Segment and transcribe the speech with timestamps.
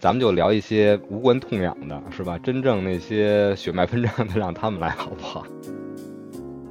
[0.00, 2.38] 咱们就聊一些无关痛痒的，是吧？
[2.38, 5.44] 真正那些血脉喷张的，让他们来好不好？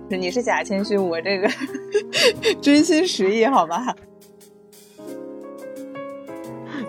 [0.09, 1.47] 你是假谦虚，我这个
[2.59, 3.95] 真心实意，好吧？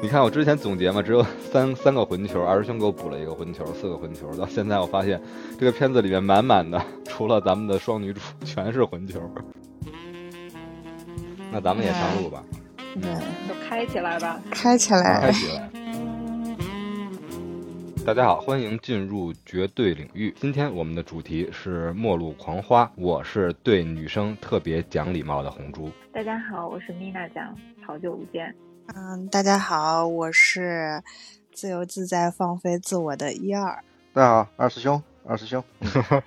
[0.00, 1.22] 你看我之前总结嘛，只有
[1.52, 4.34] 三三个混球，二师兄给我补了一个混球，四个混球。
[4.34, 5.20] 到现在我发现
[5.58, 9.20] 这个片子里面满满的，除了咱们的双女主， 全是混球。
[11.52, 12.42] 那咱们也上路吧，
[12.94, 13.02] 嗯，
[13.46, 15.68] 就开起来吧，开起来，开起来。
[18.06, 20.34] 大家好，欢迎进入绝对领域。
[20.40, 25.90] 今天我们的主题是末路狂花，我是对女生特别讲礼貌的红珠。
[26.12, 27.54] 大家好，我是米娜酱，
[27.86, 28.52] 好久不见。
[28.94, 31.02] 嗯，大家好，我是
[31.52, 33.84] 自由自在放飞自我的一二。
[34.12, 35.62] 大家好，二师兄，二师兄。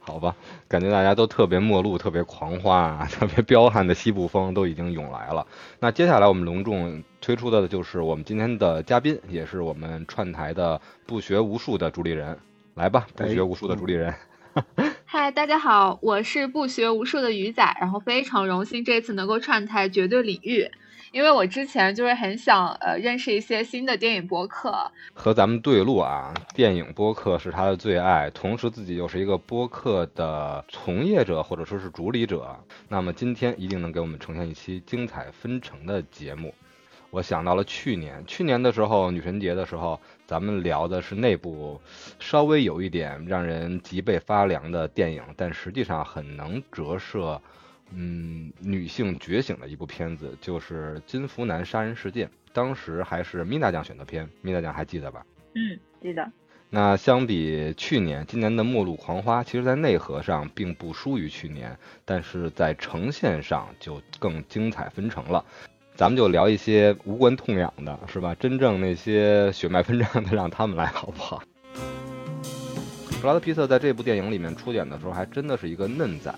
[0.00, 0.36] 好吧，
[0.68, 5.46] 感觉大家都特别末路，特别狂花啊， 特别彪悍的西部风都已经涌来了。
[5.80, 12.38] 那接下来我们隆重推出的就是我们今天的嘉宾，也是我们串台的不学无术的主理人，
[12.74, 14.14] 来吧，不学无术的主理人。
[15.04, 20.70] 嗨，大家好，我是不学无术的鱼仔，然后非常荣幸这次能够串台绝对领域。
[21.10, 32.56] 因为我之前就是很想呃认识一些新的电影播客，和咱们对路啊，电影播客是他的最爱，同时自己又是一个播客的从业者或者说是主理者，
[32.88, 36.54] 那么今天一定能给我们呈现一期精彩纷呈的节目。
[37.16, 41.80] 我想到了去年，去年的时候女神节的时候，咱们聊的是那部
[42.20, 47.40] 稍微有一点让人脊背发凉的电影，但实际上很能折射。
[47.90, 55.24] 嗯，女性觉醒的一部片子就是《金福南杀人事件》，当时还是米娜酱选的片，米娜酱还记得吧？
[55.54, 56.30] 嗯，记得。
[56.68, 65.46] 那相比去年，今年的《末路狂花》，其实在内核上并不输于去年，但是在呈现上就更精彩纷呈了。
[65.96, 68.36] 咱们就聊一些无关痛痒的，是吧？
[68.38, 71.42] 真正那些血脉喷张的，让他们来好不好？
[73.18, 76.34] 布拉德皮特在这部电影里面出演的时候，还真的是一个嫩仔。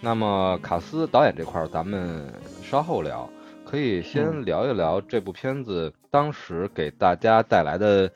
[0.00, 2.26] 那么卡斯导演这块儿，咱们
[2.60, 3.30] 稍后聊，
[3.64, 8.10] 可以先聊一聊这部片子当时给大家带来的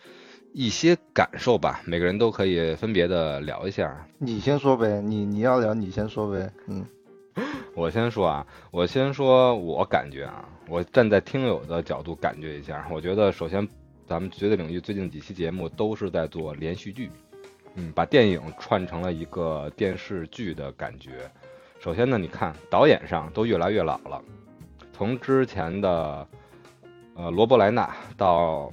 [0.53, 1.81] 一些感受吧。
[1.84, 4.04] 每个人都可以分别的聊一下。
[4.19, 6.50] 你先说呗，你你要聊你先说呗。
[6.66, 6.84] 嗯，
[7.74, 13.66] 我先说啊，我先说我感觉啊，我站在听友的角度感觉一下，我觉得首先
[14.06, 17.10] 咱们绝对领域最近几期节目都是在做连续剧，
[17.74, 21.30] 嗯，把电影串成了一个电视剧的感觉。
[21.78, 24.22] 首先呢，你看导演上都越来越老了，
[24.92, 26.26] 从之前的
[27.14, 28.72] 呃罗伯莱纳到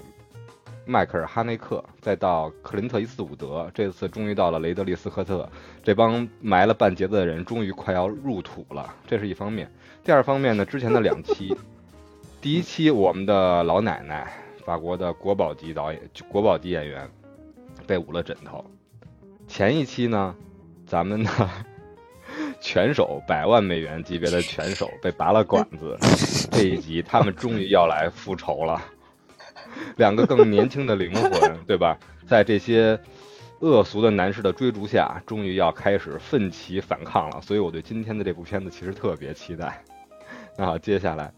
[0.85, 5.49] 迈克尔哈内克，再到克林特伊斯伍德，这次终于到了雷德利斯科特，
[5.83, 9.71] 这帮埋了半截子的人终于快要入土了，这是一方面。
[10.03, 11.55] 第二方面呢，之前的两期，
[12.41, 14.33] 第一期我们的老奶奶，
[14.65, 17.09] 法国的国宝级导演、国宝级演员
[17.87, 18.65] 被捂了枕头，
[19.47, 20.35] 前一期呢，
[20.85, 21.29] 咱们的。
[22.61, 25.97] 拳手百万美元级别的拳手被拔了管子，
[26.49, 28.81] 这一集他们终于要来复仇了。
[29.97, 31.97] 两个更年轻的灵魂， 对吧？
[32.27, 32.99] 在这些
[33.59, 37.41] 恶俗的男士的追逐下，终于要开始奋起反抗了。
[37.41, 39.83] 所以我对今天的这部片子其实特别期待。
[40.57, 41.33] 那好，接下来，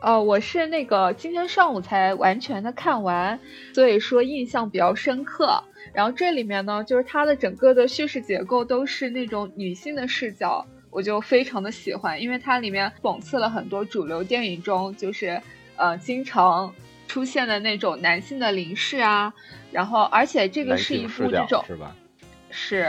[0.00, 3.38] 呃，我是那个今天上午才完全的看完，
[3.74, 5.62] 所以说印象比较深刻。
[5.92, 15.40] 然后这里面呢，就是它的整个的叙事结构都是那种女性的视角，我就非常的喜欢，因为它里面讽刺了很多主流电影中就是
[15.76, 16.72] 呃经常
[17.10, 19.34] 出现的那种男性的凝视啊，
[19.72, 21.96] 然后而且这个是一部这种是吧？
[22.50, 22.86] 是，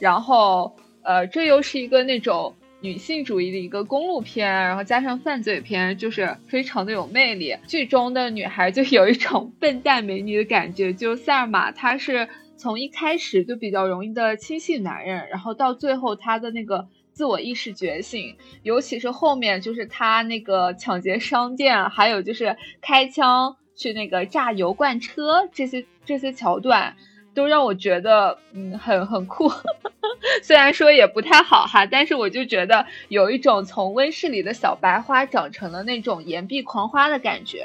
[0.00, 2.54] 然后呃这又是一个那种。
[2.84, 7.56] 女性主义的一个公路片，然后加上犯罪片，就是非常的有魅力。
[7.68, 10.92] 剧中的女孩就有一种 笨蛋美女的感觉。
[10.92, 26.96] 就塞尔玛，她是从一开始就比较容易的轻信男人，然后到最后她的那个自我意识觉醒，尤其是后面就是他那个抢劫商店，还有就是开枪去那个炸油罐车这些这些桥段。
[27.34, 29.50] 都让我觉得，嗯，很很酷，
[30.44, 37.64] 虽然说也不太好哈，但是我就觉得有一种从温室里的小白花长成了那种岩壁狂花的感觉，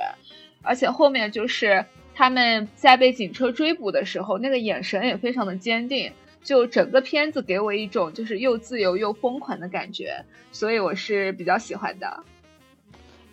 [0.63, 1.83] 而且后面就是
[2.15, 6.13] 他们在被警车追捕的时候，那个眼神也非常的坚定，
[6.47, 10.23] 就整个片子给我一种就是又自由又疯狂的感觉，
[10.53, 12.23] 所以我是比较喜欢的。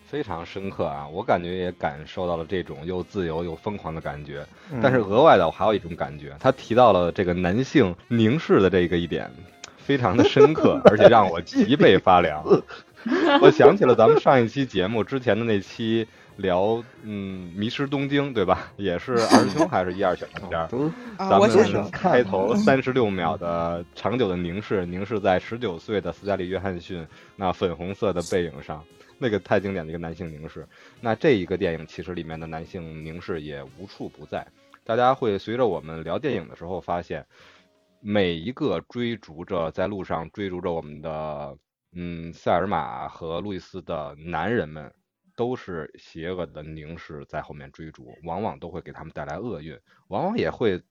[0.05, 1.07] 非常深刻啊！
[1.07, 4.45] 我感觉也感受到了这种又自由又疯狂的感觉。
[4.83, 9.31] 但是额外的，我还有一种感觉，他提到了这个男性凝视的这个一点，
[9.77, 12.45] 非常的深刻， 而且让我脊背发凉。
[13.41, 18.73] 我想起了咱们上一期节目之前的那期聊嗯《迷失东京》，对吧？
[18.77, 20.69] 也是二师兄还是一二选的片儿。
[21.17, 28.85] 咱们开头三十六秒的长久的凝视，凝视在十九岁的斯嘉丽·约翰逊那粉红色的背影上，
[29.19, 30.67] 那个太经典的一个男性凝视。
[31.01, 34.47] 那这一个电影其实里面的男性凝视也无处不在。
[34.85, 37.25] 大家会随着我们聊电影的时候发现，
[38.01, 41.57] 每一个追逐着在路上追逐着我们的
[41.95, 44.93] 嗯塞尔玛和路易斯的男人们，
[45.37, 49.79] 都是邪恶的凝视在后面追逐，往往都会给他们带来厄运，
[50.09, 50.83] 往往也会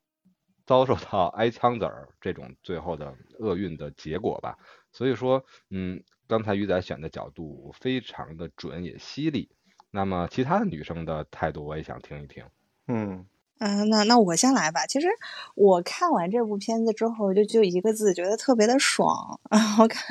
[0.65, 4.57] 遭受到挨枪子儿这种最后的厄运的结果吧。
[4.91, 9.49] 所以说，嗯，刚才鱼仔选的角度非常的准也犀利。
[9.91, 12.45] 那么其他的女生的态度我也想听一听。
[12.87, 13.25] 嗯
[13.59, 14.85] 嗯，那那我先来吧。
[14.85, 15.07] 其实
[15.55, 19.39] 我看完这部片子之后，就就一个字，觉得特别的爽。
[19.49, 20.03] 然后看，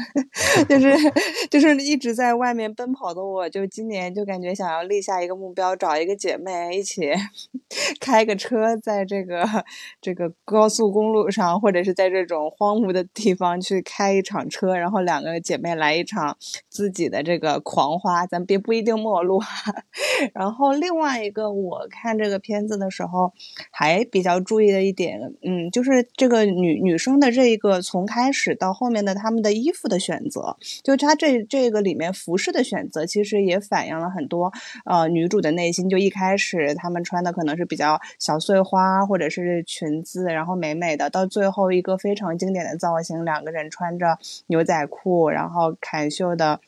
[0.68, 0.94] 就是
[1.50, 7.10] 就是一直在外面奔跑的我，就今年就感觉想要立下一个目标，找一个姐妹一起
[8.00, 9.44] 开个车，在这个
[10.00, 16.38] 这个高速公路上，或者是在这种荒芜的地方去开一场车，然后两个姐妹来一场
[16.70, 19.42] 自己的这个狂花，咱别不一定陌路。
[20.32, 23.31] 然后另外一个，我看这个片子的时候。
[23.70, 34.52] 还比较注意的一点，嗯，就是这个女女生的这一个从开始到后面的她们的衣服的选择，就她这这个里面服饰的选择，其实也反映了很多
[34.84, 35.88] 呃女主的内心。
[35.88, 44.18] 就一开始她们穿的可能是比较小碎花或者是裙子，然后美美的，到最后一个非常经典的造型，两个人穿着
[44.48, 46.60] 牛仔裤，然后坎袖的。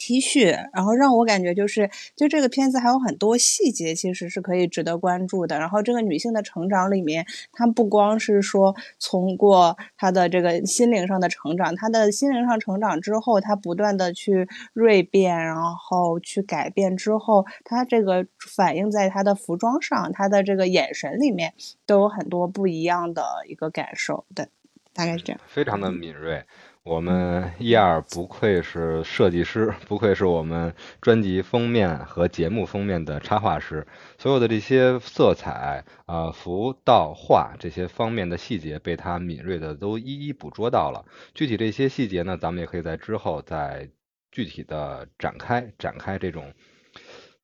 [0.00, 5.58] T 恤，然后让我感觉就是，就这个片子还有很多细节，其实是可以值得关注的。
[5.58, 21.52] 然后这个女性的成长里面，她不光是说通过她的这个心灵上的成长，她的心灵上成长之后，她不断的去锐变，然后去改变之后，她这个反映在她的服装上，她的这个眼神里面
[21.84, 24.24] 都有很多不一样的一个感受。
[24.34, 24.48] 对，
[24.94, 25.40] 大概是这样。
[25.46, 26.42] 非常的敏锐。
[26.82, 33.86] 我们一二不愧是设计师，不愧是我们专辑封面和节目封面的插画师，
[34.16, 41.04] 所有的这些色彩啊、服、道、画这些方面的细节被他敏锐的都一一捕捉到了。
[41.34, 43.90] 具体这些细节呢，咱们也可以在之后再
[44.32, 46.50] 具体的展开展开这种。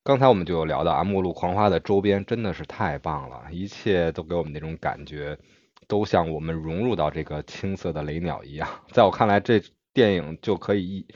[0.02, 5.36] 刚才我们就有聊到啊，末路狂花的周边真的是太棒了，一切都给我们那种感觉。
[5.88, 9.62] 都像我们融入到这个青色的雷鸟一样，在我看来，这
[9.92, 11.06] 电影就可以一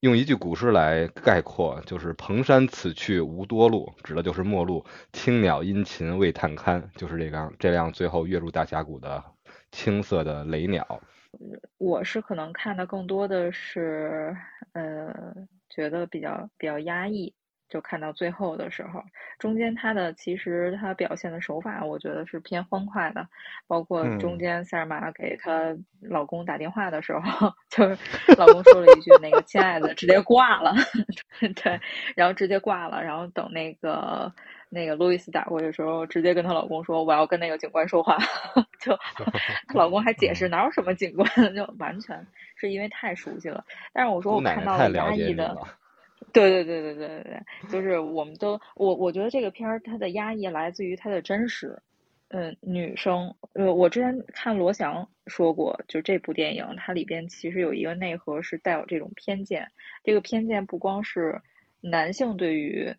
[0.00, 4.84] 用一句古诗来概括，就是“蓬山此去无多路”，指的就是末路。
[5.12, 9.24] 青鸟殷勤为探看，就是这辆这辆最后跃入大峡谷的
[9.72, 11.00] 青色的雷鸟。
[11.78, 14.36] 我是可能看的更多的是，
[14.72, 15.34] 呃，
[15.70, 17.32] 觉得比较比较压抑。
[17.68, 19.02] 就看到最后的时候，
[19.38, 23.26] 中间他的其实他表现的手法，我觉得是偏欢快的，
[23.66, 27.98] 包括中间塞尔玛给她老公打电话的时候， 就是
[28.38, 30.74] 老公说了一句那个亲爱的，直接挂了，
[31.62, 31.80] 对，
[32.14, 34.32] 然后直接挂了，然后等那个
[34.68, 38.16] 那个路易斯打过去的时候，直接跟她老公说我要跟那个警官说话，
[38.80, 38.96] 就
[39.66, 45.56] 她老公还解释哪有什么警官，就完全是因为太熟悉了，但是我说我看到了压抑的。
[46.32, 51.78] 对对对对对对对，就是我们都我我觉得这个片儿它的压抑来自于它的真实，
[52.28, 59.70] 嗯，女生，呃，我之前看罗翔说过，就这部电影它里边其实有一个内核是带有这种偏见，
[60.02, 61.40] 这个偏见不光是
[61.80, 62.94] 男性对于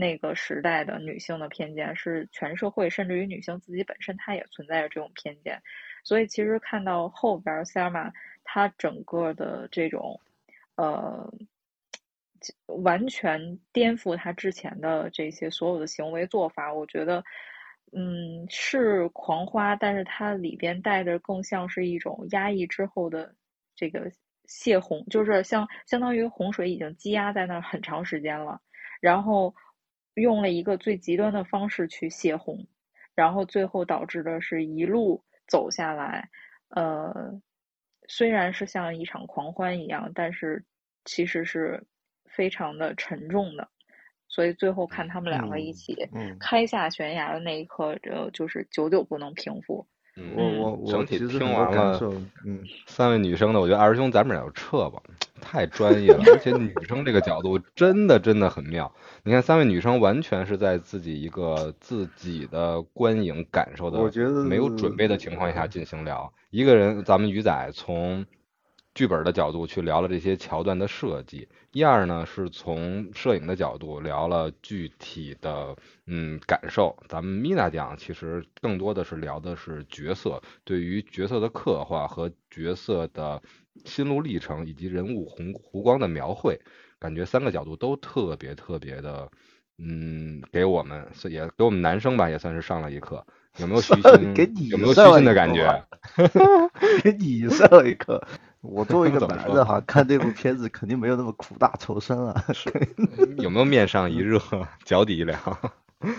[0.00, 5.60] 那个时代的女性的偏见，是全社会甚至于女性自己本身她也存在着这种偏见，
[6.02, 8.12] 所以其实看到后边塞尔玛
[8.44, 10.20] 她整个的这种，
[10.76, 11.32] 呃。
[12.66, 17.22] 完全颠覆他之前的这些所有的行为做法，我觉得，
[17.92, 23.34] 嗯，是狂花，但是它里边带着更像是一种压抑之后的
[23.76, 24.10] 这个
[24.46, 28.60] 泄洪，就是像相当于洪水已经积压在那很长时间了，
[29.00, 29.54] 然后
[30.14, 32.66] 用了一个最极端的方式去泄洪，
[33.14, 36.28] 然后最后导致的是一路走下来，
[36.68, 37.40] 呃，
[38.08, 40.64] 虽然是像一场狂欢一样，但是
[41.04, 41.84] 其实是。
[42.36, 43.68] 非常的沉重的，
[44.28, 46.08] 所以最后看他们两个一起
[46.40, 49.86] 开下悬崖的那一刻，就就是久久不能平复。
[50.36, 51.98] 我我我整体听完了，
[52.46, 55.02] 嗯，三位女生的，我觉得二师兄咱们俩就撤吧，
[55.40, 58.92] 太专业了，而且女生这个角度真的真的很妙。
[59.24, 66.32] 你看三位女生完全是在自己一个自己的观影感受的，我觉得没有准备的情况下进行聊。
[66.50, 68.24] 一个人，咱们鱼仔从。
[68.94, 75.74] 剧本的角度去聊了这些桥段的设计，一二呢是从摄影的角度聊了具体的
[76.06, 76.96] 嗯感受。
[77.08, 83.42] 咱们米娜讲其实更多的是聊的是角色，对于角色的刻画和角色的
[83.84, 86.60] 心路历程以及人物红弧光的描绘，
[87.00, 89.28] 感觉三个角度都特别特别的
[89.78, 93.26] 嗯给我们也给我们男生吧也算是上了一课。
[93.58, 94.34] 有没有虚心？
[94.34, 95.84] 给你有没有虚心的感觉？
[97.04, 98.20] 给你上了一课。
[98.64, 102.44] 我作为一个 男的哈，看这部片子肯定没有那么苦大仇深啊。
[103.38, 104.40] 有没有面上一热，
[104.84, 105.38] 脚底一凉？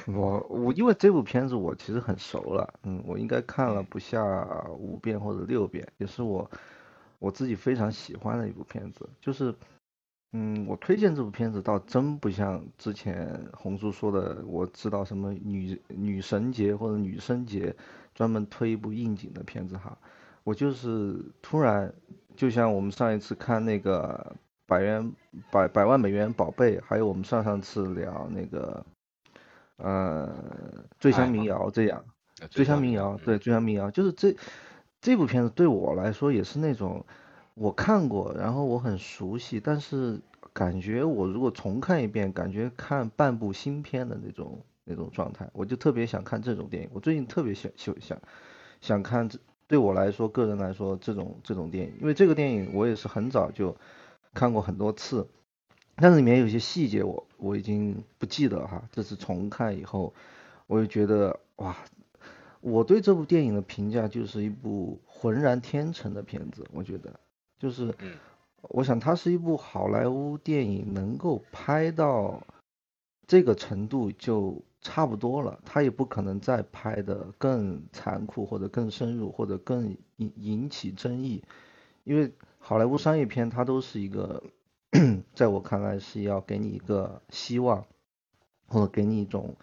[0.07, 4.23] 我我因为这部片子我其实很熟了，嗯，我应该看了不下
[4.77, 6.49] 五遍或者六遍，也是我
[7.19, 9.53] 我自己非常喜欢的一部片子，就是。
[10.37, 17.73] 嗯，我推荐这部片子倒真不像之前红叔说的，我知道什么女女神节或者女生节，
[18.13, 19.97] 专门推一部应景的片子哈。
[20.45, 21.93] 我就是突然，
[22.37, 24.33] 就像我们上一次看那个
[24.65, 25.11] 百元
[25.51, 28.85] 百百万美元宝贝，还有我们上上次聊那个，
[29.75, 30.29] 呃，
[30.99, 32.05] 醉乡民谣这样，
[32.49, 34.33] 醉乡民谣对醉乡民谣，就是这
[35.01, 37.05] 这部片子对我来说也是那种。
[37.55, 40.19] 我看过，然后我很熟悉，但是
[40.51, 46.89] 感觉我如果重看一遍，感觉看半部新片的那种那种状态，我就特别想看这种电影。
[46.91, 48.19] 我最近特别想想想
[48.81, 53.75] 想看，这对我来说，个人来说，这种这种电影，因为这个电影我也是很早就
[54.33, 55.27] 看过很多次，
[55.95, 58.83] 但是里面有些细节我我已经不记得哈。
[58.91, 60.13] 这次重看以后，
[60.67, 61.75] 我就觉得哇，
[62.61, 67.19] 我对这部电影的评价就是一部浑然天成的片子，我觉得。
[67.57, 67.95] 就是，
[68.63, 72.43] 我想它是一部好莱坞电影，能够拍到
[73.25, 75.59] 这个程度就差不多了。
[75.65, 81.43] 他也不可能再拍的更残酷，或者更深入，或者更引引起争议。
[82.03, 84.43] 因为好莱坞商业片它都是一个，
[85.33, 87.83] 在我看来是要给你一个希望，
[88.67, 89.55] 或者给你一种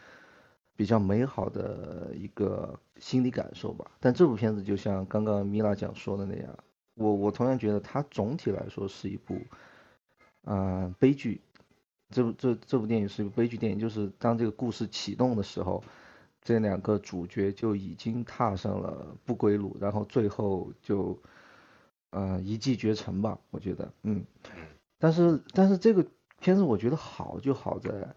[0.74, 3.92] 比较美好的一个心理感受吧。
[4.00, 6.58] 但这部片子就像刚刚米拉讲说的那样。
[6.94, 9.38] 我我同样觉得它总体来说是一部，
[10.44, 11.40] 嗯，悲剧。
[12.12, 15.82] 这部这这部电影是一部悲剧电影，就是当这个故事启动的时候，
[16.40, 21.18] 这两个主角就已经踏上了不归路，然后最后就，
[22.10, 23.38] 嗯，一骑绝尘吧。
[23.50, 24.24] 我觉得，嗯，
[24.98, 26.06] 但是但是这个
[26.38, 28.14] 片子我觉得好就好在，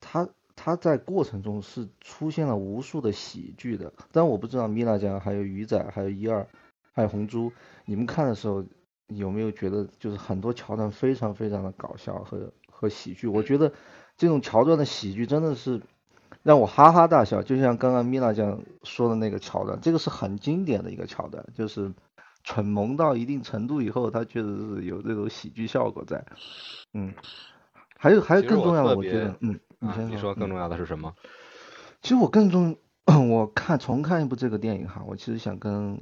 [0.00, 3.92] 它它在过程中是出现了无数的喜剧的。
[4.12, 6.48] 但我不知道米娜酱还有鱼仔还有一二。
[6.94, 7.50] 还有红猪，
[7.86, 8.62] 你们看的时候
[9.06, 13.28] 有没有觉得就是很多桥段非常非常的搞笑和和喜剧？
[13.28, 13.72] 我觉得
[14.16, 15.80] 这种桥段的喜剧真的是
[16.42, 17.40] 让我哈哈大笑。
[17.42, 21.92] 就像刚刚米娜酱说的那个桥段，这个是很经典的一个桥段，就是
[22.42, 26.24] 蠢萌到一定程度以后，它确实是有这种喜剧效果在。
[26.92, 27.14] 嗯，
[27.96, 31.14] 还有还有更重要的，我觉得，嗯，你先你说更重要的是什么？
[32.02, 32.76] 其实我更重，
[33.30, 35.98] 我看重看一部这个电影哈，我其实想跟。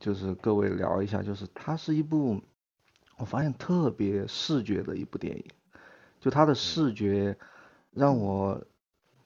[0.00, 2.40] 就是各位聊一下，就是它是一部，
[3.18, 5.44] 我发现特别视觉的一部电影，
[6.26, 7.38] 就它的视觉
[7.92, 8.60] 让我，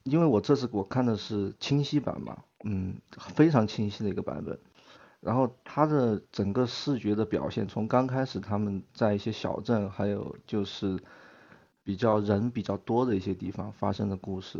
[0.02, 4.58] 因为我这次我看的是清晰版嘛，嗯，非常清晰的一个版本，
[5.20, 11.00] 然后它的整个视觉的表现，从刚开始他们在一些小镇，还有就是
[11.82, 14.58] 比较人比较多的一些地方发生的故事，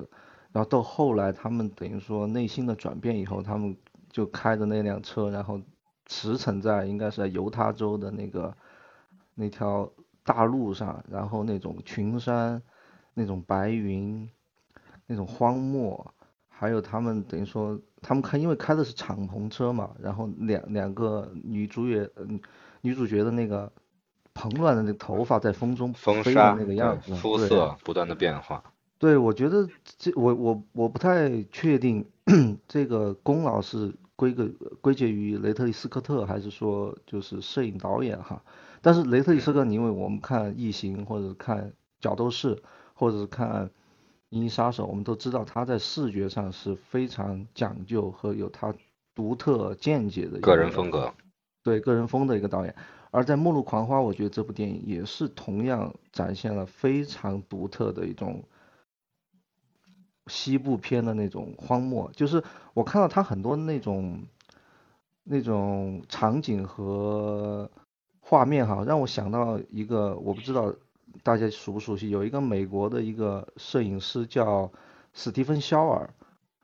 [0.51, 3.77] 然后到后来他们等于说内心的转变以后，他们
[4.11, 5.61] 就开着那辆车，然后。
[6.07, 8.53] 驰骋在应该是在犹他州的那个
[9.37, 9.89] 那条
[10.33, 12.63] 大路上，然后那种群山、
[13.15, 14.31] 那种白云、
[15.07, 16.15] 那种荒漠，
[16.49, 22.09] 还有他们等于说他们开，因为开的是敞篷车嘛，然后两两个女主角，
[22.81, 23.73] 女主角的那个
[24.33, 28.63] 蓬乱的那个头发在风中飞的那个样子，肤色不断的变化。
[28.99, 29.67] 对，我觉得
[29.99, 32.09] 这我我我不太确定
[32.69, 33.93] 这个功劳是。
[34.21, 34.47] 归个
[34.83, 38.45] 归结于雷特利·斯科特，还是说就是摄影导演哈？
[38.83, 41.59] 但是雷特里·斯科特，因为我们看《异形》或者看
[42.01, 42.57] 《角斗士》
[42.95, 43.67] 或者是看
[44.31, 48.75] 《银翼杀手》，我们都知道他在视觉上是非常讲究和有他
[49.15, 51.13] 独特见解的个人风格，
[51.63, 52.75] 对个人风的一个导演。
[53.11, 58.43] 而在《末路狂花》，我觉得这部电影也是同样展现了非常独特的一种。
[60.27, 64.23] 西部片的那种荒漠，就是我看到他很多那种
[65.25, 67.69] 那种场景和
[68.31, 70.73] 画面哈，让我想到一个，我不知道
[71.25, 74.71] 大家熟不熟悉，有一个美国的一个摄影师叫
[75.13, 76.09] 史蒂芬肖尔，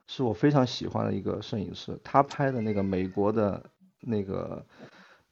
[0.06, 3.60] 是我非常喜欢的一个摄影师，他拍的那个美国的
[4.00, 4.64] 那个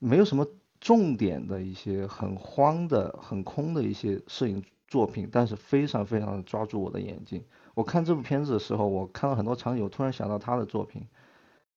[0.00, 0.44] 没有什么
[0.80, 7.44] 重点的一些很荒的、很空的一些摄影作品，但是非常非常抓住我的眼睛。
[7.74, 11.06] 我看这部片子的时候，我看到很多场景，我突然想到他的作品。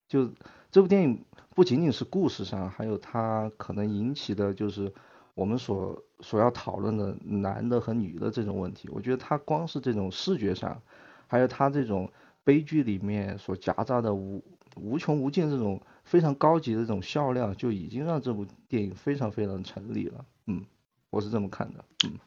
[0.08, 0.30] 就
[0.70, 1.24] 这部电影
[1.54, 4.92] 不仅仅是故事上，还有它可能引起的就是
[5.34, 8.88] 我们所所要讨论的男的和女的这种问题。
[8.90, 10.80] 我觉得它光是这种视觉上，
[11.26, 12.10] 还有它这种
[12.42, 14.42] 悲剧里面所夹杂的无
[14.76, 20.24] 无穷无尽这种非常高级的这种笑料，就已经让这部电影非常非常成立了。
[20.46, 20.64] 嗯，
[21.10, 21.84] 我是这么看的。
[22.06, 22.18] 嗯。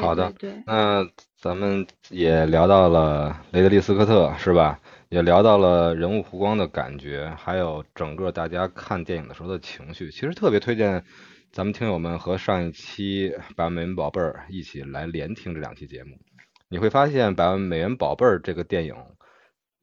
[0.00, 1.06] 好的，对，那
[1.36, 4.80] 咱们也聊到了雷德利·斯科特，是吧？
[5.08, 10.10] 也聊到了人物弧光的感觉，还有整个大家看电影的时候的情绪。
[10.10, 11.04] 其实特别推荐
[11.50, 16.16] 咱们听友们和上一期《百万美元宝贝儿》一起来连听这两期节目。
[16.70, 18.94] 你会发现，《百万美元宝贝儿》这个电影，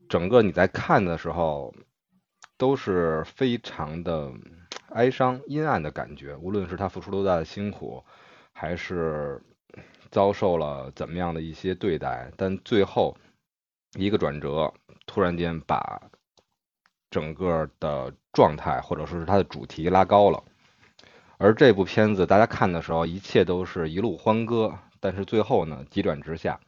[0.09, 1.75] 整个你在看的时候
[2.57, 4.31] 都是非常的
[4.89, 6.35] 哀伤、阴暗的感觉。
[6.37, 8.03] 无论是他付出多大的辛苦，
[8.51, 9.39] 还是
[10.11, 13.15] 遭受了怎么样的一些对待，但最后
[13.97, 14.73] 一个转折，
[15.05, 16.01] 突然间把
[17.09, 20.43] 整个的状态或者说是它的主题拉高了。
[21.37, 26.59] 而这部片子大家看的时候，一切都是一路欢歌，但是最后呢，急转直下，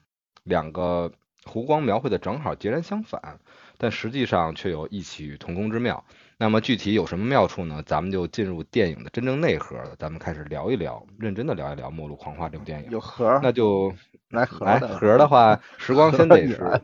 [0.43, 1.11] 两个
[1.43, 3.39] 湖光描绘的正好截然相反，
[3.77, 6.05] 但实际上却有异曲同工之妙。
[6.41, 7.83] 那么具体有什么妙处呢？
[7.85, 9.95] 咱们就进入电影的真正内核了。
[9.99, 12.89] 咱们开始聊一聊，认真的聊一聊《末路狂花》这部电影。
[12.89, 13.93] 有核，那就
[14.29, 16.81] 来盒来盒的话，时光先得是，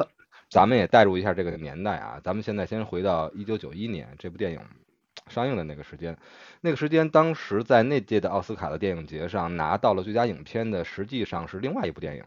[0.51, 2.21] 咱们也带入一下这个年代啊。
[2.23, 4.59] 咱们现在先回到一九九一年这部电影
[5.27, 6.15] 上映的那个时间，
[6.61, 12.23] 那个时间当时在那届的奥斯卡的电影节上拿到了最佳影片的，实际上是另外一部电影。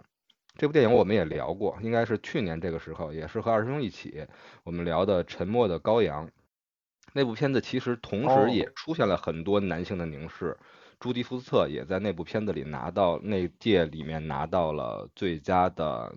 [0.56, 4.26] 这部电影我们也聊过，应该是去年这个时候，也是和二师兄一起
[4.64, 6.26] 我们聊的《沉默的羔羊》。
[7.12, 10.56] 那部片子其实同时也出现了很多男性的凝视，
[10.98, 16.14] 朱迪福斯特也在那部片子里拿到那届里面拿到了最佳的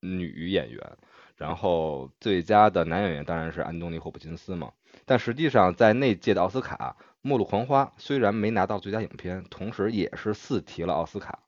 [0.00, 0.98] 女演员，
[1.36, 4.72] 然后最佳的男演员当然是安东尼霍普金斯嘛。
[5.06, 11.38] 但实际上在那届的奥斯卡，《末路狂花》虽然没拿到最佳影片，同时也是四提了奥斯卡，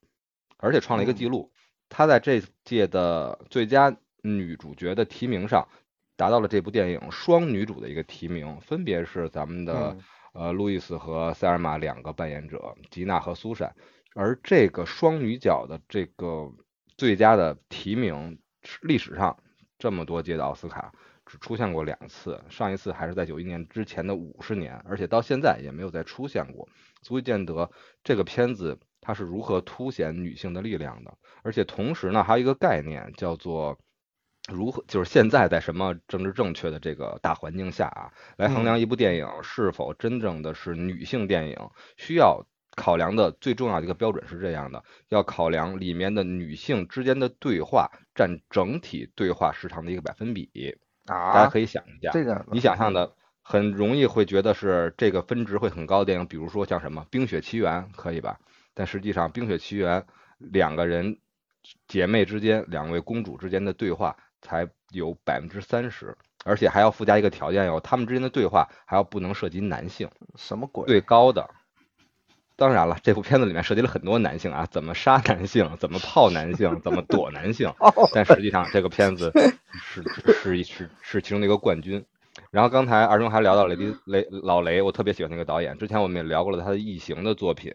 [0.57, 1.53] 而且创了一个记录，
[1.91, 5.69] 他在这届的最佳女主角的提名上。
[6.17, 9.97] 达到了这部电影双女主的一个提名，分别是咱们的
[10.33, 13.75] 呃路易斯和塞尔玛两个扮演者吉娜和苏珊，
[14.15, 16.49] 而这个双女角的这个
[16.97, 18.39] 最佳的提名，
[18.83, 19.37] 历史上
[19.77, 20.93] 这么多届的奥斯卡
[21.27, 26.69] 只出现过两次，上一次还是在九一年之前的五十年，而且到现在也没有再出现过，
[27.03, 27.69] 足以见得
[28.05, 33.77] 这个片子它是如何凸显女性的力量的，而且同时呢还有一个概念叫做。
[34.53, 41.57] 如何就是现在在什么政治正确的这个大环境下啊，来衡量一部电影是否真正的是女性电影，
[41.97, 42.45] 需要
[42.77, 50.51] 考量的最重要的一个标准是这样的：要考量里面的女性之间的对话占整体对话时长的一个百分比。
[51.07, 58.39] 啊，大家可以想一下，这个你想象的很容易会觉得是这个分值会很高的电影，比如说像什么《冰雪奇缘》，可以吧？
[58.75, 60.01] 但实际上，《冰雪奇缘》
[60.39, 61.19] 两个人
[61.87, 64.17] 姐妹之间，两位公主之间的对话。
[64.45, 70.09] 才有百分之三十，而且还要附加一个条件哟，他们之间的对话还要不能涉及男性。
[70.37, 70.87] 什么鬼？
[70.87, 71.49] 最高的。
[72.57, 77.73] 当然了，这部片子里面涉及了很多男性啊，怎么杀男性，怎么泡男性，怎么躲男性。
[78.15, 79.33] 但实际上，这个片子
[79.73, 82.05] 是是是是其中的一个冠军。
[82.53, 85.77] 然后刚才二中还聊到雷迪雷老雷，我特别喜欢那个导演。
[85.79, 87.73] 之前我们也聊过了他的异形的作品，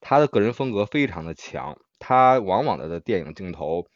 [0.00, 3.86] 他的个人风格非常的强，他往往的的电影镜头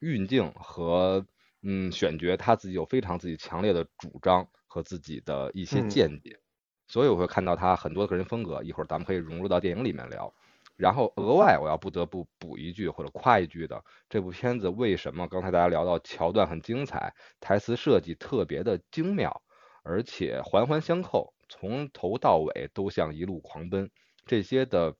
[0.00, 1.24] 运镜和。
[1.66, 6.38] 嗯，选角他自己有非常自己强烈的主张和自己的一些见解，
[6.86, 8.62] 所以我会看到他很多个人风格。
[8.62, 10.32] 一会儿咱们可以融入到电影里面聊。
[10.76, 19.42] 然后额外我要不得不补一句或者夸一句的，这部片子为什么刚才大家聊到桥段很精彩，台词设计特别的精妙，
[19.84, 23.90] 而且环环相扣，从头到尾都像一路狂奔。
[24.26, 24.96] 这些的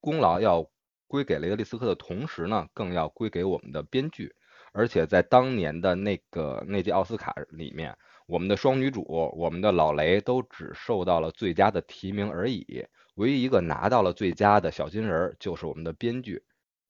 [0.00, 0.70] 功劳要
[1.08, 4.34] 归给雷德利·斯科的同时呢，更要归给我们的编剧。
[4.76, 9.02] 而且在当年的那个那届奥斯卡里面，我们的双女主，
[9.34, 12.86] 我们的老雷都只受到了最佳的提名而已。
[13.14, 16.42] 唯一一个拿到了最佳的小金人，就是我们的编剧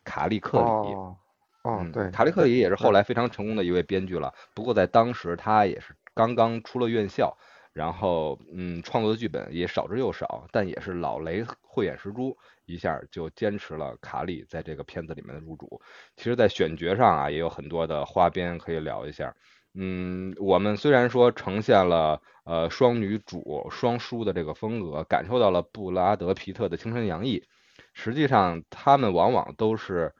[0.02, 0.64] 卡利克里。
[0.64, 1.16] 哦，
[1.62, 4.34] 哦，对，卡利克里也是后来非常成功的一位编剧了。
[4.52, 7.36] 不过在当时，他也是刚刚出了院校，
[7.72, 12.36] 然后嗯，创作的剧本也少之又少，但也是老雷慧眼识珠。
[12.66, 15.80] 一下就坚持了卡莉在这个片子里面的入主。
[16.16, 19.34] 其实，在选角上啊，也有很多的花边可以聊一下。
[19.78, 27.44] 嗯，我们虽然说呈现了呃双女主双姝的这个风格，感受到了布拉德皮特的青春洋溢，
[27.92, 30.14] 实际上他们往往都是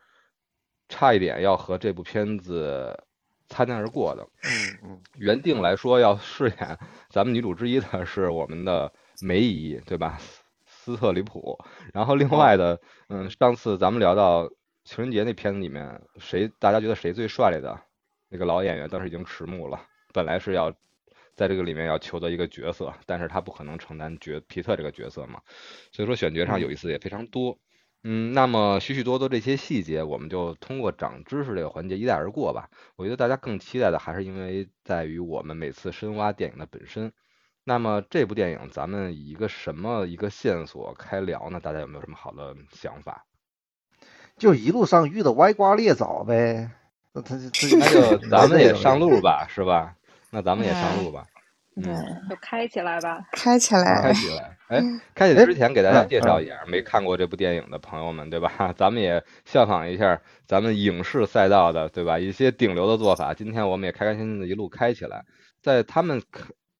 [0.88, 3.02] 差一点要和这部片子
[3.48, 4.28] 擦肩而过的。
[4.42, 6.78] 嗯嗯原定来说要饰演
[7.09, 10.18] 咱们女主之一的是我们的梅姨，对吧？
[10.92, 11.59] 斯特里普。
[11.92, 14.49] 然后另外的，嗯，上次咱们聊到
[14.85, 17.79] 情人节那片子里面，谁大家觉得谁最帅来的？
[18.29, 19.81] 那个老演员当时已经迟暮了，
[20.12, 20.72] 本来是要
[21.35, 25.40] 在这个里面要求得一个角色，但是他不可能承担角皮特这个角色嘛，
[25.92, 27.59] 所以说选角上有意思也非常多。
[28.03, 32.68] 嗯，那么许许多多这些细节，我们就通过长知识这个环节一带而过吧。
[32.96, 37.12] 我觉得大家更期待的还是因为在于我们每次深挖电影的本身。
[37.68, 41.59] 那么这部电影咱们以一个什么一个线索开聊呢？
[41.61, 43.24] 大家有没有什么好的想法？
[44.38, 46.70] 就一路上遇到歪瓜裂枣呗。
[47.12, 49.96] 那他就这那就咱们也上路吧，是吧？
[50.31, 51.26] 那咱们也上路吧。
[51.74, 51.85] 嗯，
[52.31, 53.26] 就开起来吧。
[53.33, 54.81] 开起来开来，起来，哎，
[55.12, 58.72] 开起来之前给大家介绍一下没看过这部电影的朋友们，对吧？
[58.79, 62.16] 咱们也效仿一下咱们影视赛道的，对吧？
[62.16, 63.35] 一些顶流的做法。
[63.35, 65.24] 今天我们也开开心心的一路开起来。
[65.61, 66.22] 在他们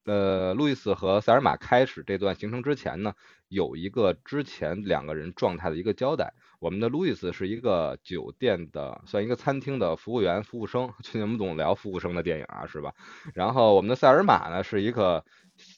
[0.07, 3.12] 呃路易斯和塞尔玛开始这段行程之前呢，
[3.49, 6.33] 有一个之前两个人状态的一个交代。
[6.59, 10.90] 我们的路易斯是一个酒店的，算一个餐厅的服务员、服务生。
[11.03, 12.95] 去年我们总聊服务生的电影啊，是吧？
[13.35, 15.23] 然后我们的塞尔玛呢，是一个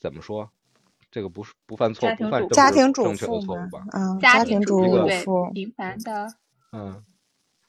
[0.00, 0.48] 怎么说？
[1.10, 4.78] 这个不是不犯错，家庭不犯主家庭主正确的妇嘛错误吧？，嗯，家庭主
[5.24, 6.26] 妇，平凡的，
[6.72, 7.02] 嗯，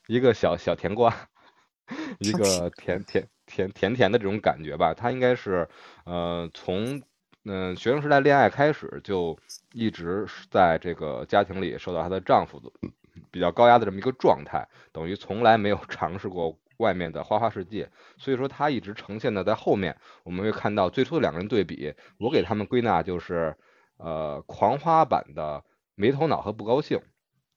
[0.08, 1.10] 一个小小甜瓜，
[2.20, 4.94] 一个甜甜甜甜甜的这种感觉吧。
[4.94, 5.68] 她应该是
[6.04, 7.02] 呃从
[7.44, 9.36] 嗯、学生时代恋爱开始，就
[9.72, 12.70] 一直在这个家庭里受到她的丈夫的
[13.30, 17.90] 比较高压的这么一个状态，等于从来没有 尝试过外面的花花世界。
[18.18, 23.56] 所以说她一直呈现的在后面，我们会看到最初的两个人对比，我给他们归纳就是
[23.96, 27.00] 呃狂花版的没头脑和不高兴。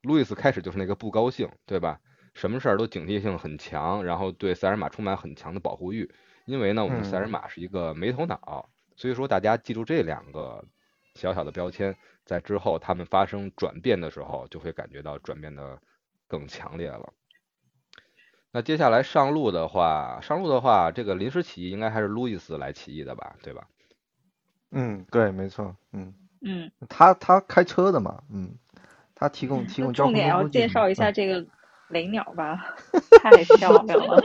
[0.04, 2.00] 路易斯开始就是那个不高兴，对吧？
[2.34, 6.10] 什么事儿都警惕性很强，然后对塞尔玛充满很强的保护欲。
[6.46, 10.66] 因为呢，我们的塞尔玛是一个没头脑，所以说大家记住这两个
[11.16, 15.80] 小小的标签，在之后他们发生转变的时候，就会感觉到转变的
[16.28, 17.14] 更强烈了。
[18.52, 23.68] 那接下来上路的话，上路的话，这个临时起义应该还是路易斯来起义的吧，对吧？
[24.72, 28.56] 嗯，对，没错，嗯，嗯，他他开车的嘛，嗯，
[29.16, 31.46] 他提供 提供交通重点要介绍一下嗯这个
[31.90, 32.76] 雷鸟吧，
[33.22, 34.22] 太漂亮了，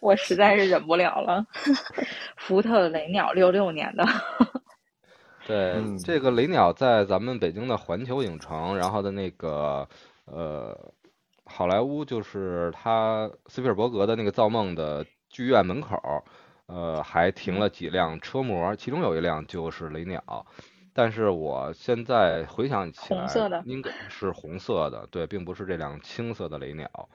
[0.00, 1.44] 我实在是忍不了了。
[2.36, 4.06] 福特的雷鸟，六六年的，
[5.46, 9.88] 对，嗯这个雷鸟在咱们北京的环球影城，然后的那个
[10.26, 10.76] 呃
[11.44, 16.00] 好莱坞，就是他斯皮尔伯格的那个造梦的剧院门口，
[16.66, 20.46] 呃还停了几辆车模，其中有一辆就是雷鸟。
[20.98, 27.08] 但是我现在回想起来，红色的应该是红色的，对，并不是这辆青色的雷鸟。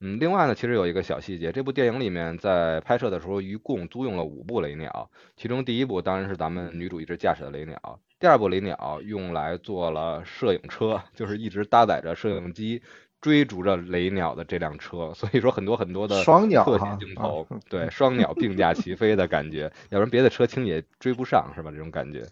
[0.00, 12.80] 嗯，另外呢，其实有一个小细节，这部电影里面在拍摄的时候一共租用了五部雷鸟，其中第一部当然是咱们女主一直驾驶的雷鸟，第二部雷鸟用来做了摄影车，就是一直搭载着摄影机
[13.20, 21.70] 追逐着雷鸟的这辆车，所以说很多很多的双鸟特写镜头，对，双鸟并驾齐飞的感觉，要不然别的车轻也追不上，是吧？
[21.70, 22.26] 这种感觉。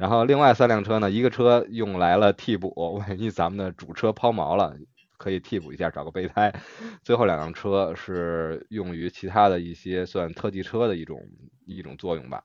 [0.00, 4.74] 然后另外三辆车呢，一个车用来了替补， 万一咱们的主车抛锚了，
[5.18, 6.50] 可以替补一下，找个备胎。
[7.04, 11.20] 最后两辆车是用于其他的一些算特技车的一种
[11.66, 12.42] 一种作用吧。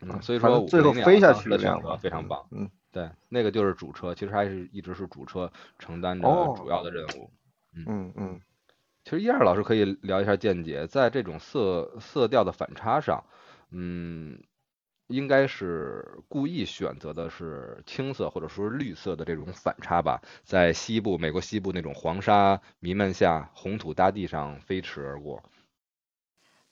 [0.00, 2.46] 嗯，所以说最后飞下去的选择去一辆嘛非常棒。
[2.52, 7.28] 嗯，对，那个就是主车，其实还是一直是主车承担着哦主要的任务。
[7.74, 8.40] 嗯嗯
[9.02, 13.24] 其实一二老师可以聊一下见解，在这种色色调的反差上，
[13.72, 14.38] 嗯，
[15.08, 25.42] 应该是故意选择的是青色或者说绿色的这种反差吧，在西部美国西部那种黄沙弥漫下，红土大地上飞驰而过。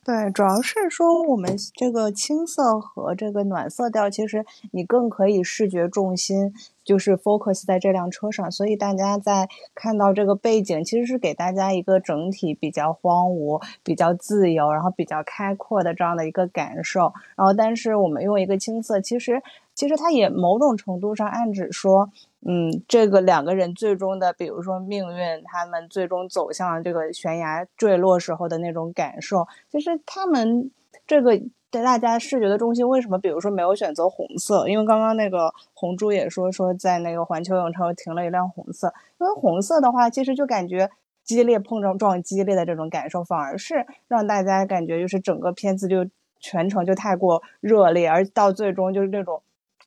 [0.06, 17.12] 对，主要是说我们这个青色和这个暖色调，其实你更可以视觉重心就是 focus 在这辆车上，所以大家在看到这个背景，其实是给大家一个整体比较荒芜、比较自由，然后比较开阔的这样的一个感受。
[17.34, 19.42] 然后，但是我们用一个青色，其实
[19.74, 22.08] 其实它也某种程度上暗指说，
[22.48, 30.70] 嗯，这个两个人最终的，比如说命运，他们最终走向这个悬崖坠落时候的那种感受，就是他们
[31.06, 31.36] 这个
[31.70, 34.68] 在大家视觉的中心，为什么比如说没有选择红色？
[34.68, 40.90] 因为刚刚那个红珠也说说在那个环球影城停了一辆红色，因为红色的话，其实就感觉。
[41.26, 46.06] 激烈碰撞撞激烈的这种感受，反而是让大家感觉就是整个片子就
[46.38, 49.42] 全程就太过热烈，而到最终就是那种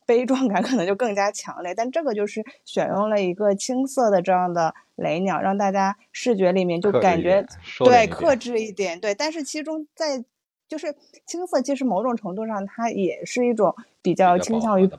[0.10, 1.76] 悲壮感可能就更加强烈。
[1.76, 7.46] 但这个就是选用了一个青色的这样的雷鸟，让大家视觉里面就感觉
[7.86, 9.14] 对克制一点，对。
[9.14, 10.26] 但是其中在
[10.68, 10.96] 就是
[11.28, 14.90] 青色，其实某种程度上它也是一种比较倾向于？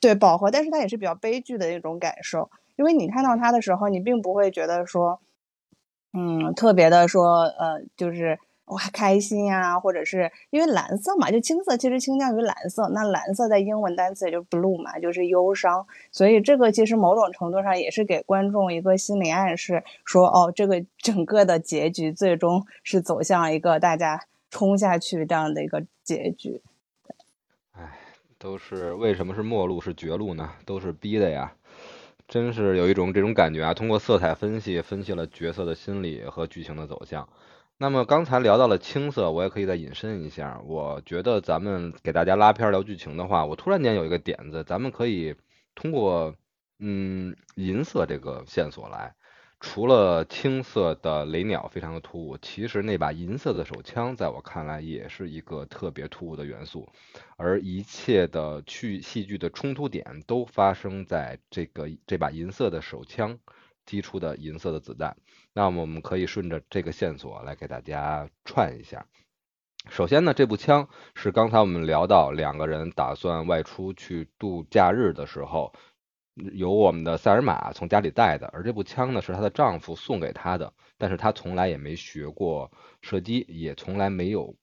[0.00, 5.20] 对饱和，但是它也是比较悲剧的一种感受，因为你看到它的时候，你并不会觉得说，
[6.12, 8.38] 嗯，特别的说，呃，就是
[8.70, 26.62] 哇开心呀、或者是因为蓝色嘛，就青色其实倾向于蓝色，那蓝色在英文单词也就 blue 嘛，就是忧伤，所以这个其实某种程度上也是给观众一个心理暗示，说哦，这个整个的结局最终是走向一个大家冲下去这样的一个结局。
[28.38, 30.50] 都是为什么是末路是绝路呢？
[30.64, 31.52] 都是逼的呀！
[32.26, 33.74] 真是有一种这种感觉啊！
[33.74, 37.28] 通过色彩分析，分析了角色的心理和剧情的走向。
[37.82, 40.60] 那么刚才聊到了青色，我也可以再引申一下。
[40.66, 45.34] 我觉得咱们给大家拉片聊剧情的话，我突然间有一个点子，咱们可以
[45.74, 46.34] 通过
[46.78, 49.14] 嗯银色这个线索来。
[49.60, 56.86] 除了青色的雷鸟非常的突兀，其实那把银色的手枪在我看来也是一个特别突兀的元素，
[57.38, 63.38] 而一切的去戏剧的冲突点都发生在这个这把银色的手枪
[63.86, 65.16] 击出的银色的子弹。
[65.52, 69.06] 那么我们可以顺着这个线索来给大家串一下。
[69.88, 75.72] 首先呢，这步枪是刚才我们聊到两个人打算外出去度假日的时候，
[76.52, 84.54] 由我们的塞尔玛从家里带的，而这步枪呢是她的丈夫送给她的，但是她从来也没学过射击，也从来没有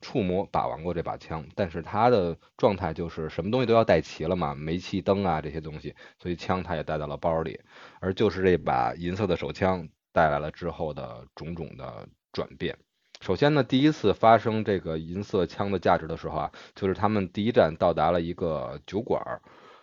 [0.00, 7.60] 触摸把玩过这把枪，但是她的状态就是什么东西都要带齐了嘛，煤气灯啊这些东西，所以枪她也带到了包里，
[8.00, 12.78] 而就是这把银色的手枪带来了之后的种种的转变。
[13.20, 19.42] 首先呢，第一次发生这个银色枪的价值的时候啊，就是他们第一站到达了一个酒馆儿。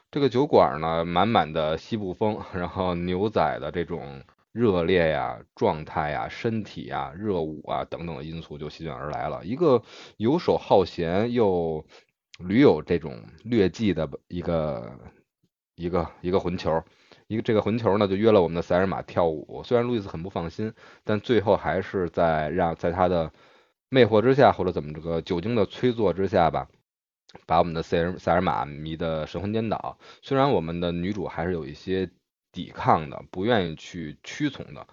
[0.09, 9.43] 这个酒馆儿呢，满满的西部风， 然后牛仔的这种热烈呀、状态呀、身体呀、热舞啊等等的因素就席卷而来了。
[9.43, 9.81] 一个
[10.17, 11.85] 游手好闲又
[12.39, 14.99] 屡有这种劣迹的一个
[15.75, 16.83] 一个一个混球，
[17.31, 19.63] 一个这个混球呢就约了我们的塞尔玛跳舞。
[19.63, 20.73] 虽然路易斯很不放心，
[21.05, 23.31] 但最后还是在让在他的
[23.89, 26.67] 魅惑之下，或者怎么这个酒精的催作之下吧。
[27.45, 29.97] 把我们的塞尔塞尔玛迷得神魂颠倒。
[30.21, 32.09] 虽然我们的女主还是有一些
[32.51, 34.85] 抵抗的，不愿意去屈从的，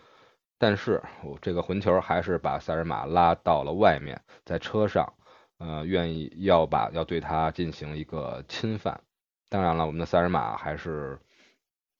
[0.57, 5.12] 但是我这个混球还是把塞尔玛拉到了外面，在车上，
[5.59, 9.01] 呃，愿意要把要对她进行一个侵犯。
[9.48, 11.18] 当然了，我们的塞尔玛还是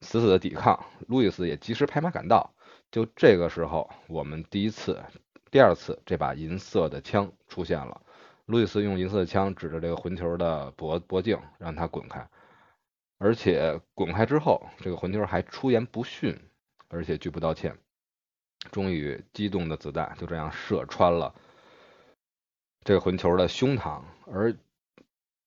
[0.01, 2.53] 死死的抵抗，路易斯也及时拍马赶到。
[2.91, 5.03] 就这个时候，我们第一次、
[5.51, 8.01] 第二次这把银色的枪出现了。
[8.45, 12.27] 路易斯用银色的枪指着这个混球的脖脖颈，让他滚开。
[13.19, 16.39] 而且滚开之后，这个混球还出言不逊，
[16.87, 17.77] 而且拒不道歉。
[18.71, 21.35] 终于，激动的子弹就这样射穿了
[22.83, 24.55] 这个混球的胸膛，而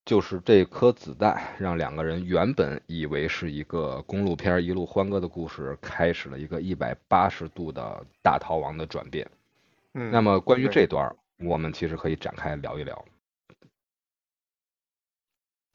[0.04, 9.30] 就是这颗子弹，让两个人原本以为是一个公路片一路欢歌的故事，开始了一个一百八十度的大逃亡的转变。
[9.94, 13.04] 嗯，那么关于这段，我们其实可以展开聊一聊。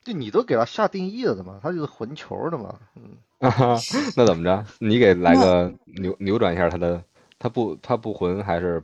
[0.04, 3.18] 就你都给他下定义了的嘛，他就是混球的嘛，嗯，
[4.16, 4.66] 那怎么着？
[4.80, 7.04] 你给来个扭扭转一下他的，
[7.40, 8.84] 他不他不混还是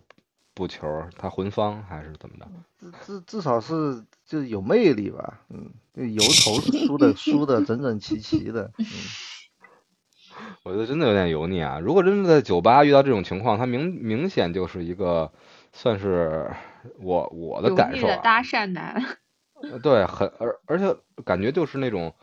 [0.54, 1.08] 不球？
[1.18, 2.48] 他混方还是怎么的？
[2.80, 8.86] 至至至少是就是有魅力吧，嗯，就由头是梳的梳的整整齐齐的，嗯，
[10.64, 11.80] 我觉得真的有点油腻啊！
[11.80, 15.32] 如果真的在酒吧遇到这种情况，他明明显就是一个
[15.72, 16.52] 算是
[17.00, 19.04] 我我的感受啊，腻的搭讪男，
[19.62, 22.14] 呃对，很而而且感觉就是那种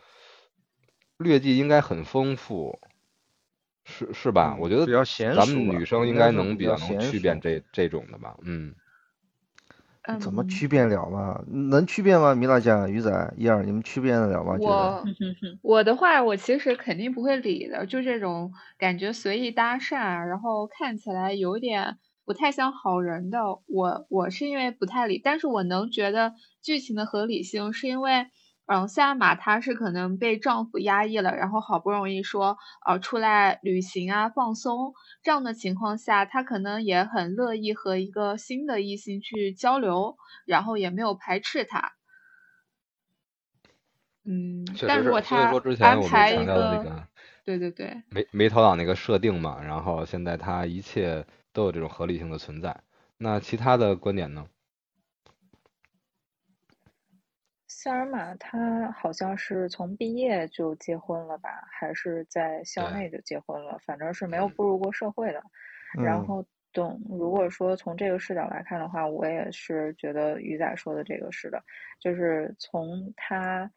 [1.17, 2.79] 劣迹应该很丰富，
[3.91, 4.55] 是是吧？
[4.55, 8.35] 嗯我觉得比较娴咱们女生应该能比较能区辨这这种的吧？
[8.43, 8.73] 嗯。
[10.07, 11.41] 嗯怎么区辨了嘛？
[11.47, 12.35] 能区辨吗？
[12.35, 14.57] 米娜酱、鱼仔、一二，你们区辨得了吗？
[14.59, 15.09] 我
[15.61, 19.95] 我的话，我其实肯定不会理的，就这种感觉随意搭讪，
[20.27, 28.27] 然后看起来有点不太像好人的，我我是因为不太理，但是我能觉得剧情的合理性，是因为，
[28.71, 41.91] 嗯，塞尔玛她是可能被丈夫压抑了，然后好不容易说，呃，出来旅行啊，放松这样的情况下，她可能也很乐意和一个新的异性去交流，然后也没有排斥他。
[44.23, 47.07] 嗯，但如果他所以说之前安排一个，
[47.43, 52.83] 对对对，没没头脑那个设定嘛，然后现在他一切都有这种合理性的存在。
[53.17, 54.45] 那其他的观点呢？
[57.83, 63.75] 塞尔玛他好像是从毕业就结婚了吧，还是在校内就结婚了？
[63.79, 65.41] 反正是没有步入过社会的。
[66.05, 71.59] 然嗯后，懂，如果说从这个视角来看的话，我也是觉得鱼仔说的这个是的，
[71.99, 73.67] 就是从他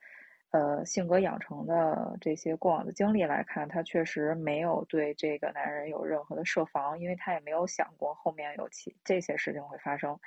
[0.51, 10.21] 呃性格养成的这些过往的经历来看，他确实没有对这个男人有任何的设防，因为他也没有想过后面有其这些事情会发生。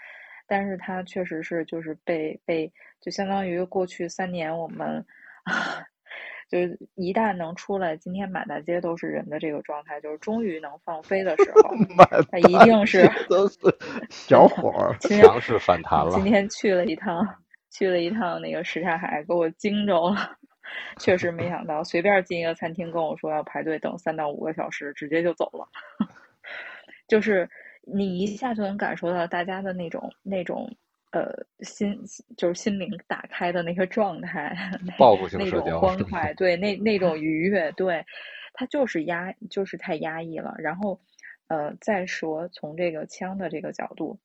[0.48, 5.06] 但是它确实是就是被被就相当于过去三年我们
[6.50, 11.72] 就是一旦能出来，今天满大街都是人的这个状态，就是终于能放飞的时候，
[12.32, 13.58] 他一定是都是
[14.10, 14.96] 小伙儿。
[15.02, 16.24] 今天强势反弹了今。
[16.24, 17.28] 天去了一趟，
[17.70, 20.38] 去了一趟那个什刹海，给我惊着了。
[21.00, 25.68] 确实没想到，随便进一个餐厅跟我说要排队等三到五个小时，直接就走了。
[27.10, 27.50] 就是
[27.94, 30.70] 你一下就能感受到大家的那种那种
[31.12, 31.98] 呃心，
[32.36, 38.06] 就是心灵打开的那个状态，那报复性那种社交欢快，对，那 那种愉悦，对，
[38.54, 40.54] 他就是压，就是太压抑了。
[40.60, 41.00] 然后，
[41.48, 44.20] 呃，再说从这个枪的这个角度，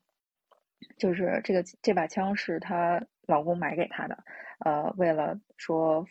[0.99, 4.19] 就是这个这把枪是她老公买给她的，
[4.65, 6.05] 呃，为了说，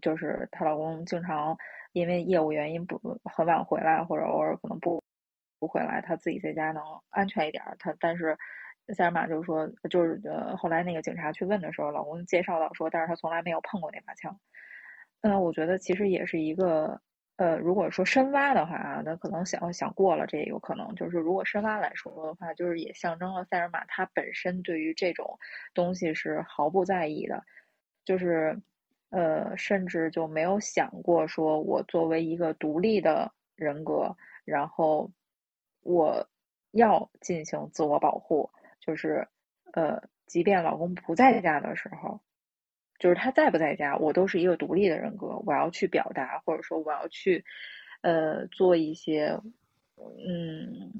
[0.00, 1.56] 就是她老公经常
[1.92, 5.02] 因为业务原因不很晚回来，或者偶尔可能不
[5.58, 7.76] 不回来，她自己在家能安全一点儿。
[7.78, 8.36] 她但是
[8.94, 14.38] 塞尔玛就说，就是呃，后来那个警察去问的时候，老公介绍到说，但是他从来没有碰过那把枪。
[15.22, 17.00] 那，我觉得其实也是一个。
[17.36, 20.92] 呃，如果说深挖的话啊，那可能想想过了，这也有可能。
[20.96, 25.38] 就是如果深挖来说的话，就是也象征了塞尔玛她本身对于这种
[25.72, 27.40] 东西是毫不在意的，
[28.04, 28.60] 就是
[29.10, 35.08] 呃，甚至就没有想过说我作为一个独立的人格，然后
[35.88, 36.28] 我
[36.70, 39.26] 要进行自我保护，就是
[39.72, 42.20] 呃，即便老公不在家的时候。
[42.98, 47.44] 就是他在不在家，我都是一个独立的人格，我要去表达，或者说我要去，
[48.00, 49.40] 呃，做一些，
[49.96, 50.92] 嗯，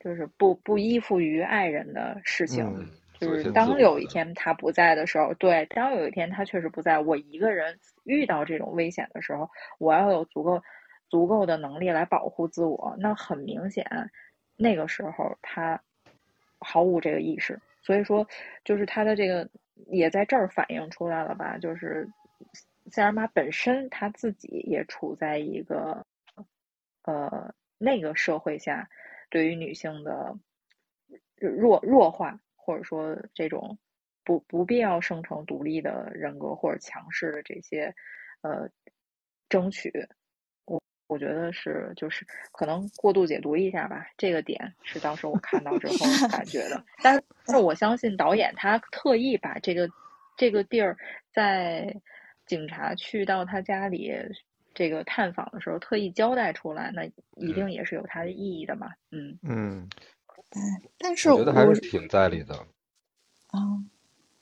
[0.00, 2.64] 就是不不依附于爱人的事情。
[2.64, 10.62] 嗯就是当有一天他不在的时候，对，当有一天他确实不在，我一个人遇到这种危险的时候，我要有足够
[11.08, 12.96] 足够的能力来保护自我。
[12.98, 13.84] 那很明显，
[14.56, 15.80] 那个时候他
[16.58, 18.26] 毫无这个意识，所以说，
[18.64, 19.48] 就是他的这个
[19.86, 21.58] 也在这儿反映出来了吧？
[21.58, 22.08] 就是
[22.90, 26.04] 塞尔玛本身他自己也处在一个
[27.02, 28.88] 呃那个社会下，
[29.28, 30.38] 对于女性的
[31.36, 33.78] 弱弱化，或者说这种
[34.24, 37.94] 不不必要生成独立的人格或者强势的这些
[38.40, 38.68] 呃
[39.48, 39.92] 争取，
[41.08, 45.96] 我我觉得是就是可能过度解读一下吧，这个点是当时我看到之后
[46.28, 47.14] 感觉的， 但
[47.48, 49.88] 是我相信导演他特意把这个
[50.36, 50.96] 这个地儿
[51.32, 51.94] 在
[52.46, 54.12] 警察去到他家里。
[54.78, 57.02] 这个探访的时候特意交代出来，那
[57.36, 58.92] 一定也是有它的意义的嘛。
[59.10, 59.88] 嗯嗯，
[60.98, 62.54] 但是我觉得还是挺在理的。
[63.46, 63.80] 啊，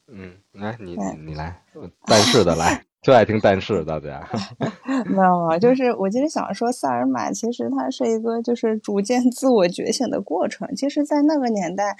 [0.08, 1.62] 嗯，来你你你来，
[2.04, 4.26] 但是的来，就爱听但是，大家。
[5.04, 10.66] 没有啊，就是我其实想说，萨尔玛其实它是一个就是逐渐自我觉醒的过程。
[10.74, 11.94] 其实，在那个年代，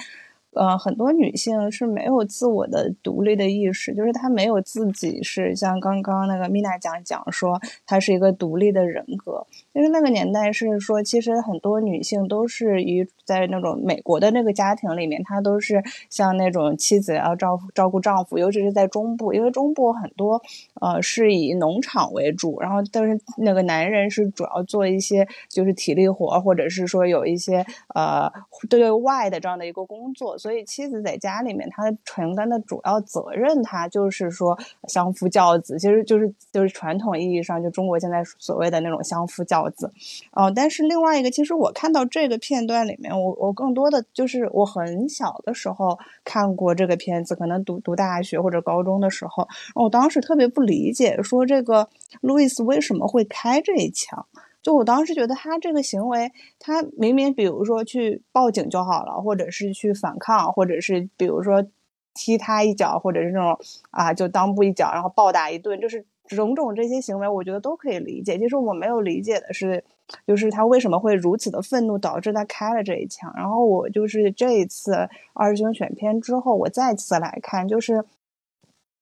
[0.54, 9.46] 呃，很多女性是没有自我的独立的意识，就是她没有自己是像刚刚那个米娜讲讲说，她是一个独立的人格。
[9.72, 20.40] 因为那个年代是说，其实很多女性都是于在那种美国的那个家庭里面，她都是像那种妻子要照照顾丈夫，尤其是在中部，因为中部很多
[20.80, 28.30] 呃是以农场为主，然后但是那个男人是主要做一些就是体力活，或者是说有一些呃
[28.70, 39.90] 对外的这样的一个工作，所以妻子在家里面她承担的主要责任，她就是说相夫教子，其实就是就是传统意义上就中国现在所谓的那种相夫教子，
[40.32, 51.88] 哦、但是另外一个，其实我看到这个片段里面，我我更多的就是我很小的时候看过这个片子，可能读读大学或者高中的时候，我当时特别不理解，说这个
[52.20, 54.26] 路易斯为什么会开这一枪。
[54.64, 61.62] 就我当时觉得他这个行为，他明明比如说去报警就好了，或者是去反抗，或者是比如说
[62.14, 63.58] 踢他一脚，或者是那种
[63.90, 68.38] 啊就裆部一脚，然后暴打一顿，就是种种这些行为，我觉得都可以理解。
[68.38, 69.84] 其实我没有理解的是，
[70.26, 73.30] 就是他为什么会如此的愤怒，导致他开了这一枪。
[73.36, 78.02] 然后我就是这一次二师兄选片之后，我再次来看，就是。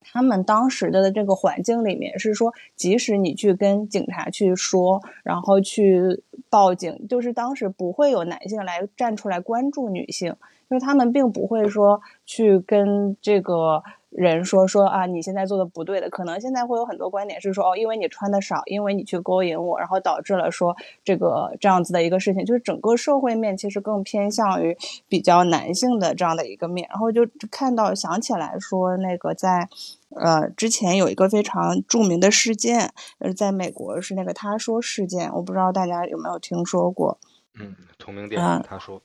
[0.04, 10.34] 他们当时的这个环境里面是说，即使你去跟警察去说，然后去报警，就是当时不会有男性来站出来关注女性，
[10.68, 13.82] 就是他们并不会说去跟这个
[14.14, 24.76] 人说说啊，你现在做的不对的，可能现在会有很多观点是说哦，因为你穿的少，因为你去勾引我，然后导致了说这个这样子的一个事情，就是整个社会面其实更偏向于
[25.08, 29.68] 比较男性的这样的一个面，然后就看到想起来说那个在
[30.10, 37.18] 呃之前有一个非常著名的事件，呃，在美国是那个他说事件，我不知道大家有没有听说过。
[37.58, 39.00] 嗯，同名电影他说。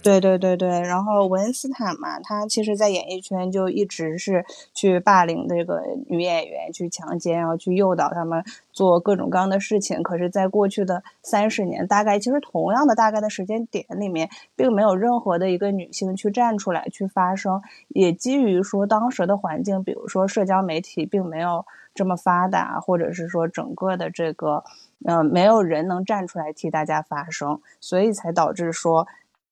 [0.00, 8.42] 对对对对，然后文斯坦嘛，他其实，在演艺圈就一直是去霸凌这个女演员，去强奸，然后去诱导他们
[8.72, 10.02] 做各种各样的事情。
[10.02, 17.60] 可是，在过去的三十年，大概其实同样的大概的时间点里面，并没有任何的一个女性去站出来去发声。
[17.88, 24.62] 也基于说当时的环境，比如说社交媒体并没有这么发达，或者是说整个的这个，
[25.04, 29.06] 呃，没有人能站出来替大家发声，所以才导致说。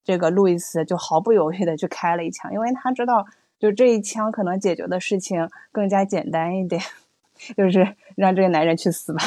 [0.07, 3.27] 这个路易斯就毫不犹豫的去开了一枪，因为他知道，
[3.59, 6.81] 就这一枪可能解决的事情更加简单一点，
[7.59, 9.21] 就是让这个男人去死吧。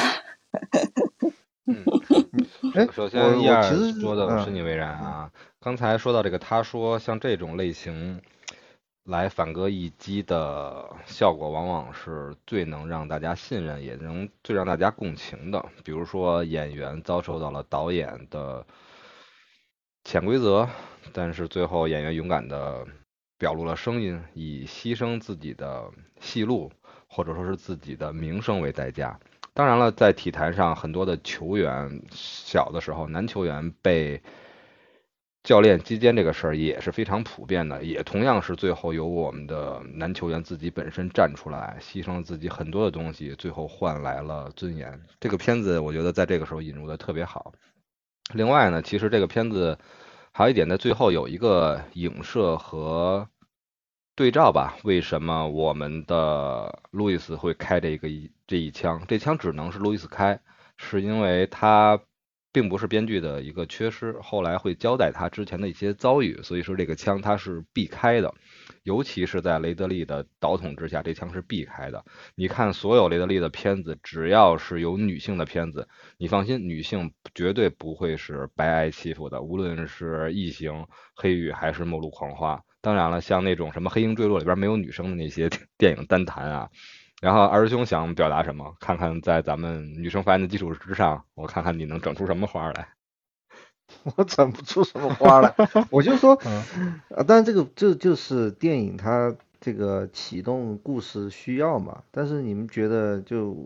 [1.68, 1.84] 嗯，
[2.92, 3.62] 首先一二
[4.00, 5.30] 说的我深以为然啊。
[5.60, 8.18] 刚才说到这个，他说像这种类型
[9.04, 15.62] 来反戈一击的效果，往往是最能让大家信任，也能最让大家共情的。
[15.84, 18.64] 比如说演员遭受到了导演的。
[20.04, 20.68] 潜规则，
[21.12, 22.86] 但是最后演员勇敢的
[23.38, 25.90] 表露了声音，以牺牲自己的
[26.20, 26.70] 戏路
[27.06, 29.18] 或者说是自己的名声为代价。
[29.52, 34.22] 当然了，在体坛上，很多的球员小的时候，男球员被
[35.42, 45.00] 教练击奸这个事儿也是非常普遍的，也同样是最后由我们的男球员自己本身站出来，牺牲了自己很多的东西，最后换来了尊严。
[45.18, 47.52] 这个片子我觉得在这个时候引入的特别好。
[48.32, 49.78] 另外呢，其实这个片子
[50.32, 53.28] 还有一点，在最后有一个影射和
[54.14, 54.76] 对照吧。
[54.84, 59.02] 为什么我们的路易斯会开这个一这一枪？
[59.08, 60.40] 这枪只能是路易斯开，
[60.76, 62.00] 是因为他
[62.52, 68.34] 并不是编剧的一个缺失，后来会交代他之前的一些遭遇，所以说这个枪他是必开的。
[68.82, 72.04] 尤其是在雷德利的导统之下，这枪是避开的。
[72.34, 79.42] 你看，所有雷德利的片子，只要是有女性的片子，你放心，女性绝对不会是白挨欺负的。
[79.42, 80.72] 无论是《异形》
[81.14, 86.70] 《黑域》还是《末路狂花》，当然了，像那种什么《黑鹰坠落》里边没有女生的那些 电影单谈啊。
[87.20, 88.74] 然后二师兄想表达什么？
[88.80, 92.88] 看看在咱们女生发言的基础之上，我看看你能整出什么花来。
[94.16, 95.54] 我整不出什么花来，
[95.90, 102.02] 我就说，啊，但这个这就是电影它这个启动故事需要嘛。
[102.10, 103.56] 但是你们觉得，就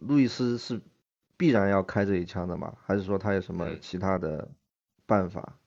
[0.00, 0.80] 路易斯是
[1.36, 2.74] 必然要开这一枪的吗？
[2.84, 4.48] 还是说他有什么其他的
[5.06, 5.58] 办法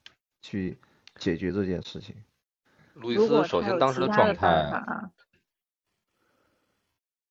[0.42, 0.78] 去
[1.18, 2.16] 解决这件事情？
[2.94, 5.12] 路易斯首先当时的状态，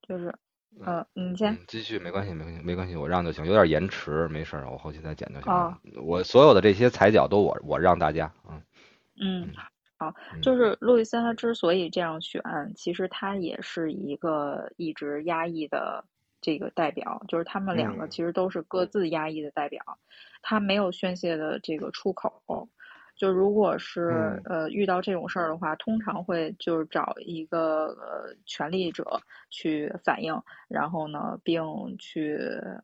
[0.03, 0.35] 就是。
[0.81, 5.79] 嗯，你先继续，没关系，没关系，没关系，我让就行，有点延迟，没事儿，我后期再剪就行了。
[6.03, 8.63] 我所有的这些踩脚都我我让大家，嗯
[9.21, 9.49] 嗯，
[9.97, 10.13] 好，
[10.43, 12.43] 就是路易斯他之所以这样选，
[12.75, 16.05] 其实他也是一个一直压抑的
[16.41, 19.83] 这个代表，就是他们两个其实都是各自压抑的代表，
[20.43, 22.69] 他没有宣泄的这个出口。
[23.17, 29.05] 就如果是呃遇到这种事儿的话，通常会就是找一个呃权力者
[29.51, 30.35] 去反映，
[30.69, 31.65] 然后呢，并
[31.99, 32.37] 去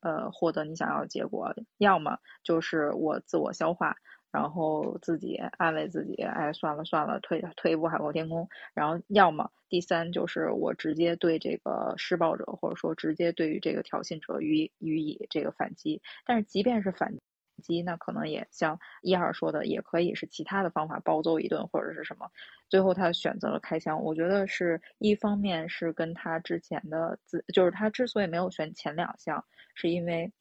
[0.03, 1.53] 呃获得你想要的结果。
[1.79, 3.97] 要么就是我自我消化，
[4.31, 8.49] 然后自己安慰自己，哎，算了算了，退退一步海阔天空。
[8.73, 16.01] 然后要么第三就是我直接对这个施暴者，或者说直接对于这个挑衅者予以予以这个反击。
[16.25, 17.13] 但是即便是反。
[17.61, 22.29] 击那可能也像一二说的，也可以是其他的方法暴揍一顿或者是什么。
[22.69, 29.45] 最后他选择了开枪，我觉得是一方面是跟他之前的自，就是他之所以没有选前两项，
[29.75, 30.33] 是因为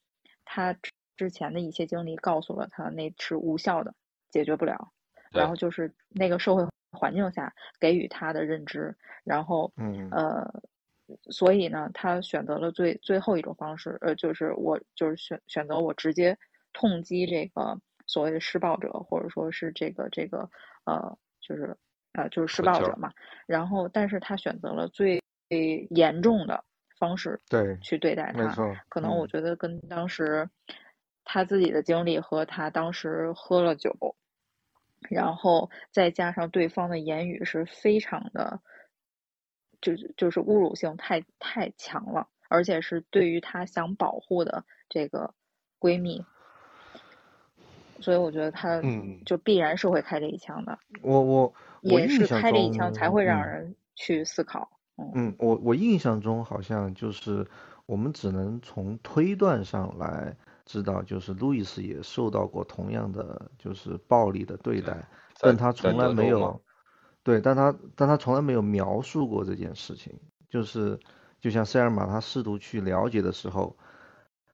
[0.44, 0.74] 他
[1.16, 3.94] 之前的一些经历告诉了他那是无效的，
[4.30, 4.92] 解决不了。
[5.32, 10.62] 然后就是那个社会环境下给予他的认知，然后嗯呃，
[11.30, 16.36] 所以呢，他选择了最最后一种方式，呃，就是我就是选选择我直接。
[16.72, 20.50] 痛击这个所谓的施暴者，或者说是这个这个
[20.84, 21.76] 呃，就是
[22.12, 23.12] 呃，就是施暴者嘛。
[23.46, 25.22] 然后，但是他选择了最
[25.90, 26.64] 严重的
[26.98, 28.54] 方式对去对待他。
[28.88, 30.48] 可能我觉得跟当时
[31.24, 34.16] 他自己的经历和他当时喝了酒，
[35.08, 38.60] 然后再加上对方的言语是非常的，
[39.80, 45.32] 就是就是侮辱性太太强了，而且是对于她想保护的这个
[45.78, 46.24] 闺蜜。
[48.00, 48.80] 所以我觉得他
[49.24, 50.78] 就必然是会开这一枪的。
[51.02, 54.68] 我我也是开这一枪才会让人去思考。
[55.14, 57.46] 嗯，我我印象中好像就是
[57.86, 60.36] 我们只能从推断上来
[60.66, 64.96] 知道，就是路易斯也受到过同样的就是暴力的对待，
[65.40, 66.60] 但他从来没有，
[67.22, 70.12] 对，但他但他从来没有描述过这件事情，
[70.50, 71.00] 就是
[71.40, 73.76] 就像塞尔玛他试图去了解的时候，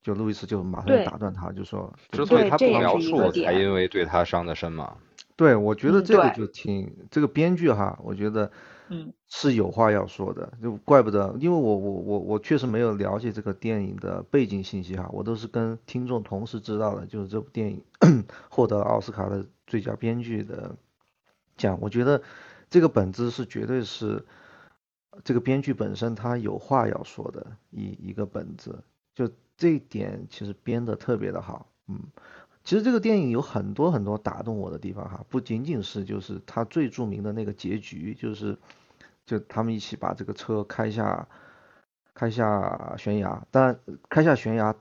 [0.06, 4.96] 就路易斯就马上打断他，就说，之所以他不描述，才因为对他伤的深嘛。
[5.34, 8.48] 对，我觉得这个就挺这个编剧哈，我觉得。
[8.88, 17.82] 嗯，是有话要说的，就怪不得，因为我我我我确实没有了解这个电影的背景信息哈，我都是跟听众同时知道的，就是这部电影
[18.48, 20.76] 获得奥斯卡的最佳编剧的
[21.56, 22.22] 奖，我觉得
[22.70, 24.24] 这个本子是绝对是
[25.24, 28.84] 这个编剧本身他有话要说的一一个本子，
[29.16, 31.98] 就这一点其实编的特别的好，嗯，
[32.64, 38.56] 其实这个电影有很多很多打动我的地方哈，不仅仅是就是它最著名的那个结局，就是。
[39.26, 41.26] 就他们一起把这个车开下，
[42.14, 43.76] 开下悬崖，但
[44.08, 44.72] 开下悬崖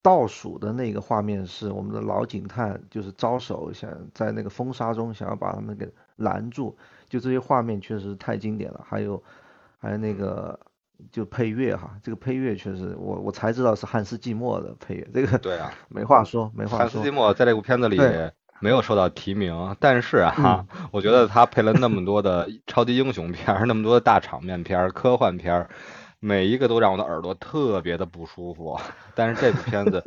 [0.00, 6.76] 倒数的那个画面是我们的老警探，就是招手想在那个风沙中想要把他们给拦住，
[7.08, 8.86] 就这些画面确实太经典了。
[8.88, 9.20] 还有，
[9.78, 10.56] 还有那个
[11.12, 16.78] 就配乐哈，这个配乐确实我我才知道是汉斯季默的配乐，这个对啊， 没话说，没话说。
[16.78, 17.98] 汉斯季默在这部片子里。
[18.60, 25.70] 没有受到提名，但是啊，我觉得他配了那么多的超级英雄片儿，那么多的大场面片儿、科幻片儿，
[26.18, 28.76] 每一个都让我的耳朵特别的不舒服。
[29.14, 30.02] 但是这部片子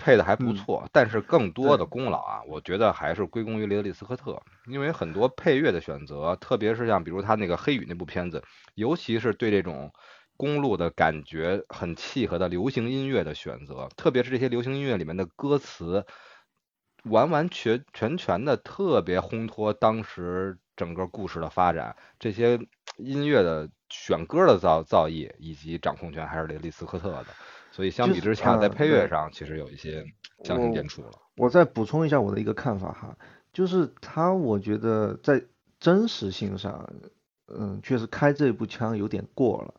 [0.00, 8.42] 配的还不错，但是更多的功劳啊，我觉得还是归功于雷德利·斯科特，因为很多配乐的选择，特别是像比如他那个《黑雨》那部片子，
[8.74, 9.92] 尤其是对这种
[10.36, 16.04] 公路的感觉很契合的流行音乐的选择，特别是这些流行音乐里面的歌词。
[17.04, 22.60] 完完全全全的特别烘托当时整个故事的发展，这些
[22.98, 27.26] 音乐的选歌的造造诣以及掌控权还是雷利斯科特的，
[27.70, 30.04] 所以相比之下，在配乐上其实有一些
[30.44, 31.12] 相形见绌了。
[31.36, 33.16] 我再补充一下我的一个看法哈，
[33.52, 35.42] 就是他我觉得在
[35.78, 36.92] 真实性上，
[37.46, 39.74] 嗯，确实开这步枪有点过了，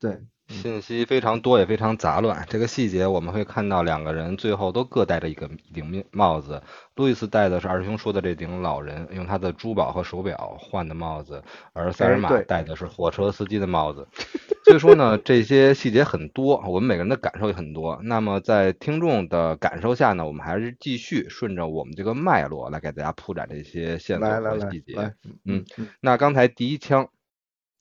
[0.00, 0.20] 对。
[0.48, 2.46] 信息非常多，也非常杂乱。
[2.48, 6.62] 这个细节我们会看到，两个人最后都各戴着一个顶帽子。
[6.94, 11.42] 路易斯戴的是二师兄说的这顶老人用他的珠宝和手表换的帽子，
[11.72, 14.06] 而塞尔玛戴的是火车司机的帽子。
[14.64, 17.98] 所以说呢，这些细节很多，我们每个人的感受也很多。
[18.04, 25.12] 那么在听众的感受下呢，我们还是继续顺着我们这个脉络来给大家铺展这些线索和细节。
[25.44, 25.64] 嗯，
[26.00, 27.08] 那刚才第一枪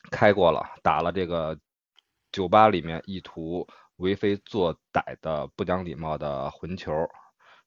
[0.10, 1.60] 开过了，打了这个。
[2.36, 3.66] 酒吧里面意图
[3.96, 6.92] 为非作歹的不讲礼貌的混球，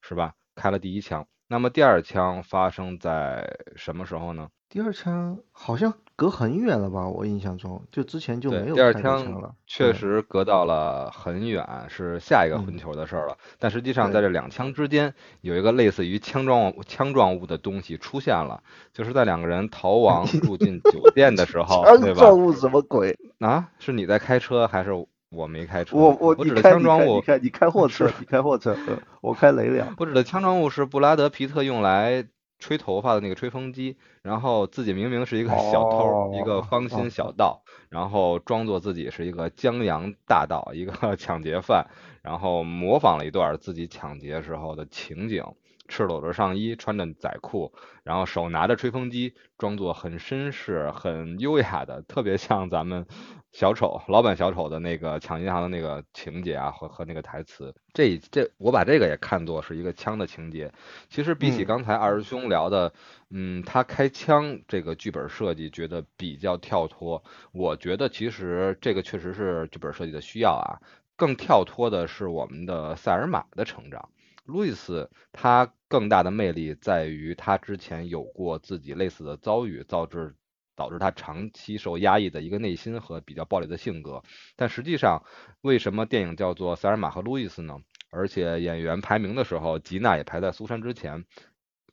[0.03, 0.35] 是吧？
[0.55, 4.51] 开了第一枪，那么第二枪发生在什么时候呢？
[4.71, 7.09] 第二枪好像隔很远了吧？
[7.09, 9.55] 我印象中就之前就没有第二枪了。
[9.67, 13.39] 确实隔到了很远，是下一个混球的事儿了。
[13.59, 18.63] 但实际上在这两枪之间有一个类似于枪状枪状物的东西出现了，
[18.93, 22.21] 就是在两个人逃亡 住进酒店的时候，对吧？
[22.21, 23.71] 枪状物什么鬼啊？
[23.79, 24.91] 是你在开车还是
[25.31, 25.97] 我没开车？
[25.97, 28.77] 我我我指的枪状物，你开 你开货车，你开货车，
[29.23, 29.95] 我开雷两。
[29.97, 32.27] 我指的枪状物是布拉德皮特用来。
[32.59, 41.87] 吹头发的那个吹风机，然后自己明明是一个小偷，一个芳心小盗，然后装作自己是一个江洋大盗，一个 抢劫犯，
[42.23, 45.45] 然后模仿了一段自己抢劫时候的情景，
[45.87, 53.07] 赤裸着上衣，穿着仔裤，然后手拿着吹风机，装作很绅士、很优雅的，特别像咱们。
[53.51, 60.71] 小丑，老板小丑的那个抢银行的那个情节啊，和和那个台词，这这我把这个也看作是一个枪的情节。
[61.09, 62.93] 其实比起刚才二师兄聊的，
[63.31, 67.25] 嗯，他开枪这个剧本设计觉得比较跳脱。
[67.53, 70.79] 我觉得其实这个确实是剧本设计的需要啊。
[71.17, 74.11] 更跳脱的是我们的塞尔玛的成长。
[74.45, 80.37] 路易斯他更大的魅力在于他之前有过自己类似的遭遇，导致。
[80.79, 84.23] 导致他长期受压抑的一个内心和比较暴力的性格，
[84.55, 85.25] 但实际上，
[85.63, 87.77] 为什么电影叫做塞尔玛和路易斯呢？
[88.11, 91.25] 而且演员排名的时候，吉娜也排在苏珊之前，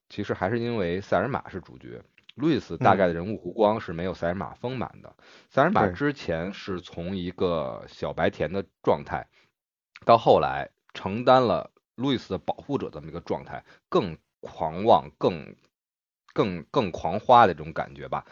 [0.07, 2.03] 其实还是因为塞尔玛是主角，
[2.35, 5.15] 路易斯大概的人物弧光是没有塞尔玛丰满的。
[5.49, 9.27] 塞尔玛之前是从一个小白甜的状态，
[10.05, 15.55] 到后来承担了路易斯的保护者这么一个状态，更狂妄、更
[16.33, 18.25] 更更狂花的这种感觉吧。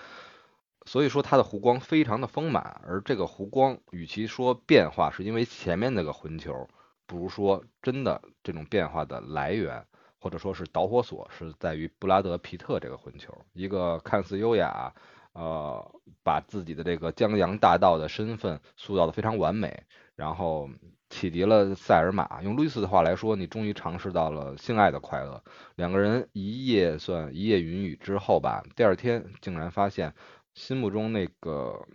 [0.86, 6.68] 所以说它的弧光非常的丰满，而这个弧光与其说变化是因为前面那个混球，
[7.06, 9.86] 不如说真的这种变化的来源
[10.20, 14.94] 或者说是导火索是在于布拉德皮特这个混球，一个看似优雅，
[15.34, 19.84] 呃，把自己的这个江洋大盗的身份塑造的非常完美，
[20.16, 20.70] 然后
[21.10, 22.42] 启迪了塞尔玛。
[22.42, 25.44] 用路易斯的话来说，你终于尝试到了性爱的快乐。
[25.76, 30.14] 两个人一夜算一夜云雨之后吧，第二天竟然发现
[30.56, 31.88] 心目中那个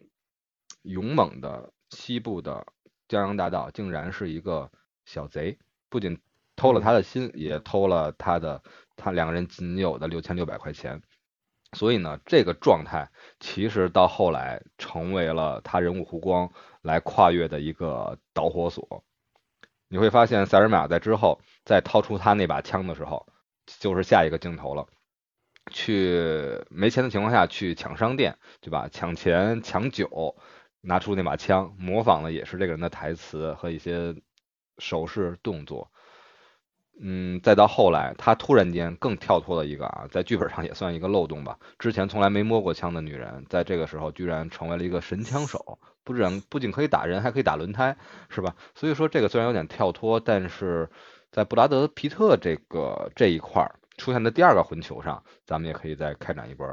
[0.82, 2.66] 勇猛的西部的
[3.08, 4.70] 江洋大盗，竟然是一个
[5.04, 6.20] 小贼，不仅
[6.56, 8.62] 偷了他的心，也偷了他的
[8.96, 11.00] 他两个人仅有的六千六百块钱。
[11.72, 16.50] 所以呢，这个状态其实到后来成为了他人物弧光
[16.80, 19.04] 来跨越的一个导火索。
[19.88, 23.26] 你会发现，塞尔玛在之后再掏出他那把枪的时候，
[23.66, 24.86] 就是下一个镜头了。
[25.70, 28.88] 去没钱的情况下去抢商店，对吧？
[28.90, 30.36] 抢钱、抢酒，
[30.80, 34.14] 拿出那把枪，模仿的也是这个人的台词和一些
[34.78, 35.90] 手势动作。
[37.00, 41.56] 嗯，再到后来，他突然间更跳脱了一个啊，在剧本上也算一个漏洞吧。
[41.78, 47.96] 之前从来没摸过枪的女人，在这个时候居然成为了一个神枪手，不然不仅可以打人，还可以打轮胎，
[48.30, 48.56] 是吧？
[48.74, 50.90] 所以说这个虽然有点跳脱，但是
[51.30, 56.66] 在布拉德皮特这个这一块儿出现的第二个混球上，咱们也可以再开展一波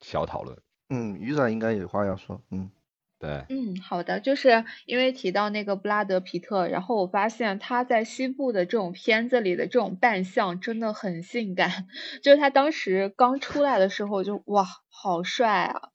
[0.00, 0.54] 小讨论。
[0.90, 2.70] 嗯，雨仔应该有话要说，嗯。
[3.18, 11.86] 对，嗯，好的，就是因为提到那个布拉德皮特，然后我发现他在西部的这种片子里的这种扮相真的很性感，
[12.20, 15.90] 就是他当时刚出来的时候就哇，好帅啊，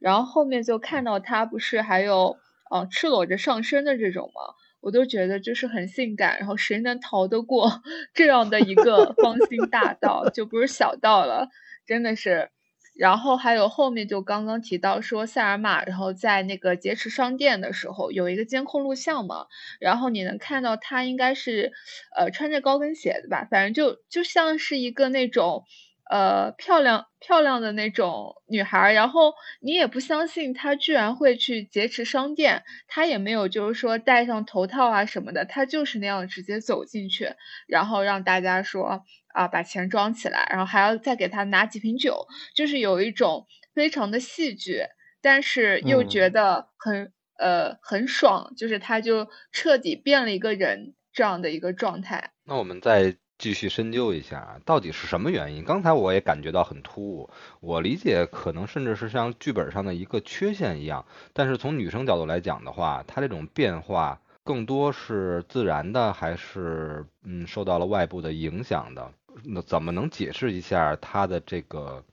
[0.00, 2.38] 然后后面就看到他不是还有
[2.70, 4.54] 呃赤裸着上身的这种吗？
[4.82, 11.48] 我都觉得就是很性感，然后谁能逃得过 这样的一个芳心大盗，就不是小盗了，
[11.86, 12.50] 真的是。
[12.94, 19.46] 然后还有后面就刚刚提到说塞尔玛，然后在那个劫持商店的时候有一个监控录像嘛，
[19.80, 21.72] 然后你能看到他应该是，
[22.14, 25.64] 呃穿着高跟鞋的吧，反正就就像是一个那种，
[26.10, 37.28] 呃漂亮漂亮的那种女孩，然后你也不相信她居然会去劫持商店，她也没有就是说戴上头套啊什么的，她就是那样直接走进去，
[37.66, 39.04] 然后让大家说。
[39.34, 44.82] 啊，把钱装起来，然后还要再给她拿几瓶酒，就是有一种非常的戏剧，
[45.22, 52.32] 但是又觉得很呃很爽，就是她就彻底变了一个人这样的一个状态。
[52.44, 55.64] 那我们再继续深究一下，到底是什么原因？
[55.64, 64.20] 刚才我也感觉到很突兀，我理解可能甚至是像剧本上的一个缺陷一样，但是从女生角度来讲的话，她这种变化。
[64.44, 69.12] 更多是自然的，还是嗯受到了外部的影响的？
[69.42, 72.04] 那怎么能解释一下他的这个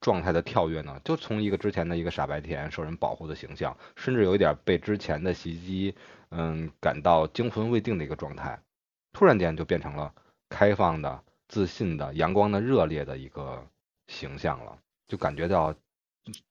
[0.00, 1.00] 状态的跳跃呢？
[1.04, 5.94] 就从一个之前的一个傻白甜、受人保护的形象，甚至有一点被之前的袭击，
[6.30, 8.60] 嗯，感到惊魂未定的一个状态，
[9.12, 10.12] 突然间就变成了
[10.52, 13.64] 开放的、自信的、阳光的、热烈的一个
[14.06, 14.76] 形象了。
[15.08, 15.74] 就感觉到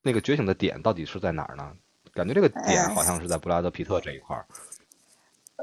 [0.02, 1.72] 那个觉醒的点到底是在哪儿呢？
[2.14, 4.46] 感觉这个点好像是在布拉德皮特这一块儿。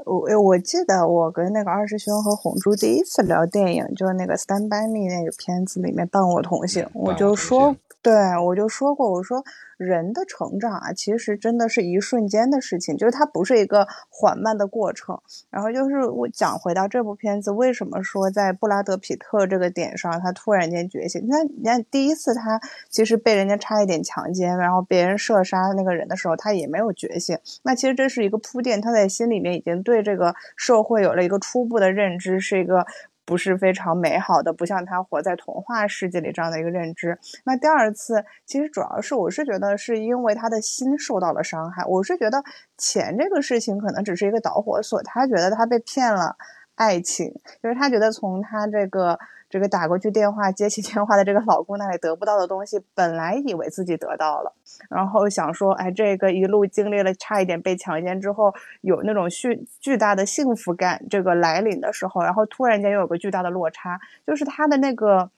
[0.05, 8.13] 我我记得我跟那个二师兄和红珠第一次聊电影，就是那个《Stand by Me》那个片子里面伴我同行，我就说，对
[8.45, 9.43] 我就说过，我说。
[9.79, 15.17] 人的成长啊，其实真的是一瞬间的事情，就是它不是一个缓慢的过程。
[15.49, 21.23] 然后就是我讲回到这部片子，为什么说在布拉德皮特这个点上，他突然间觉醒？
[21.25, 27.37] 你看，你看第一次他其实被人家差一点强奸，然后别人射杀那个人的时候，他也没有觉醒。
[27.63, 32.85] 那其实这是一个铺垫，他在心里面已经对这个社会有了一个初步的认知，是一个。
[33.29, 37.19] 不是非常美好的，不像他活在童话世界里这样的一个认知。
[37.45, 41.85] 那第二次，其实主要是我是觉得是因为他的心受到了伤害。
[41.85, 42.43] 我是觉得
[42.75, 46.35] 钱这个事情可能只是一个导火索，他觉得他被骗了
[46.73, 49.19] 爱情，就是他觉得从他这个。
[49.49, 54.53] 这个打过去电话，接起电话的这个老公那里得不到的东西，本来以为自己得到了，
[54.91, 65.31] 然后想说，哎，这个一路经历了差一点被强奸之后，有那种巨巨大的幸福感，这个来临的时候，然后突然间又有个巨大的落差，就是他的那个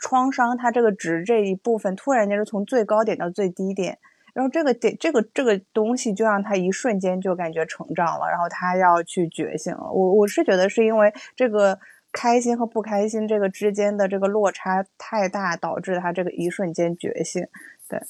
[0.00, 3.98] 创伤，他这个值这一部分突然间是从最高点到最低点，
[4.34, 9.92] 然后这个点这个这个东西就让他一瞬间就感觉成长了，然后他要去觉醒了。
[9.92, 11.78] 我我是觉得是因为这个。
[12.12, 17.42] 开心和不开心这个之间的这个落差太大，导致他这个一瞬间觉醒。
[17.88, 18.00] 对，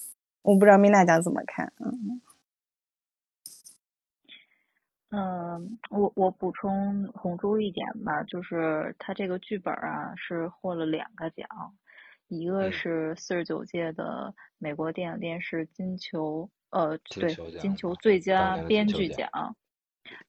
[0.43, 1.73] 我不知道米娜讲怎么看。
[1.79, 2.21] 嗯，
[5.11, 11.47] 嗯，我我补充红珠一点吧，就是他这个剧本啊是获了两个奖，
[12.29, 19.31] 一个是四十九届的美国电影电视金球，呃，对，金球最佳编剧奖。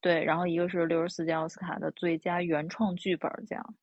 [0.00, 3.74] 对，然后一个是六十四届奥斯卡的最佳原创剧本奖，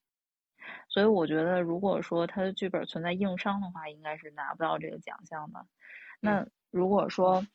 [0.88, 5.66] 所以我觉得如果说他的剧本存在硬伤的话，应该是拿不到这个奖项的。
[6.20, 7.46] 那如果说，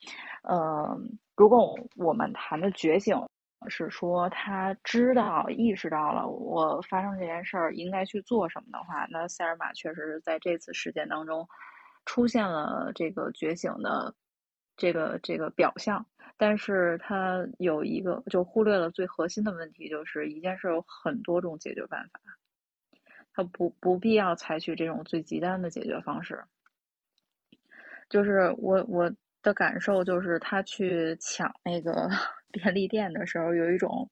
[0.43, 0.99] 呃，
[1.37, 3.17] 如果我们谈的觉醒
[3.69, 11.49] 是说他知道、意识到了我发生这件事儿应该去做什么的话，那塞尔玛确实是在这次事件当中
[12.05, 14.15] 出现了这个觉醒的
[14.77, 16.07] 这个这个表象，
[16.37, 22.21] 但是他有一个就忽略了最核心的问题，就是一件事有很多种解决办法，
[23.33, 26.45] 他不不必要采取这种最极端的解决方式。
[28.09, 29.13] 就是我我
[29.43, 32.09] 的感受就是他去抢那个
[32.53, 34.09] 便利店的时候，有一种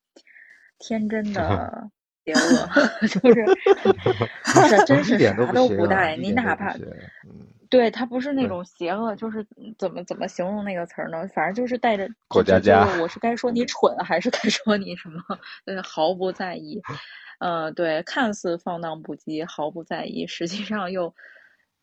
[0.79, 1.91] 天真的
[2.25, 2.69] 邪恶，
[3.07, 3.45] 就是
[4.69, 6.75] 是真是啥都不带，你哪怕
[7.75, 9.45] 对他不是那种邪恶，就是
[9.77, 11.27] 怎么怎么形容那个词儿呢？
[11.35, 15.21] 反正就是带着过家家就我是该说你蠢，还是该说你什么？
[15.67, 16.81] 嗯，毫不在意。
[17.41, 21.13] 呃，对，看似放荡不羁，毫不在意，实际上又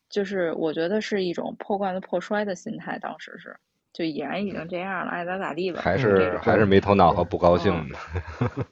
[0.08, 2.98] 就是我觉得是一种破罐子破摔的心态。
[2.98, 3.54] 当时是，
[3.92, 5.82] 就已然已经这样了，爱咋咋地吧。
[5.82, 8.66] 还是还是没头脑和不高兴嗯的。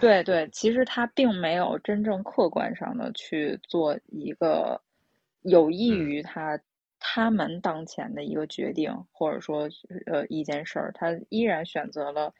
[0.00, 4.80] 对对，其实他并没有真正客观上的去做一个
[5.48, 6.08] 有益嗯。
[6.08, 6.60] 于他
[7.00, 9.68] 他们当前的一个决定，或者说
[10.06, 12.32] 呃一件事儿，他依然选择了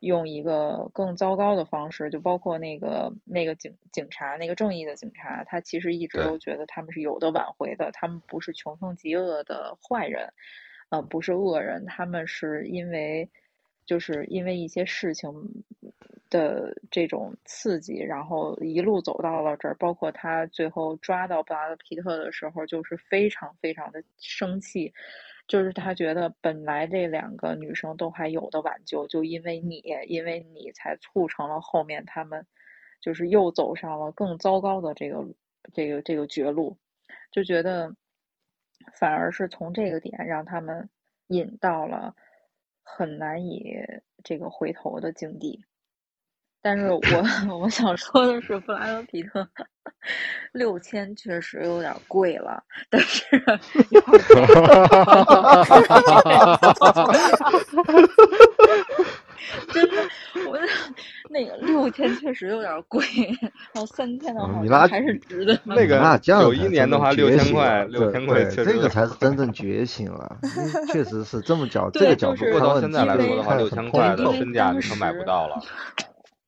[0.00, 10.32] 用一个更糟糕的方式，就包括那个那个警警察，那个正义的警察，他其实一直都觉得他们是有的挽回的，他们不是穷凶极恶的坏人，
[10.90, 13.30] 呃，不是恶人，他们是因为
[13.86, 15.30] 就是因为一些事情
[16.32, 24.90] 的这种刺激，然后一路走到了这儿，包括他最后抓到布拉德皮特的时候，就是非常非常的生气，
[25.46, 32.44] 就是他觉得本来这两个女生都还有的挽救，就因为你，因为你才促成了后面他们
[33.00, 35.22] 就是又走上了更糟糕的这个
[35.74, 36.76] 这个这个绝路，
[37.30, 37.94] 就觉得
[38.94, 40.88] 反而是从这个点让他们
[41.28, 42.14] 引到了
[42.82, 43.76] 很难以
[44.24, 45.62] 这个回头的境地。
[46.62, 47.00] 但是我
[47.58, 49.46] 我想说的是，布拉德皮特
[50.52, 53.24] 六千确实有点贵了，但是
[53.90, 54.22] 一会儿
[59.72, 59.96] 真的，
[60.48, 60.56] 我
[61.28, 63.04] 那个六千确实有点贵，
[63.72, 65.58] 然后三千的话嗯米拉还是值的。
[65.64, 75.60] 那个那这样91才年的话真正觉6000醒块了6000对块对这个才是真正觉醒了，嗯确实是这么角这对个角度到看问题现在来因为说的话，看六千块的身价你可买不到了。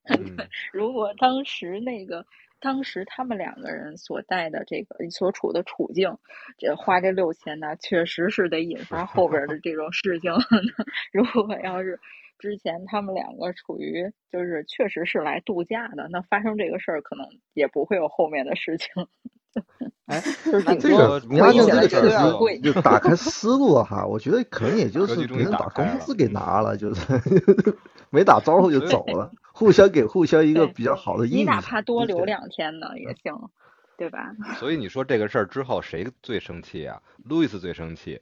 [0.72, 2.24] 如果当时那个，
[2.60, 6.16] 当时他们两个人所带的这个所处的处境，
[6.58, 10.32] 这花这六千呢，确实是得引发后边的这种事情。
[11.12, 11.98] 如果要是
[12.38, 18.88] 之前他们两个处于就是确实是来度假的，那发生这个事儿，可能也不会有后面的事情。
[20.06, 22.60] 哎，就是这个你按照回忆起来觉得有这个确实。
[22.74, 27.00] 就打开 思路哈，我觉得可能也就是别人把工资给拿了，就是
[28.10, 31.54] 没打招呼就走了，互相给互相一个比较好的你印象。
[31.54, 33.48] 你哪怕多留两天呢也行，
[33.96, 34.32] 对吧？
[34.58, 37.00] 所以你说这个事儿之后谁最生气啊？
[37.24, 38.20] 路易斯最生气。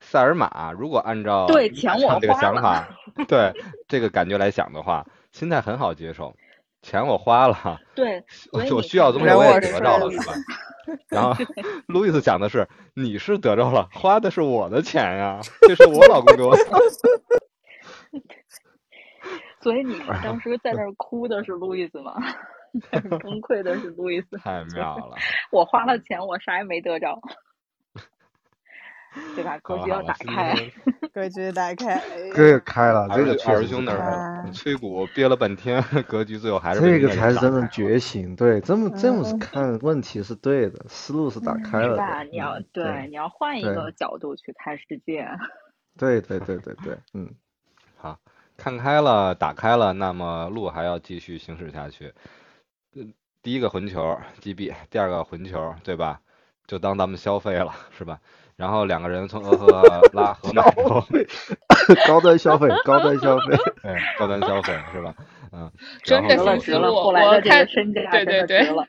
[0.00, 2.88] 塞尔玛如果按照对你钱我这个想法，
[3.28, 3.52] 对
[3.86, 6.34] 这个感觉来想的话，心态很好接受。
[6.82, 8.22] 钱我花了， 对，
[8.52, 10.34] 我需要的东西我也得到了，是吧？
[11.08, 11.32] 然后
[11.86, 16.54] 路易斯讲的是，你是得着了，花的是我的钱呀，这是我老公给我。
[19.60, 22.14] 所以你，当时在那儿哭的是路易斯吗？
[23.20, 24.36] 崩溃的是路易斯。
[24.38, 25.14] 太妙了，
[25.52, 27.20] 我花了钱，我啥也没得着，
[29.36, 29.58] 对吧？
[29.62, 30.54] 格局要打开。
[31.12, 32.00] 格局打开，
[32.34, 34.42] 这个开了，这个确实兄那儿开了。
[34.46, 42.22] 嗯吹鼓憋了半天，格局最后还是这个才是真正打开了觉醒，对，这么这么嗯看问题是对的，思路是打开了是吧？
[42.24, 45.28] 你要嗯对，你要换一个角度去看世界。
[45.98, 47.30] 对对对对对，嗯，
[47.96, 48.18] 好，
[48.56, 52.12] 看开了，打开了，那么路还要继续行驶下去。
[52.94, 56.20] 嗯，第一个混球击毙，第二个混球，对吧？
[56.72, 58.18] 就当咱们消费了，是吧？
[58.56, 61.04] 然后两个人从 俄亥拉河买之后，
[62.08, 63.54] 高端消费，高端消费。
[63.82, 65.14] 对，高端消费是吧？
[65.52, 65.70] 嗯，
[66.02, 68.86] 真然后的是，值了后来我的这个看身价对真的对对值了。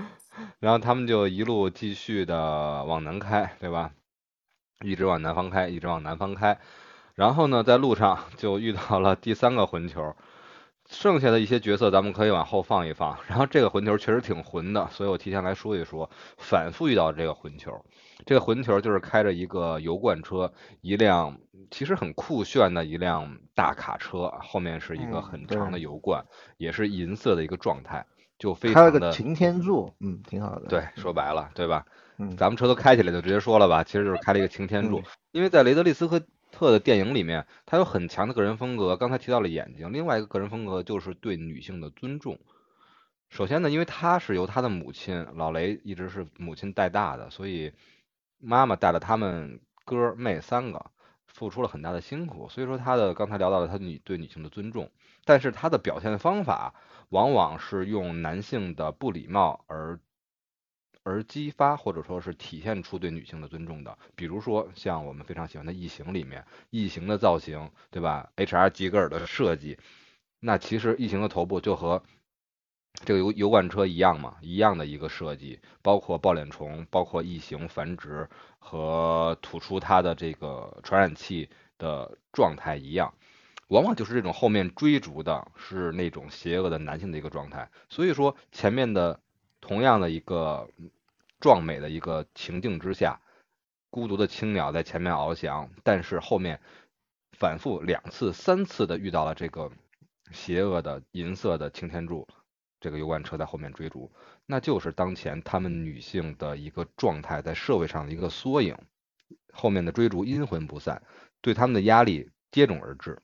[0.60, 3.92] 然后他们就一路继续的往南开，对吧？
[4.84, 6.58] 一直往南方开，一直往南方开。
[7.14, 10.14] 然后呢，在路上就遇到了第三个混球，
[10.88, 13.18] 剩下的一些角色咱们可以往后放一放。
[13.28, 17.84] 然后这个混球确实挺混的，所以我提前来说一说，反复遇到这个混球。
[18.24, 21.38] 这个混球就是开着一个油罐车，一辆
[21.70, 26.24] 其实很酷炫的一辆大卡车，后面是一个嗯很长的油罐，
[26.56, 28.04] 也是银色的一个状态。
[28.38, 30.66] 就非常的个擎天柱，嗯，挺好的。
[30.68, 31.86] 对，说白了，对吧？
[32.18, 35.04] 嗯，咱们车都开起来就直接说了吧，其实就是开了一个擎天柱嗯。
[35.32, 36.20] 因为在雷德利·斯科
[36.56, 38.96] 特的电影里面，他有很强的个人风格。
[38.96, 42.38] 刚才提到了眼睛，另外一个个人风格就是对女性的尊重。
[43.28, 47.72] 首先呢，因为他是由他的母亲老雷一直是母亲带大的，所以
[48.38, 50.86] 妈妈带了他们哥妹三个，
[51.26, 52.48] 付出了很大的辛苦。
[52.48, 54.90] 所以说他的刚才聊到了他女对女性的尊重，
[55.26, 56.72] 但是他的表现方法
[57.10, 60.00] 往往是用男性的不礼貌而
[61.06, 68.68] 而激发或者说是体现出对女性的尊重的，比如说像我们非常喜欢的《异形》里面，异形的造型，对吧？H.R.
[68.70, 69.78] 吉格尔的设计，
[70.40, 72.02] 那其实异形的头部就和
[73.04, 78.28] 这个油油罐车一样嘛，一样的一个设计，包括抱脸虫，包括异形繁殖
[78.58, 81.48] 和吐出它的这个传染器
[81.78, 83.14] 的状态一样，
[83.68, 89.20] 往往就是这种后面追逐的是那种邪恶的男性的一个状态，所以说前面的
[89.60, 90.68] 同样的一个
[91.40, 93.20] 壮美的一个情境之下，
[93.90, 96.60] 孤独的青鸟在前面翱翔，但是后面
[97.38, 99.70] 反复两次、三次的遇到了这个
[100.32, 102.26] 邪恶的银色的擎天柱，
[102.80, 104.12] 这个油罐车在后面追逐，
[104.46, 108.76] 那就是当前他们女性的一个状态在社会上的一个缩影。
[109.52, 111.02] 后面的追逐阴魂不散，
[111.40, 113.22] 对他们的压力接踵而至，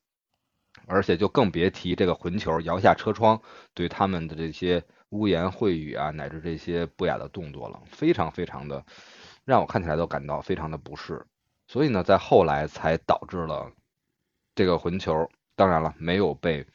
[0.86, 3.42] 而且就更别提这个混球摇下车窗
[3.74, 4.82] 对他们的这些
[5.12, 8.84] 污言秽语啊，乃至这些不雅的动作了，非常非常的
[9.44, 11.26] 让我看起来都感到非常的不适。
[11.68, 13.70] 所以呢，在后来才导致了
[14.54, 16.66] 这个混球，当然了，没有被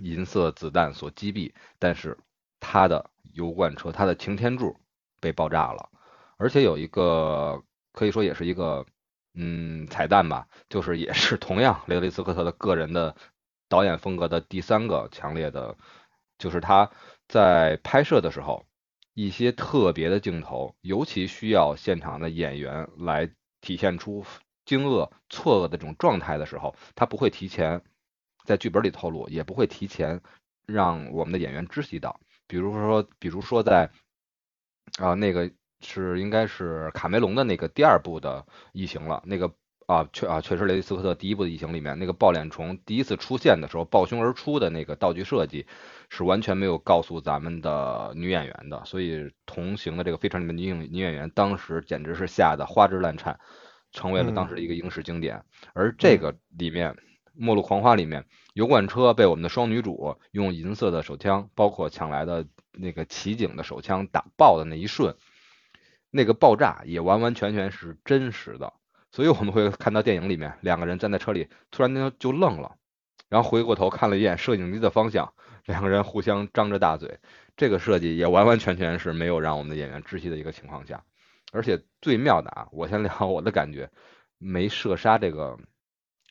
[0.00, 2.18] 银色子弹所击毙，但是
[2.58, 4.76] 它的油罐车，它的擎天柱
[5.20, 5.88] 被爆炸了，
[6.36, 8.84] 而且有一个可以说也是一个
[9.34, 13.14] 嗯彩蛋吧，就是也是同样雷德利·斯科特的个人的
[13.68, 15.76] 导演风格的第三个强烈的，
[16.38, 16.90] 就是他
[17.28, 18.64] 在拍摄的时候，
[19.14, 24.24] 一些特别的镜头，尤其需要现场的演员来体现出
[24.64, 27.82] 惊愕、错愕的这种状态的时候，他不会提前
[28.44, 30.20] 在剧本里透露，也不会提前
[30.66, 32.20] 让我们的演员知悉到。
[32.46, 33.90] 比如说，比如说在
[34.98, 35.50] 啊那个
[35.80, 39.52] 是应该是卡梅隆的那个第二部的异形了，那个
[39.86, 45.64] 啊确啊确实雷迪斯科特第一部的异形里面那个抱脸虫第一次出现的时候抱胸而出的那个道具设计
[46.08, 53.38] 是完全没有告诉咱们的女演员的，所以同行的这个飞船里面女女演员当时简直是吓得花枝乱颤，
[53.92, 55.44] 成为了当时的一个影史经典。
[55.72, 56.92] 而这个里面
[57.32, 58.24] 《末路狂花》里面
[58.54, 65.14] 油罐车被我们的双女主用银色的手枪，包括抢来的那个骑警的手枪打爆的那一瞬。
[66.10, 68.72] 那个爆炸也完完全全是真实的，
[69.16, 72.76] 所以我们会看到电影里面两个人站在车里，突然间就愣了，
[73.30, 75.32] 然后回过头看了一眼摄影机的方向，
[75.64, 77.18] 两个人互相张着大嘴。
[77.56, 81.02] 这个设计也完完全全是没有让我们的演员窒息的一个情况下，
[81.50, 83.90] 而且最妙的啊，我先聊我的感觉，
[84.36, 85.58] 没射杀这个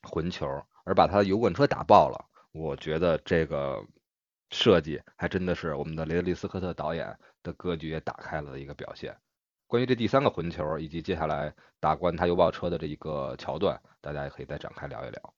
[0.04, 0.46] 混球，
[0.84, 3.84] 而把他的油罐车打爆了，我觉得这个
[4.52, 9.18] 设计还真的是我们的雷德利·斯科特导演的格局也打开了一个表现。
[9.68, 15.34] 关于这第三个混球，以及接下来打关他油爆车的这一个桥段，大家也可以再展开聊一聊。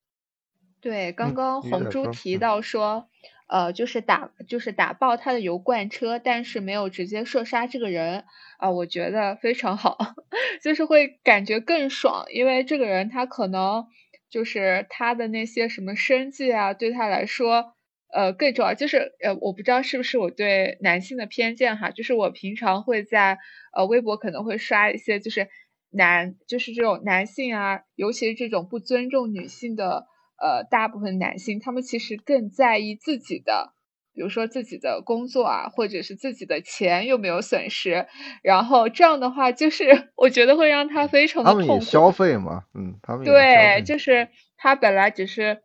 [0.82, 3.10] 对，刚嗯刚红你再说猪提嗯到说，
[3.48, 8.26] 呃，就是打就是打爆他的油罐车，但是没有直接射杀这个人
[8.58, 9.98] 啊、我觉得非常好，
[10.62, 13.88] 就是会感觉更爽，因为这个人他可能
[14.30, 17.77] 就是他的那些什么生计啊，对他来说。
[18.14, 23.38] 呃，更重要就是呃，我不知道是不是我对男性的偏见哈，就是我平常会在
[23.76, 25.48] 呃微博可能会刷一些就是
[25.92, 30.06] 男就是这种男性啊，尤其是这种不尊重女性的
[30.42, 33.74] 呃大部分男性，他们其实更在意自己的，
[34.14, 38.08] 比如说自己的工作啊，或者是自己的钱有没有损失，
[38.42, 39.86] 然后这样的话就是
[40.16, 41.80] 我觉得会让他非常的他们也。
[41.82, 44.28] 消费嘛，嗯，他们也对，就是
[44.58, 45.62] 他本来只是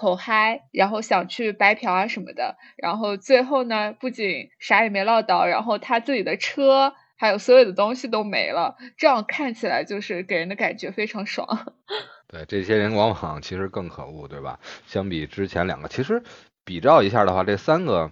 [0.00, 11.74] 口嗨，然后想去白嫖啊什么的，然后最后呢，不仅啥也没落到，然后他自己的车还有所有的东西都没了，这样看起来就是给人的感觉非常爽。
[12.26, 14.58] 对，这些人往往其实更可恶，对吧？
[14.86, 16.22] 相比之前两个，其实
[16.64, 18.10] 比照一下的话，这三个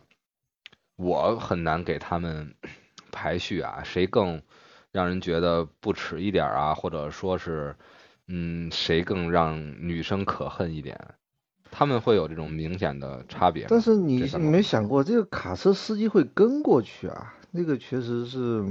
[0.97, 2.55] 我很难给他们
[3.11, 4.43] 排序啊，谁更
[4.93, 7.75] 让人觉得不耻一点啊，或者说是，
[8.27, 9.59] 嗯，谁更让
[9.89, 10.99] 女生可恨一点？
[11.71, 13.67] 他们会有这种明显的差别。
[13.69, 17.35] 但是你你没想过，这个卡车司机会跟过去啊？
[17.51, 18.63] 那个确实是，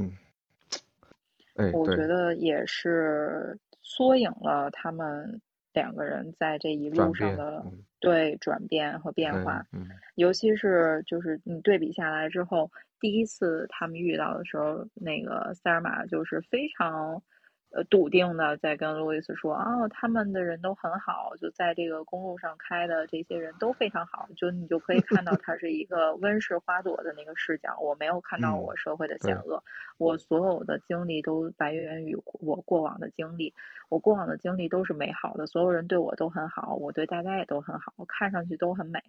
[1.55, 5.41] 哎，我觉得也是缩影了他们
[5.73, 7.83] 两个人在这一路上的嗯。
[7.99, 9.87] 对转变和变化，嗯。
[10.13, 12.69] 尤其是就是你对比下来之后，
[12.99, 17.23] 第一次他们遇到的时候，那个塞尔玛就是非常
[17.71, 29.63] 呃笃定的在跟路易斯说，哦，他们的人都很好，就在这个公路上开的这些人都非常好，就你就可以看到他是一个温室花朵的那个视角，我没有看到嗯我社会的险对恶，
[29.97, 33.53] 我所有的经历都来源于我过往的经历，
[33.89, 39.01] 我过往的经历都是美好的，所有人对我都很好，我对大家也都很好，我看上去都很美。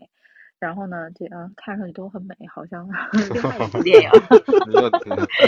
[0.58, 2.88] 然后呢，这啊看上去都很美，好像
[3.32, 4.10] 另外一部电影。
[4.72, 4.82] 又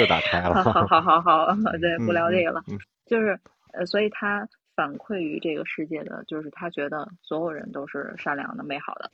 [0.01, 2.63] 又打开好了，好好好好，对，不聊嗯这个了。
[2.69, 3.39] 嗯就是
[3.73, 9.11] 呃，所以他反馈于这个世界的，就是他觉得所有人都是善良的、美好的。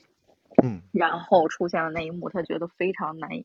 [0.62, 3.44] 嗯然后出现了那一幕，他觉得非常难以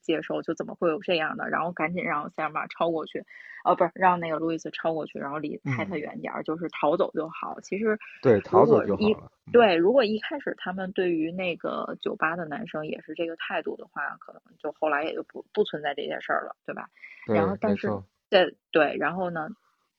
[0.00, 1.48] 接受，就怎么会有这样的？
[1.48, 3.24] 然后赶紧让塞尔玛超过去，
[3.64, 7.60] 哦，不是让那个路易斯超过去，然后离开他嗯远点儿，就是逃走就好。
[7.60, 9.32] 其实对，逃走就好了。
[9.52, 16.88] 对，如果一开始他们对于那个酒吧的男生也是这个态度的话，可能就后来也就不不存在这件事儿了，对吧？
[17.26, 17.88] 对，然后但是
[18.30, 19.48] 对对，然后呢，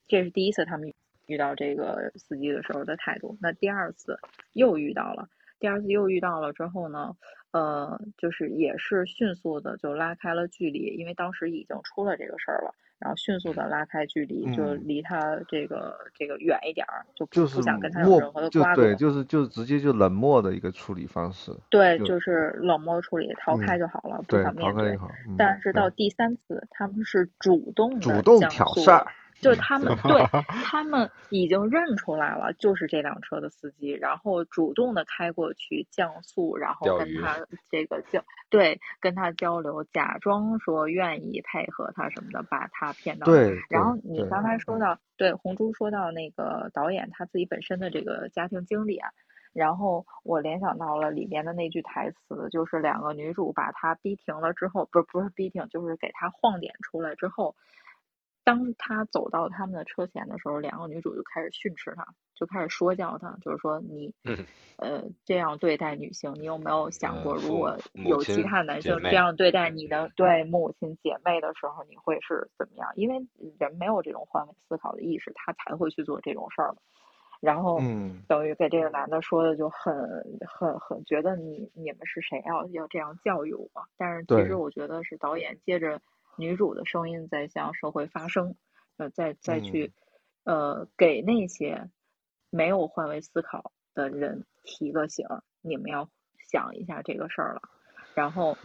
[0.08, 0.94] 这是第一次他们
[1.26, 3.38] 遇到这个司机的时候的态度。
[3.42, 4.18] 那第二次
[4.54, 5.28] 又遇到了，
[5.64, 7.16] 第二次又遇到了之后呢，
[7.52, 18.82] 呃，就是也是迅速的就拉开了距离，因为当时已经出了这个事儿了，然后迅速的拉开距离，就嗯离他这个这个远一点儿，就不就是不想跟他有任何的瓜葛。
[18.82, 21.54] 就对，就是就直接就冷漠的一个处理方式。
[21.70, 25.00] 对，就就是冷漠处理，逃开嗯就好了，不对，想面对逃开就。
[25.00, 25.08] 好。
[25.30, 29.08] 嗯但是到第三次，他们是主动的主动挑事儿，
[29.44, 30.24] 就是他们对
[30.64, 37.38] 他们已经认出来了，就是这辆车的司机，然后主动的开过去降速，然后跟他
[37.70, 43.26] 这个交对跟他交流，假装说愿意配合他什么的，把他骗到。
[43.26, 49.10] 对，然后你刚才说到，对红珠说到那个导演他自己本身的这个家庭经历啊，
[49.54, 57.56] 然后我联想到了里面的那句台词，就是两个女主把他逼停了之后，不是不是逼停，就是给他晃点出来之后，
[58.44, 64.38] 当他走到他们的车前的时候，两个女主就开始训斥他，就开始说教他，就是说你嗯
[64.78, 72.92] 呃这样对待女性，你有没有想过，如果有其他男性这样对待你的对母亲姐妹的时候，你会是怎么样？
[72.96, 73.26] 因为
[73.60, 76.78] 人没有这种换位思考的意识，他才会去做这种事儿嘛。
[77.40, 79.94] 然后嗯等于给这个男的说的就很
[80.48, 83.70] 很很觉得你你们是谁要要这样教育我？
[83.98, 86.02] 但是其实我觉得是导演借着
[86.38, 88.56] 女主的声音在向社会发声，
[88.98, 89.94] 呃，再再去
[90.44, 91.90] 呃给那些
[92.50, 96.10] 没有换位思考的人提个醒儿，你们要
[96.52, 97.62] 想一下这个事儿了。
[98.16, 98.58] 然后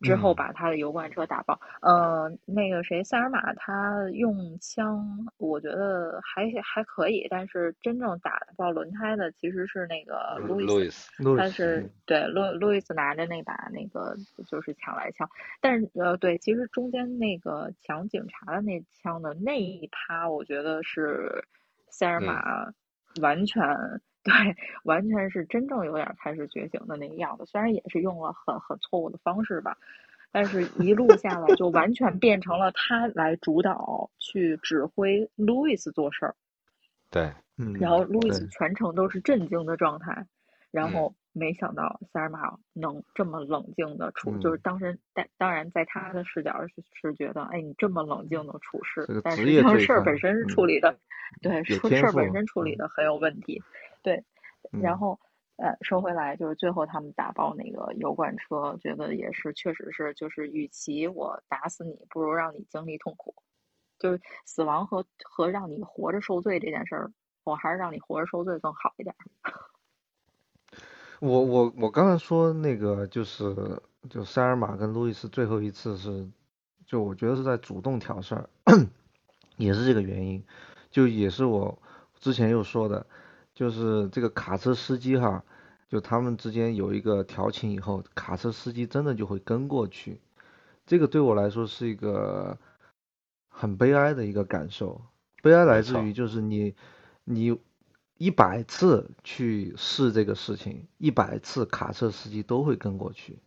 [0.00, 1.58] 之后嗯把他的油罐车打爆。
[1.82, 5.04] 呃，那个谁，塞尔玛他用枪，
[5.38, 10.72] 我觉得还还可以，但是真正打爆轮胎的其实是那个路易斯。
[10.72, 15.28] 路易斯，路易斯他是嗯对路路易斯拿着那把那个就是抢来枪，
[15.60, 21.44] 但是呃对，其实中间那个抢警察的那枪的那一趴，我觉得是
[21.90, 22.72] 塞尔嗯玛
[23.20, 23.62] 完全、
[24.24, 24.32] 对，
[24.84, 29.76] 完全是真正有点开始觉醒的那个样子，虽然也是用了很很错误的方式吧。
[30.30, 36.34] 但是，一路下来就完全变成了他来主导，去指挥路易斯做事儿。
[37.10, 40.26] 对，嗯，然后路易斯对全程都是震惊的状态，
[40.70, 50.94] 然嗯后没想到塞尔玛能这么冷静的处，就是嗯当时当当然在他的视角是是觉得，哎，你这么冷静的处事，但实际上事儿本身是处理的，
[51.40, 53.62] 对，有事儿本身处理嗯的很有问题，
[54.02, 54.24] 对，
[54.70, 55.18] 然嗯后。
[55.60, 63.34] 呃，说回来，就是最后他们打爆那个油罐车，觉得也是，确实是，就是与其我打死你，不如让你经历痛苦。
[63.98, 69.52] 就是死亡和和让你活着受罪这件事儿，我还是让你活着受罪更好一点儿。
[71.18, 76.30] 我我我刚才说那个就是就塞尔玛跟路易斯最后一次是，
[76.86, 78.48] 就我觉得是在主动挑事儿，
[79.58, 80.46] 也是这个原因，
[80.88, 81.76] 就也是我
[82.14, 83.04] 之前又说的，
[83.58, 85.42] 就是这个卡车司机哈，
[85.88, 90.20] 就他们之间有一个调情以后，卡车司机真的就会跟过去，
[90.86, 92.56] 这个对我来说是一个
[93.48, 95.02] 很悲哀的一个感受，
[95.42, 96.76] 悲哀来自于就是你
[97.24, 97.58] 你
[98.16, 103.40] 一百次去试这个事情，一百次卡车司机都会跟过去，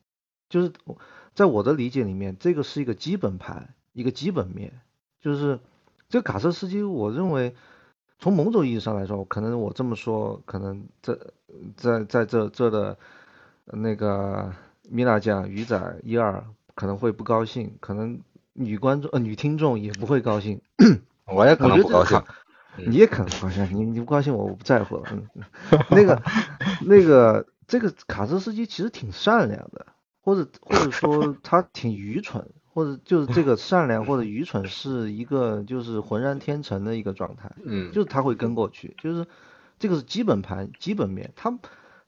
[0.49, 0.97] 就是我
[1.33, 4.81] 在我的理解里面，这个是一个基本盘，一个基本面，
[5.21, 5.61] 就是
[6.09, 7.55] 这个卡车司机，我认为
[8.21, 11.33] 从某种意义上来说，可能我这么说，可能这
[11.75, 12.97] 在在这这的
[13.65, 14.53] 那个
[14.87, 16.45] 米娜酱、鱼仔一二
[16.75, 18.21] 可能会不高兴，可能
[18.53, 20.61] 女观众呃女听众也不会高兴。
[21.25, 22.21] 我也可能不高兴。
[22.77, 25.03] 你也可能不高兴，你你不高兴我我不在乎了。
[25.11, 25.27] 嗯，
[25.89, 26.21] 那个
[26.85, 29.87] 那个这个卡车司机其实挺善良的，
[30.21, 39.25] 或者或者说他挺愚蠢，或者就是这个善良或者愚蠢是一个就是浑然天成的一个状态，嗯，就是他会跟过去，就是
[39.79, 41.59] 这个是基本盘基本面，他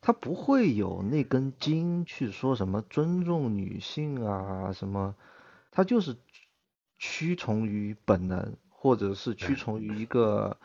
[0.02, 5.16] 他不会有那根筋去说什么尊重女性啊什么，
[5.72, 6.16] 他就是
[6.98, 10.58] 屈从于本能，或者是屈从于一个。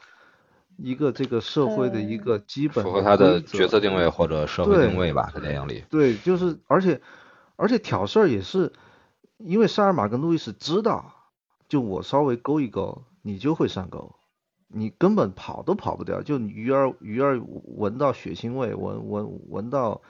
[0.81, 5.83] 一个这个社会的一个基本符合他的角色定位或者社会定位吧，在电影里。
[5.91, 7.01] 对，就是而且
[7.57, 8.73] 而且挑事儿也是，
[9.39, 11.15] 因为塞尔玛跟路易斯知道，
[11.69, 14.17] 就我稍微勾一勾，你就会上钩，
[14.67, 16.23] 你根本跑都跑不掉。
[16.23, 17.41] 就鱼儿鱼儿
[17.77, 20.03] 闻到血腥味，闻闻闻到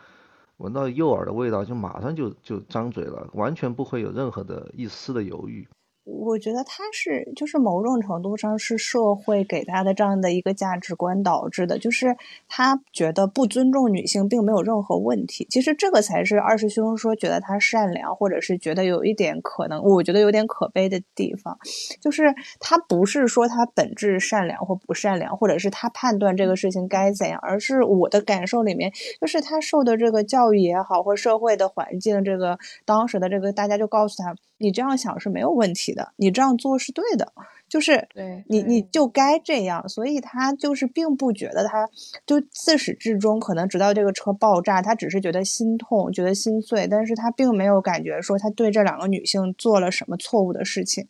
[0.56, 5.68] 闻到诱饵的味道，就马上就就张嘴了，完全不会有任何的一丝的犹豫。
[6.10, 12.16] 我觉得他是，就是某种程度上是社会给他的这样的一个价值观导致的，就是
[12.48, 15.46] 他觉得不尊重女性并没有任何问题。
[15.50, 21.58] 其实这个才是二师兄说觉得他善良，或者是觉得有一点可能，我觉得有点可悲的地方，
[22.00, 28.90] 就是他不是说他本质善良或不善良，或者是他判断这个事情该怎样，而是我的感受里面，
[29.20, 35.97] 就是他受的这个教育也好，或社会的环境，这个当时的这个大家就告诉他，你这样想是没有问题。
[36.16, 37.32] 你这样做是对的，
[37.68, 41.88] 就是对你你就该这样，所以他就是并不觉得他
[42.26, 51.06] 就自始至终可能直到这个车爆炸，他只是觉得心痛，觉得心碎，但是他并没有感觉说他对这两个女性做了什么错误的事情，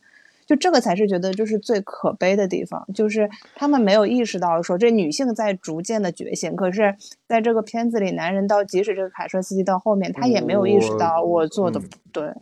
[0.47, 12.33] 就这个才是觉得就是最可悲的地方，就是他们没有意识到说这女性在逐渐的觉醒，可是在这个片子里，男人到即使这个卡车司机到后面，他也没有意识到我做的嗯不对。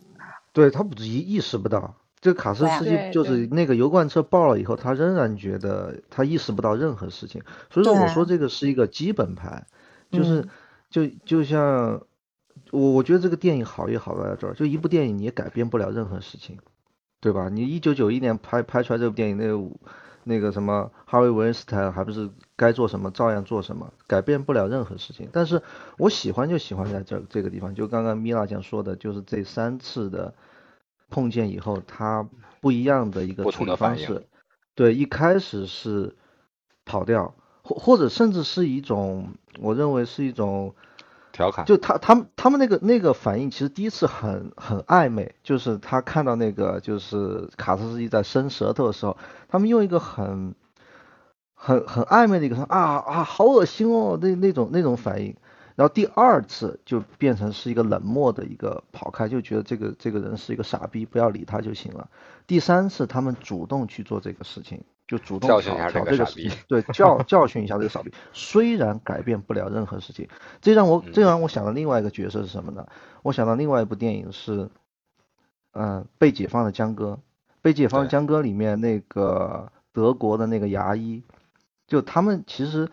[0.53, 9.67] 对他不是意意识不到，这个卡车司机就是那个油罐车爆了以后，他仍然觉得他意识不到任何事情，所以说对我说这个是一个基本盘，
[10.11, 10.49] 就是嗯
[10.89, 12.01] 就就像
[12.71, 16.57] 我我觉得这个电影好也好在这儿，就一部电影你也改变不了任何事情，
[17.21, 17.49] 对吧？
[17.49, 19.69] 你一九九一年拍拍出来这部电影，那个
[20.23, 25.29] 那个什么哈维·韦恩斯坦还不是该做什么照样做什么，改变不了任何事情。
[25.31, 25.61] 但是
[25.97, 30.33] 我喜欢就喜欢在这这个地方，就刚刚米拉讲说的，就是这三次的
[31.09, 32.27] 碰见以后，他
[32.61, 34.27] 不一样的一个不处理方式。
[34.75, 36.15] 对，一开始是
[36.85, 37.33] 跑掉，
[37.63, 40.75] 或或者甚至是一种，我认为是一种。
[41.33, 49.15] 调侃，就他他们他们那个那个反应，其实第一次很很暧昧，就是他看到那个就是卡车司机在伸舌头的时候，
[49.47, 50.55] 他们用一个很
[51.53, 55.35] 很很暧昧的一个啊啊好恶心哦那那种那种反应，
[55.77, 62.09] 然后第二次就变成是一个冷漠的一个跑开，就觉得这个这个人是一个傻逼，不要理他就行了。
[62.47, 66.49] 第三次他们主动去做这个事情，就主动教训一下挑挑这个傻逼。
[66.49, 70.27] 事情，对教教训一下这个傻逼，虽然改变不了任何事情，
[70.61, 72.87] 这让我这让我想到另外一个角色是什么呢？
[73.21, 74.69] 我想到另外一部电影是，
[75.73, 77.19] 嗯、被解放的江哥，
[77.61, 81.21] 被解放的江哥里面那个德国的那个牙医，
[81.85, 82.89] 就他们其实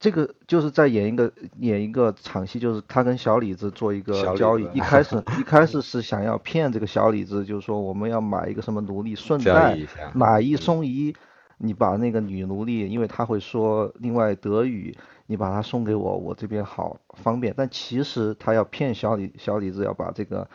[0.00, 9.78] 这个就是在演一个演一个场戏，就是他跟小李子做一个交易， 一开始一开始是想要骗这个小李子，就是说我们要买一个什么奴隶，顺带
[10.14, 11.14] 买一送一，
[11.58, 14.96] 你把那个女奴隶，因为她会说另外德语，
[15.26, 17.52] 你把她送给我，我这边好方便。
[17.54, 20.48] 但其实他要骗小李小李子，要把这个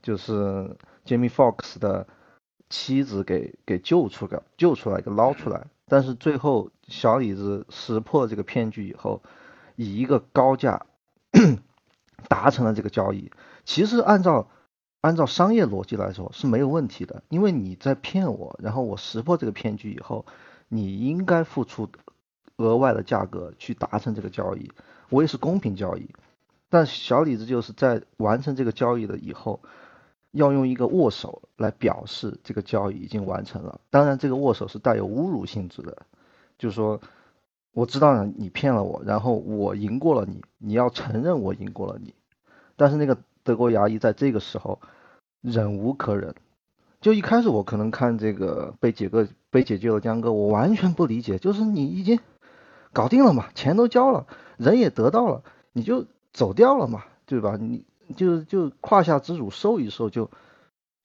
[0.00, 2.06] 就是 Jamie Fox 的
[2.70, 5.66] 妻子给给救出个，救出来，给捞出来。
[5.86, 9.22] 但是最后小李子识破这个骗局以后，
[9.76, 10.86] 以一个高价
[12.28, 13.30] 达成了这个交易。
[13.64, 14.48] 其实按照
[15.00, 20.24] 按照商业逻辑来说是没有问题的，因为你在骗我，然后我识破这个骗局以后，
[20.68, 21.88] 你应该付出
[22.56, 24.70] 额外的价格去达成这个交易，
[25.10, 26.08] 我也是公平交易。
[26.68, 29.60] 但小李子就是在完成这个交易了以后，
[30.32, 33.80] 要用一个握手来表示这个交易已经完成了。
[33.90, 35.96] 当然，这个握手是带有侮辱性质的，
[36.58, 37.00] 就是说，
[37.72, 42.14] 我知道你骗了我，然后我赢过了你，你要承认我赢过了你。
[42.76, 44.80] 但是那个德国牙医在这个时候
[45.40, 46.34] 忍无可忍，
[47.00, 52.18] 就一开始我可能看这个被解个被解救的江哥，我完全不理解，就是你已经
[52.92, 54.26] 搞定了嘛，钱都交了，
[54.56, 55.42] 人也得到了，
[55.72, 57.56] 你就走掉了嘛，对吧？
[57.60, 57.84] 你
[58.14, 60.30] 就就胯下之辱收一收就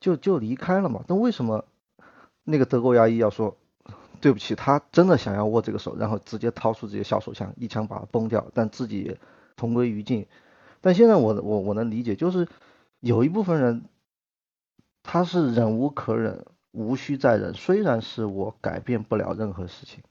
[0.00, 1.04] 就就离开了嘛。
[1.08, 1.64] 那为什么
[2.44, 3.56] 那个德国牙医要说
[4.20, 4.54] 对不起？
[4.54, 9.18] 他真的想要握这个手，然后直接掏出自己的小手枪，一枪把它崩掉，但自己也
[9.56, 10.26] 同归于尽。
[10.80, 12.48] 但现在我我我能理解，就是
[13.00, 13.84] 有一部分人
[15.02, 17.54] 他是忍无可忍，无需再忍。
[17.54, 20.02] 虽然是我改变不了任何事情，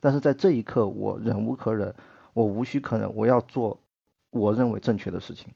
[0.00, 1.94] 但是在这一刻我忍无可忍，
[2.34, 3.80] 我无需可忍，我要做
[4.30, 5.54] 我认为正确的事情。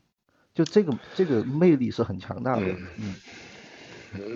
[0.54, 2.62] 就这个这个魅力是很强大的，
[2.98, 3.14] 嗯。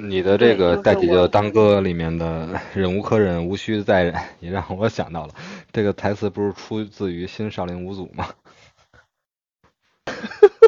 [0.08, 5.34] 你的这个代替就当哥里面的 忍无可忍，无需再忍，也让我想到了
[5.72, 8.28] 这个台词，不是出自于新少林五祖吗？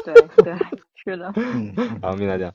[0.03, 0.13] 对
[0.43, 0.53] 对，
[0.95, 1.31] 是的。
[1.37, 2.53] 嗯，好，明大讲。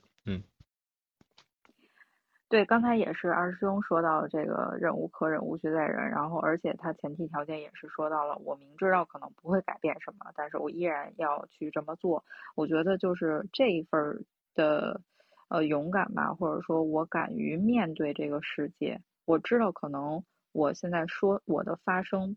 [2.53, 12.23] 对，刚才也是二师兄说到这个忍无可忍，无需再忍，然后而且他前提条件也是说到了，我明知道可能不会改变什么，但是我依然要去这么做。
[12.55, 15.01] 我觉得就是这一份的。
[15.49, 18.99] 呃，勇敢吧，或者说我敢于面对这个世界。
[19.27, 22.35] 我知道可能我现在说我的发声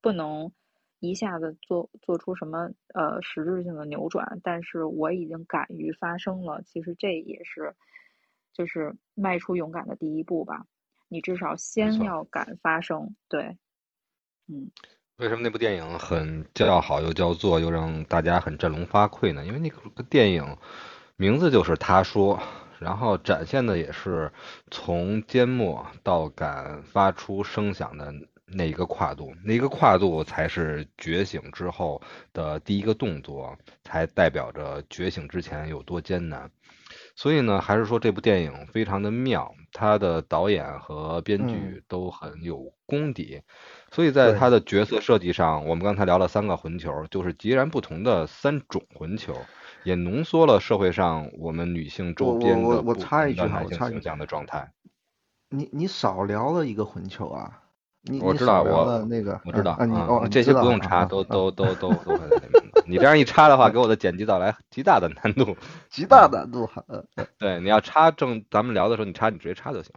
[0.00, 0.50] 不能
[0.98, 6.62] 一下子做做出什么呃实质性的扭转，但是我已经敢于发声了。
[6.62, 7.74] 其实这也是
[8.56, 10.64] 就是迈出勇敢的第一步吧。
[11.08, 13.58] 你至少先要敢发声，对，
[14.48, 14.70] 嗯。
[15.18, 19.44] 为什么那部电影很叫好又叫座，又让大家很振聋发聩呢？
[19.44, 20.56] 因为那个电影。
[21.18, 22.38] 名字就是他说，
[22.78, 24.30] 然后展现的也是
[24.70, 28.12] 从缄默到敢发出声响的
[28.44, 32.02] 那一个跨度，那一个跨度才是觉醒之后
[32.34, 36.50] 的第一个动作，才代表着觉醒之前有多艰难。
[37.16, 43.42] 所以呢，还是说这部电影非常的妙，他的导演和编剧都很有功底，
[43.90, 49.34] 所以在他的角色设计上，我们刚才聊了三个混球，就是截然不同的三种混球。
[49.82, 54.72] 也浓缩了社会上我们女性周边的不同的男性形象的状态。
[55.48, 57.62] 你你少聊了一个混球啊！
[58.06, 62.62] 你我知道我那个我知道啊，你哦这些不用插，都都都都都在里面。
[62.86, 65.56] 你这样一插的话，给我的剪辑带来极大的难度，
[65.90, 66.68] 极大难度。
[67.38, 69.92] 对，你要插正咱们聊的时候，你插你直接插就行。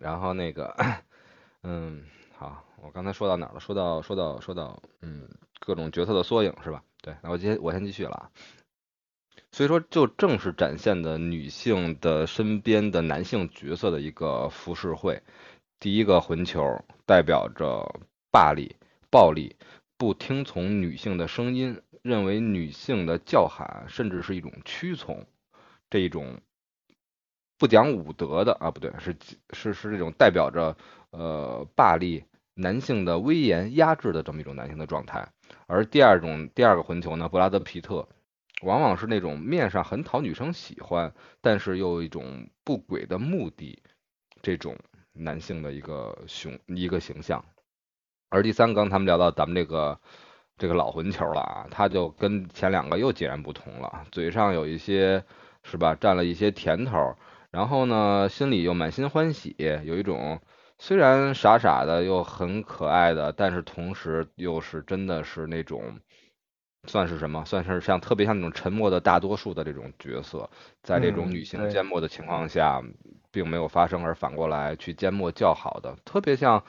[0.00, 0.76] 然后那个，
[1.64, 2.04] 嗯，
[2.36, 3.58] 好，我刚才说到哪了？
[3.58, 5.28] 说到说到说到，嗯，
[5.58, 6.82] 各种角色的缩影是吧？
[7.02, 8.30] 对，那我接我先继续了啊。
[9.50, 15.20] 所以说，就正是展现的女性的身边的男性角色的一个浮世绘。
[15.80, 18.00] 第一个混球代表着
[18.32, 18.74] 霸力、
[19.10, 19.56] 暴力，
[19.96, 25.24] 不听从女性的声音，认为女性的叫喊甚至是一种屈从，
[25.88, 26.40] 这一种
[27.58, 29.16] 不讲武德的啊，不对，是
[29.52, 30.76] 是是这种代表着
[31.10, 32.24] 呃霸力、
[32.54, 35.28] 男性的威严、压制的这么一种男性的状态。
[35.68, 38.08] 而第二种第二个混球呢，布拉德皮特，
[38.62, 43.80] 往往是那种面上很讨女生喜欢，但是又有一种不轨的目的，
[44.42, 44.76] 这种
[45.18, 47.44] 男性的一个雄一个形象。
[48.30, 49.98] 而第三，刚他们聊到咱们这个
[50.56, 55.24] 这个老混球了啊，他就跟前两个又截然不同了，嘴上有一些
[55.62, 57.16] 是吧，占了一些甜头，
[57.50, 59.54] 然后呢，心里又满心欢喜，
[59.84, 60.40] 有一种。
[60.80, 65.98] 虽然傻傻的又很可爱的，但是同时又是真的是那种，
[66.86, 67.44] 算是什么？
[67.44, 70.48] 算是像特别像那种沉默的大多数的这种角色，
[70.82, 72.82] 在这种女性缄默的情况下，
[73.30, 76.62] 并没有发生，而反过来去缄默较好的，特别像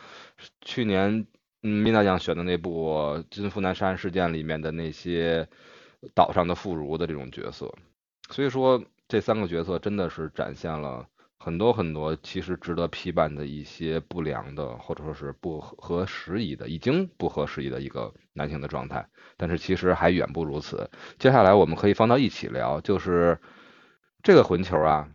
[0.61, 1.25] 去年
[1.61, 2.95] 嗯米娜酱选的那部
[3.29, 5.47] 《金富南杀人事件》里面的那些
[6.13, 7.73] 岛上的妇孺的这种角色。
[8.29, 11.07] 所以说，这三个角色真的是展现了。
[11.41, 19.07] 很多很多其实值得批判的一些不良的，或者说是不合时宜的，已经不合时宜的一个男性的状态，
[19.37, 20.89] 但是其实还远不如此。
[21.17, 23.39] 接下来我们可以放到一起聊，就是
[24.21, 25.09] 这个混球啊，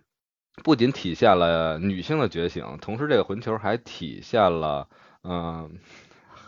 [0.63, 4.89] 不仅体现了女性的觉醒，同时这个混球还体现了，
[5.25, 5.79] 嗯，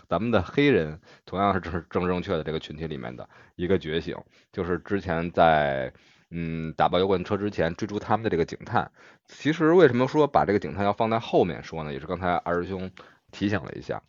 [0.09, 4.16] 咱们的黑人同样是正正正确的这个群体里面的一个觉醒，
[4.53, 5.93] 就是之前在。
[6.31, 8.90] 嗯，打爆油罐车之前追逐他们的这个警探，
[9.27, 11.93] 其实为什么说把这个警探要放在后面说呢？
[11.93, 12.90] 也是刚才二师兄
[13.31, 14.03] 提醒了一下，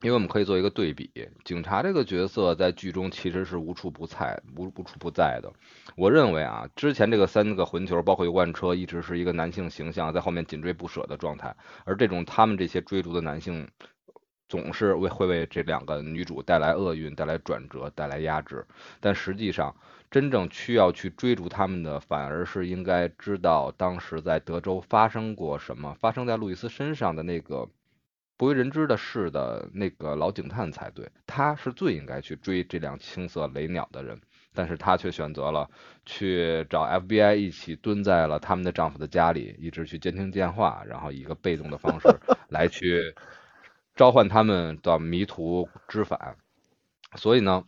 [0.00, 1.10] 因为我们可以做一个对比，
[1.44, 5.52] 警察这个角色在剧中其实是无处不在、无无处不在的。
[5.96, 11.54] 我认为啊，之前这个三个混球，包括油罐车，一直是一个男性形象在后面紧追不舍的状态，
[11.84, 13.68] 而这种他们这些追逐的男性，
[14.48, 18.66] 总是为会为这两个女主带来厄运、带来转折、带来压制，
[18.98, 19.76] 但实际上。
[20.14, 27.68] 真正需要去追逐他们的，反而是应该知道当时在德州发生过什么，发生在路易斯身上的那个
[28.36, 31.10] 不为人知的事的那个老警探才对。
[31.26, 34.20] 他是最应该去追这辆青色雷鸟的人，
[34.54, 35.68] 但是他却选择了
[36.06, 42.06] 去找 FBI 一起蹲在了他们的丈夫的家里，一直去监听电话，然后以一个被动的方式
[42.50, 43.12] 来去
[43.96, 46.36] 召唤他们的迷途知返。
[47.16, 47.64] 所以呢，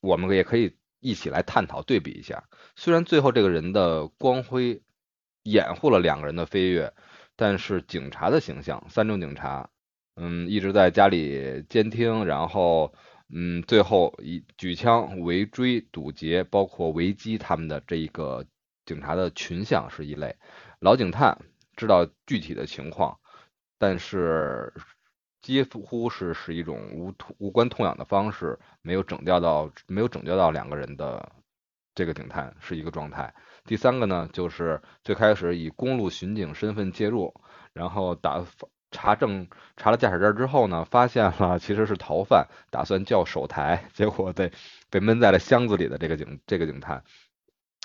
[0.00, 0.74] 我们也可以。
[1.02, 2.44] 一起来探讨对比一下，
[2.76, 4.80] 虽然最后这个人的光辉
[5.42, 6.94] 掩护了两个人的飞跃，
[7.36, 9.68] 但是警察的形象，三中警察，
[10.14, 12.94] 嗯，一直在家里监听，然后
[13.34, 18.46] 嗯，最后以举枪围追堵截，包括围击他们的这一个
[18.86, 20.36] 警察的群像是一类。
[20.78, 21.36] 老警探
[21.76, 23.18] 知道具体的情况，
[23.76, 24.72] 但是
[25.42, 31.30] 几乎是是一种无无关痛痒的方式，没有拯救到没有拯救到两个人的
[31.94, 33.34] 这个警探是一个状态。
[33.64, 37.34] 第三个呢，就是最开始以公路巡警身份介入，
[37.74, 38.42] 然后打。
[38.94, 39.48] 查证
[39.78, 44.52] 查了驾驶证之后呢，发现了其实是逃犯，打算叫手台，结果被
[44.90, 47.02] 被闷在了箱子里的这个警这个警探，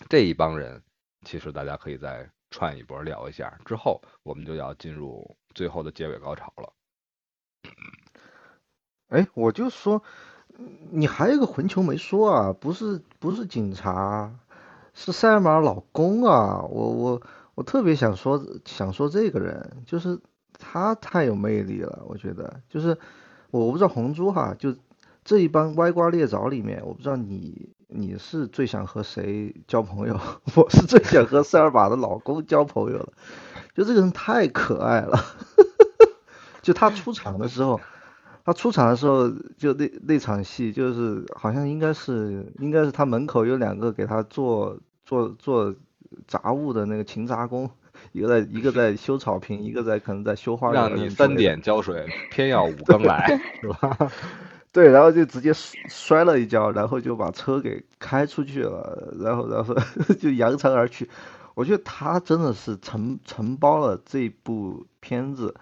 [0.09, 0.83] 这一帮人
[1.23, 6.73] 其实大家可以再串一波聊一下，之后我们就要进入最后的结尾高潮了。
[9.09, 10.03] 哎，我就说，
[10.91, 14.31] 你还有个混球没说啊，不是不是警察，
[14.93, 17.21] 是塞尔玛老公啊，我我
[17.55, 20.19] 我特别想说想说这个人就是。
[20.59, 22.97] 他太有魅力了，我觉得就是
[23.51, 24.75] 我不知道红珠哈，就
[25.23, 30.19] 这一帮歪瓜裂枣里面，我不知道你你是最想和谁交朋友，
[30.57, 33.13] 我是最想和塞尔玛的老公交朋友了，
[33.75, 35.23] 就这个人太可爱了，
[36.67, 37.79] 就他出场的时候，
[38.43, 45.73] 他出场的时候就那那场戏就是好像应该是应该是他门口有两个给他做做做
[46.27, 47.71] 杂物的那个勤杂工。
[48.11, 50.81] 一个在一个在修草坪，一个在可能在修花园。
[50.81, 54.11] 让你三点浇水，偏要五更来，是吧？
[54.73, 59.73] 对，然后就直接摔了一跤，然后就把车给开出去了，然后然后
[60.19, 61.09] 就扬长而去。
[61.55, 65.55] 我觉得他真的是承承包了这部片子。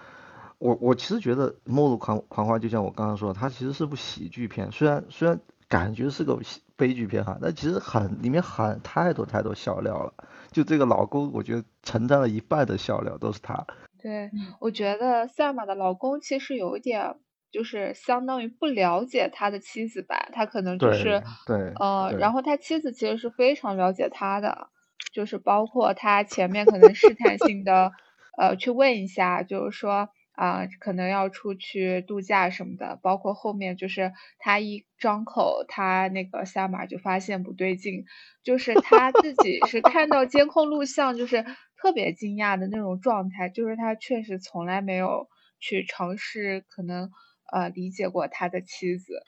[0.58, 6.40] 我我其实觉得《末路狂狂花》就像我刚刚说，它其实是部喜剧片，虽然虽然感觉是个
[6.76, 10.14] 悲剧片哈，但其实很里面很太多太多笑料了。
[10.52, 13.66] 就这个老公，我觉得承担了一半的笑料都是他。
[14.02, 17.16] 对，我觉得塞尔玛的老公其实有一点，
[17.52, 20.30] 就是相当于不了解他的妻子吧。
[20.32, 24.70] 他可能就是对，呃，然后他妻子其实是非常了解他的，
[25.14, 27.92] 就是包括他前面可能试探性的
[28.38, 30.10] 呃去问一下，就是说。
[30.36, 38.06] 啊，可能要出去度假什么的，包括后面就是他一张口，他那个下马就发现不对劲，
[38.44, 41.46] 就是他自己是看到监控录像，就是
[41.78, 45.30] 特别惊讶的那种状态，就是他确实从来没有
[45.60, 47.12] 去尝试，可能
[47.52, 49.24] 呃理解过他的妻子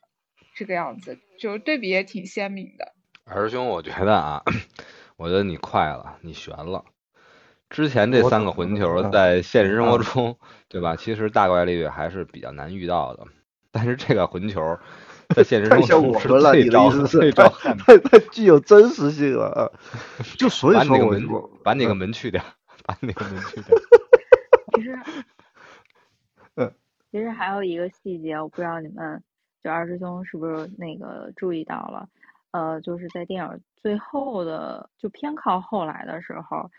[0.56, 2.94] 这个样子，就是对比也挺鲜明的。
[3.24, 4.44] 二师兄，我觉得啊，
[5.18, 6.84] 我觉得你快了，你悬了。
[7.70, 10.38] 之前这三个混球在现实生活中，
[10.70, 10.96] 对吧？
[10.96, 13.26] 其实大概率还是比较难遇到的。
[13.72, 14.78] 但是这个混球
[15.36, 17.50] 在现实生活中是最招最招
[17.86, 19.70] 太太具有真实性了啊！
[20.38, 22.42] 就所以说，我把那个门去掉，
[22.86, 23.78] 把那个门去掉。
[24.74, 24.98] 其实，
[26.56, 26.74] 嗯，
[27.12, 29.22] 其实还有一个细节，我不知道你们
[29.62, 32.08] 就二师兄是不是那个注意到了？
[32.52, 36.72] 呃，就是在电影最后的就偏靠后来的时候。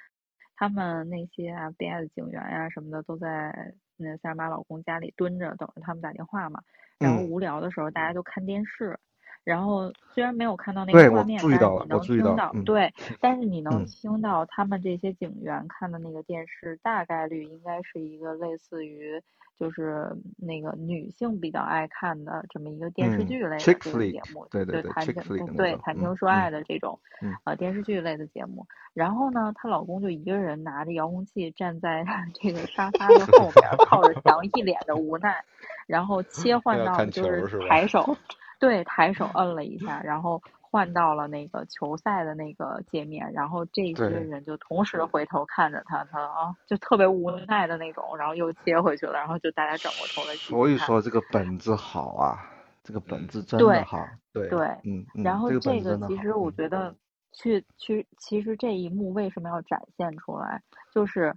[0.59, 6.61] 他们那些 FBI 的警员呀什么的都在那塞尔玛老公家里蹲着，等着他们打电话嘛。
[6.99, 8.99] 然后无聊的时候，大家就看电视。
[9.45, 19.23] 然后虽然没有看到那个画面，但是你能听到，对，但是你能听到他们这些警员看的那个电视，大概率应该是一个类似于
[19.59, 20.07] 就是
[20.37, 26.99] 那个女性比较爱看的这么一个电视剧类的这个节目，对对对，谈情对谈情说爱的这种
[27.45, 28.67] 呃电视剧类的节目。
[28.93, 32.05] 然后呢，她老公就一个人拿着遥控器站在
[32.35, 35.43] 这个沙发的后面， 靠着墙，一脸的无奈，
[35.87, 38.17] 然后切 换到就是抬手。
[38.59, 50.35] 对，抬手摁了一下，然后换到了那个球赛的那个界面，然后这些人就同时回头看着他，他啊，就特别无奈的那种，然后又切回去了，然后就大家转过头来。
[50.35, 52.37] 所以说这个本子好啊，
[52.83, 56.95] 这个本子真的好，对对，嗯，然后这个其实我觉得，
[57.33, 60.63] 去去其实这一幕为什么要展现出来，
[60.93, 61.35] 就是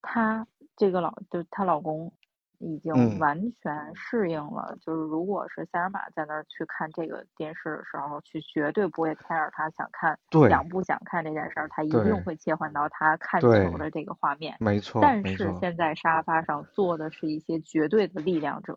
[0.00, 0.46] 她
[0.76, 2.12] 这个老就她老公。
[2.62, 10.16] 已经完全适应了，就是如果是塞尔玛在那儿去看这个电视的时候，去绝对不会 care 他想看，
[10.48, 14.56] 想不想看这件事儿，他一定会切换到他看球的这个画面。
[14.60, 18.76] 没错，但是现在沙发上坐的是一些绝对的力量者，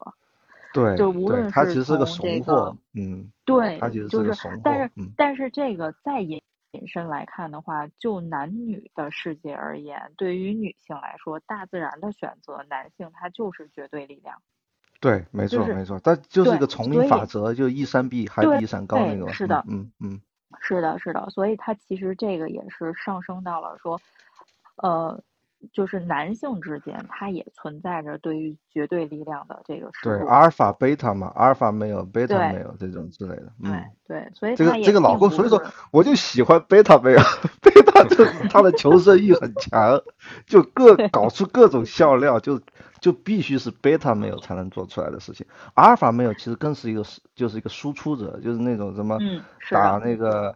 [0.73, 3.79] 对，就无论是从这个，嗯，对，
[4.09, 6.41] 就是，但是但是这个再引。
[6.75, 14.41] 引申来看的话，就男女的世界而言，对于女性来说，大自然的选择，男性他就是绝对力量。
[14.99, 19.31] 对，没错，没错，但就是一个丛林法则，就一山比还比一山高那个。
[19.31, 20.19] 是的，嗯嗯，
[20.61, 23.99] 是的，是的，所以它其实这个也是上升到了说，
[24.77, 25.21] 呃，
[25.71, 33.51] 就是男性之间，他也存在着对于绝对力量的这个失对，阿尔法、贝塔嘛，阿尔法没有，贝塔没有这种之类的。
[33.61, 35.61] 对嗯，对，所以这个这个老公，所以说
[35.91, 37.19] 我就喜欢贝塔没有，
[37.61, 40.01] 贝塔就是 他的求生欲很强，
[40.45, 42.59] 就各搞出各种笑料，就
[42.99, 45.45] 就必须是贝塔没有才能做出来的事情。
[45.75, 47.03] 阿尔法没有其实更是一个
[47.35, 49.17] 就是一个输出者，就是那种什么
[49.69, 50.55] 打那个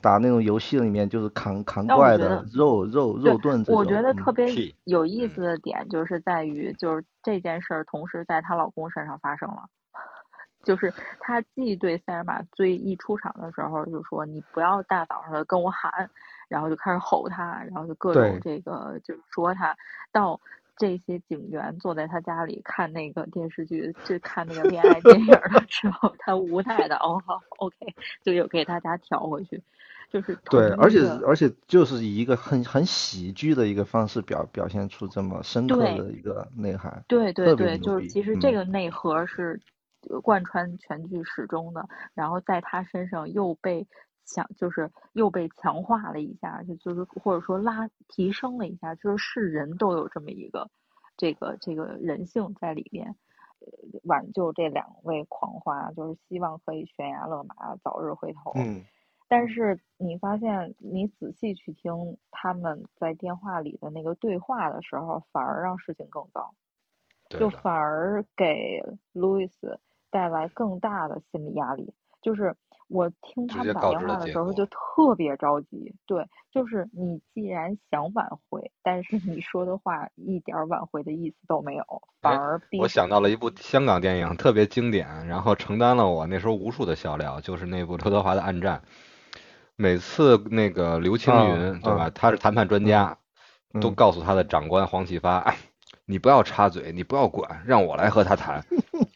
[0.00, 3.76] 打那种游戏里面就是扛扛怪的肉肉肉盾这种。
[3.80, 4.46] 我觉得嗯特别
[4.84, 9.64] 有意嗯思的点就是在于，就是这件事儿同时在她老公身上发生了。
[10.64, 16.10] 就是她既对塞尔玛最一出场的时候就说你不要大早上的跟我喊，
[16.48, 19.74] 然后就开始吼她，然后就各种这个就是说她，
[20.12, 20.38] 到
[20.78, 27.76] 这些警员坐在他家里看那个电视剧，就看那个恋爱电影的时候，他无奈的哦好 OK，
[28.22, 29.60] 就又给大家调回去，
[30.10, 37.04] 就是对，而且而且就是以一个很很喜剧的一个方式表表现出这么深刻的一个内涵。
[37.08, 39.60] 对对对，就是其实这嗯个内核是
[40.08, 43.86] 呃贯穿全剧始终的，然后在他身上又被
[44.28, 50.70] 强，就是又被强化了一下，就就是或者说拉提升了一下，就是是人都有这么一个
[51.16, 53.16] 这个这个人性在里面。
[53.60, 53.66] 呃
[54.04, 58.52] 挽救这两位狂花，就是希望可以悬崖勒马，早日回头。
[58.54, 58.84] 嗯，
[59.26, 66.54] 但是你发现，你仔细去听他们在电话里的那个对话的时候，反而让事情更糟。
[67.30, 68.80] 就反而给
[69.12, 71.92] 路易斯带来更大的心理压力。
[72.22, 72.54] 就是
[72.88, 81.84] 我听他们打电话的时候就特别着急，对，就是你既然想挽回，但是 你说的话一点儿挽回的意思都没有，
[82.20, 88.82] 反哎而逼我想到了一部香港电影，特别经典，然后承担了我那时候无数的笑料，就是那部刘德华的《暗战》。
[89.76, 92.04] 每次那个刘青啊云，对吧？
[92.04, 93.16] 啊他是谈判专家，
[93.80, 95.56] 都嗯告诉他的长官黄启发，哎，
[96.04, 98.64] 你不要插嘴，你不要管，让我来和他谈。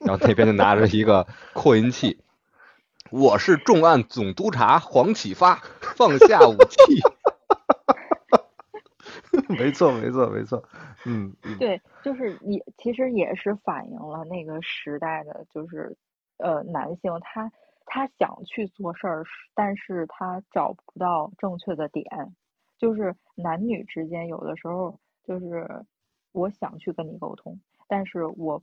[0.06, 2.21] 然后那边就拿着一个扩音器，
[3.12, 5.56] 我是重案总督察黄启发，
[5.96, 6.78] 放下武器。
[9.58, 10.62] 没错没错没错，
[11.04, 11.58] 嗯嗯。
[11.58, 15.94] 对，就是也其实也是反映了那个时代的，就是
[16.38, 17.52] 呃男性他
[17.84, 19.24] 他想去做事儿，
[19.54, 22.06] 但是他找不到正确的点，
[22.78, 25.84] 就是男女之间有的时候就是
[26.32, 28.62] 我想去跟你沟通，但是我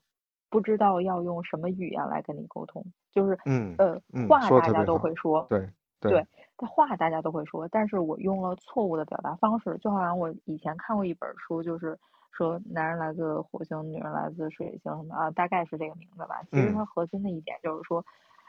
[0.49, 5.69] 不知道要用什么语言来跟你沟通，就是嗯呃嗯话大家都会说，对
[6.01, 6.25] 对，
[6.57, 11.97] 他话大家都会说，但是我用了错误的表达方式，就好像我以前看过一本书，就是
[12.31, 16.41] 说男人来自火星，女人来自水星什么啊，大概是这个名字吧。
[16.49, 18.03] 其实嗯它核心的一点就是说，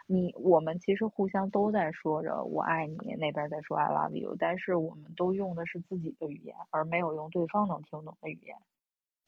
[0.07, 8.57] 你我们其实互相都在说着我爱你，那边在说 I love you，但是我们都用的是自己的语言，而没有用对方能听懂的语言。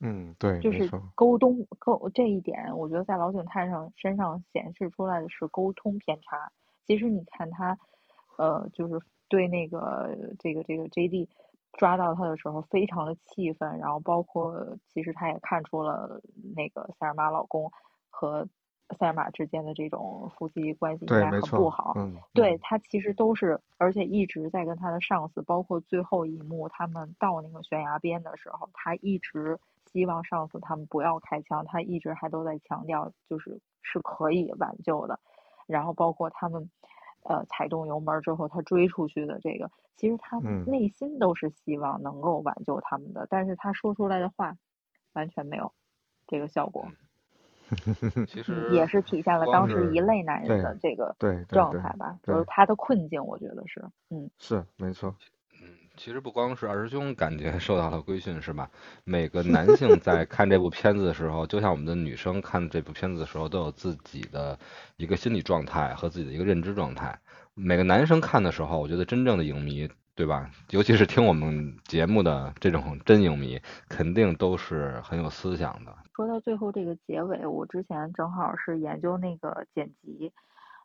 [0.03, 6.51] 嗯对，就是，沟通沟这一点，我觉得在老景泰上身上显示出来的是沟通偏差。
[6.85, 7.79] 其实你看他，
[8.37, 11.29] 呃，就是对那个这个这个 J.D.
[11.79, 16.21] 抓到他的时候非常的气愤，然后包括其实他也看出了
[16.55, 17.71] 那个塞尔玛老公
[18.11, 18.47] 和
[18.99, 21.93] 塞尔玛之间的这种夫妻关系应该很不好。
[21.97, 35.19] 嗯嗯对他其实都是，而且一直在跟他的上司，包括最后一幕他们到那个悬崖边的时候，他一直希望上司他们不要开枪，他一直还都在强调就是是可以挽救的。
[35.67, 36.71] 然后包括他们
[37.23, 44.55] 呃踩动油门之后，他追出去的这个，其实他嗯内心都是希望能够挽救他们的，但是他说出来的话
[45.15, 45.73] 完全没有
[46.27, 46.87] 这个效果。
[48.29, 55.15] 其实也是体现了当时一类男人的这个对状态吧，就是他的困境，我觉得是，嗯，是没错，
[55.63, 58.71] 嗯，其实不光是二师兄感觉受到了规训，是吧？
[59.05, 64.59] 每个男性在看这部片子的时候，就像我们的女生看这部片子的时候，都有自己的
[64.97, 67.19] 一个心理状态和自己的一个认知状态。
[67.55, 70.51] 每个男生看的时候，我觉得真正的影迷，对吧？
[70.71, 75.97] 尤其是听我们节目的这种真影迷，肯定都是很有思想的。
[76.15, 80.31] 说到最后这个结尾，我之前正好是研究那个剪辑，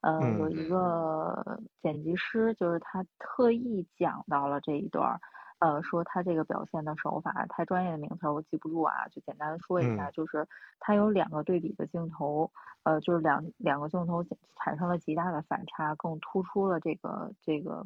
[0.02, 5.20] 呃，有嗯一个剪辑师，就是他特意讲到了这一段儿，
[5.60, 10.48] 呃，说他这个表现的手法，太专业的名词儿我记不住啊，就简单说一下，嗯就是
[10.80, 12.50] 他有两个对比的镜头，
[12.84, 14.24] 呃，就是两两个镜头
[14.56, 17.86] 产生了极大的反差，更突出了这个这个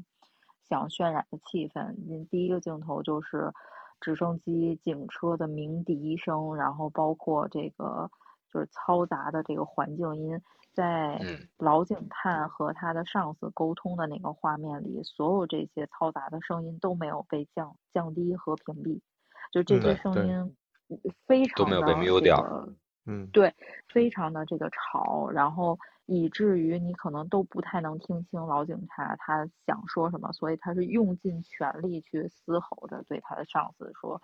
[0.72, 1.84] 想渲染的气氛。
[2.10, 3.52] 嗯第一个镜头就是
[4.00, 8.10] 直升机、警车的鸣笛声，然后包括这个
[8.50, 10.42] 就是嘈杂的这个环境音，
[10.74, 19.00] 在嗯老警探和他的上司沟通的那个画面里，所有这些嘈杂的声音都没有被降降低和屏蔽。
[19.52, 20.56] 就这嗯些声音
[21.28, 22.66] 非常都没有被掉
[23.06, 23.54] 嗯，对，
[23.90, 25.78] 非常的这个吵，然后
[26.14, 34.22] 以至于你可能都不太能听清老警察他想说什么，所以他是用尽全力去嘶吼着对他的上司说，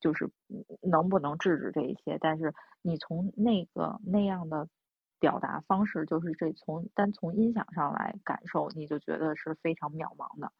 [0.00, 2.18] 就是嗯能不能制止这一切。
[2.20, 4.68] 但是你从那个那样的
[5.18, 10.52] 表达方式，就是这从单从音响上来感受，你就觉得是非常渺茫的，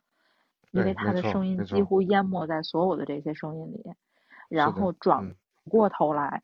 [0.73, 3.95] 因为他的声音几乎淹没在所有的这些声音里，
[4.49, 5.37] 然后转嗯
[5.71, 6.43] 过头来。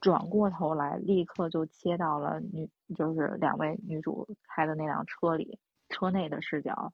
[0.00, 5.58] 转过头来，立刻就切到了女，就是两位女主开的那辆车里，
[5.88, 6.92] 车内的视角，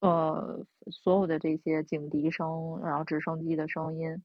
[0.00, 4.22] 呃，所有的这些警笛声，然后直升机的声音，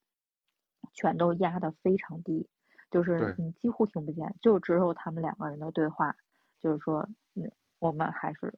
[0.93, 2.47] 全都压得非常低，
[2.89, 6.15] 就是你几乎听不见，就只有他们两个人的对话，
[6.59, 8.53] 就是说，嗯，我们还是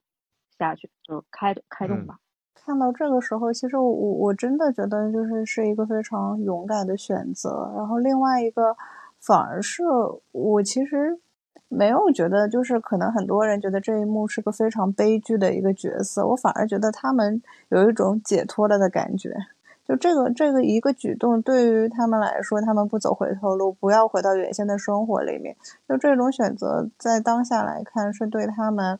[0.56, 2.18] 下去，就开开动嗯吧。
[2.54, 7.72] 看到这个时候，其实我我我真的觉得就是是一个非常勇敢的选择。
[7.74, 8.76] 然后另外一个，
[9.24, 9.84] 反而是
[10.32, 11.20] 我其实
[11.68, 19.32] 没有觉得，就是可能很多人觉得这一幕是个非常悲剧的一个角色，我反而觉得他们有一种解脱了的感觉。
[19.84, 25.56] 就这个这个一个举动，对于他们来说，他们不走回头路，不要回到原先的生活里面，
[25.88, 28.98] 就这种选择，在当下来看是对他们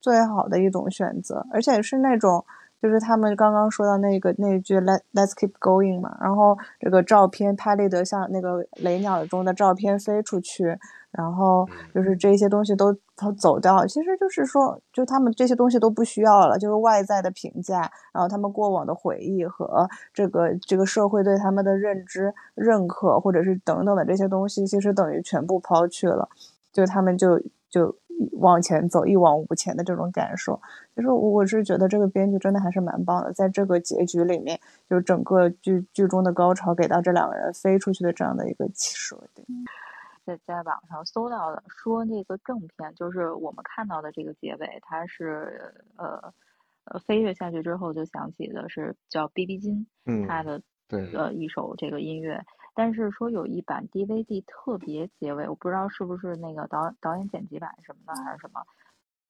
[0.00, 2.44] 最好的一种选择，而且是那种。
[2.84, 10.76] 就是他们刚刚说到那个那句 “let let's keep going” 嘛，然后这个照片拍立得像那个雷鸟中的照片飞出去，
[11.10, 26.28] 然后就是这些东西都都走掉，其实就是说，就他们这些东西都不需要了，就是外在的评价，然后他们过往的回忆和这个这个社会对他们的认知、认可，或者是等等的这些东西，其实等于全部抛去了，
[26.70, 27.40] 就他们就
[27.70, 27.96] 就
[28.40, 30.60] 往前走，一往无前的这种感受。
[30.94, 39.44] 就是我我是觉得这个编剧真的还是蛮棒的，在这个结局里面，就整个剧剧中的高潮给到这两个人飞出去的这样的一个设定。
[40.24, 46.32] 在在网上搜到的，说那个正片就是我们看到的这个结尾，它是呃
[46.86, 52.42] 呃飞跃下去之后就响起的是叫 BB 金，嗯，他的对，呃一首这个音乐，
[52.74, 58.62] 但是说有一版 DVD 特别结尾，我不知道是不是那个导导演剪辑版什么的还是什么，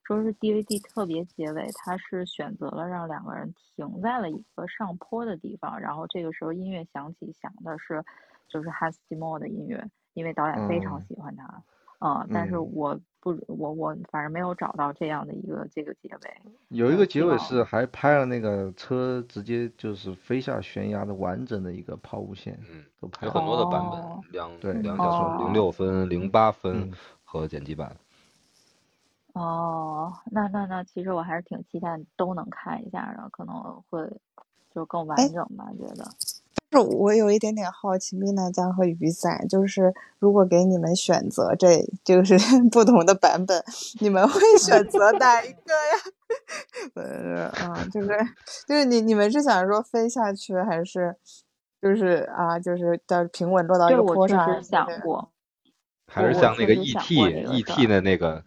[0.04, 8.02] 说是 DVD 特别结尾，他是选择了让两个人停在了一个上坡的地方，然后这个时候音乐响起，响的是
[8.48, 9.82] 就是汉斯季默的音乐，
[10.14, 11.08] 因为导演非常嗯。
[11.08, 11.62] 喜欢他，
[12.00, 12.60] 啊、但是嗯。
[12.60, 26.92] 我不我我反正没有找到这样的一个这个结尾，有一个结尾是还拍了那个车直接就是飞下悬崖的完整的一个抛物线，嗯，都拍了有很多的版本哦，两对两小时，哦零六分、零八分嗯
[27.24, 27.96] 和剪辑版。
[29.32, 34.06] 哦，那那那其实我还是挺期待都能看一下的，可能会
[34.74, 36.04] 就更完哎整吧，觉得。
[36.74, 42.36] 是我有一点点好奇，米娜江和雨伞，就是如果给你们选择，这就是
[42.70, 43.62] 不同的版本，
[44.00, 45.94] 你们会 选择哪一个呀？
[46.94, 48.08] 呃啊，就是
[48.66, 51.14] 就是你你们是想说飞下去，还是
[51.80, 54.54] 就是啊，就是到平稳落到一这个坡上？
[54.54, 55.30] 实想过，
[56.12, 58.42] 还是像那个 E 想 T E 事 T 的那个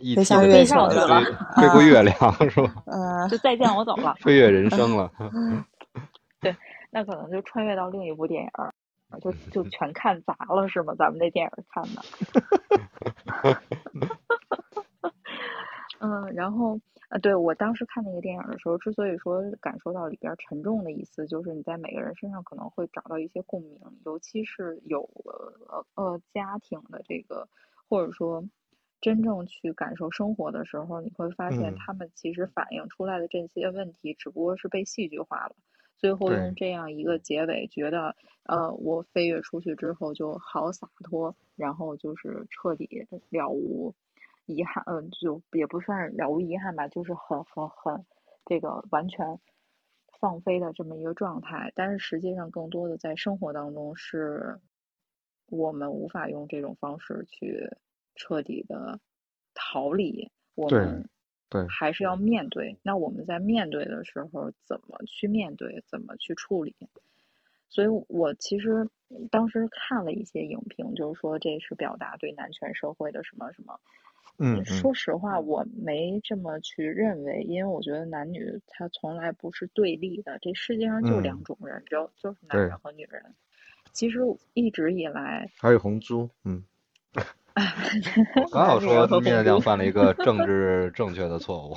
[0.00, 1.20] E 飞 T 向的那月球个了
[1.56, 2.14] 飞飞过月亮
[2.50, 2.82] 是吧？
[2.86, 5.10] 嗯、就再见我走了，飞跃人生了。
[6.90, 8.74] 那可能就穿越到另一部电影儿，
[9.20, 10.94] 就就全看砸了是吗？
[10.98, 12.02] 咱们这电影儿看的。
[16.00, 16.80] 嗯，然后
[17.10, 27.46] 呃，对我当时看那个电影的时候，之所以说感受到里边儿沉重的意思，就是你在每个人身上可能会找到一些共鸣，尤其是有呃呃家庭的这个，
[27.88, 28.42] 或者说
[29.00, 35.54] 真正去感受生活的时候，你会发现嗯他们其实反映出来的这些问题，只不过是被戏剧化了。
[36.00, 43.94] 最后用这样一个结尾，觉得呃，我飞跃出去之后就好洒脱，然后就是彻底了无
[44.46, 48.06] 遗憾，嗯、就也不算是了无遗憾吧，就是很很很
[48.46, 49.38] 这个完全
[50.18, 51.70] 放飞的这么一个状态。
[51.74, 54.58] 但是实际上，更多的在生活当中是
[55.50, 57.76] 我们无法用这种方式去
[58.14, 59.00] 彻底的
[59.52, 61.10] 逃离，我们
[61.50, 62.78] 对还是要面对。
[62.82, 66.74] 那我们在面对的时候，怎么去面对，怎么去处理？
[67.68, 68.88] 所以我其实
[69.30, 73.78] 当时看了一些影评，就是说这是表达对男权社会的什么什么。
[74.42, 83.22] 嗯嗯说实话，我没这么去认为，因为我觉得男女他从来不是对立的，这世界上就两嗯种人，只有就是男人和女人。
[83.92, 84.20] 其实
[84.54, 86.64] 一直以来，还有红猪，嗯，
[87.14, 87.20] 我
[88.52, 91.76] 刚好说灭大将犯了一个政治正确的错误。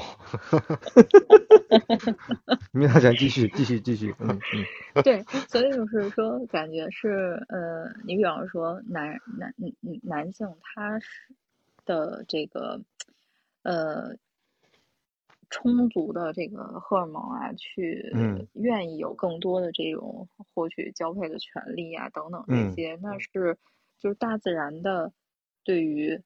[2.72, 5.04] 灭大将继续继续继续，嗯嗯。
[5.04, 9.74] 对，所以就是说，感觉是呃，你比方说男男男
[10.04, 11.34] 男性他是
[11.86, 12.80] 的这个
[13.64, 14.16] 呃
[15.50, 18.12] 充足的这个荷尔蒙啊，去
[18.54, 23.58] 愿意有更多的这种获取交配的权利啊等等这些，那是
[24.00, 25.12] 就是大自然的。
[25.64, 26.22] 对于，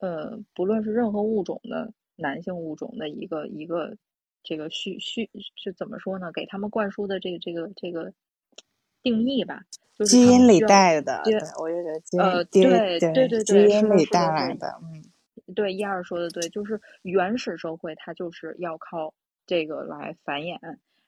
[0.00, 3.96] 呃，不论是任何物种的男性物种的一个一个
[4.42, 6.30] 这个需需是怎么说呢？
[6.32, 8.12] 给他们灌输的这个这个这个
[9.02, 9.62] 定义吧，
[9.98, 11.22] 就是基因里带的。
[11.24, 14.80] 对，我觉得呃，对对对对，基因里带来的。
[14.82, 15.02] 嗯，
[15.54, 19.14] 对，一二说的对，就是原始社会它就是要靠
[19.46, 20.58] 这个来繁衍。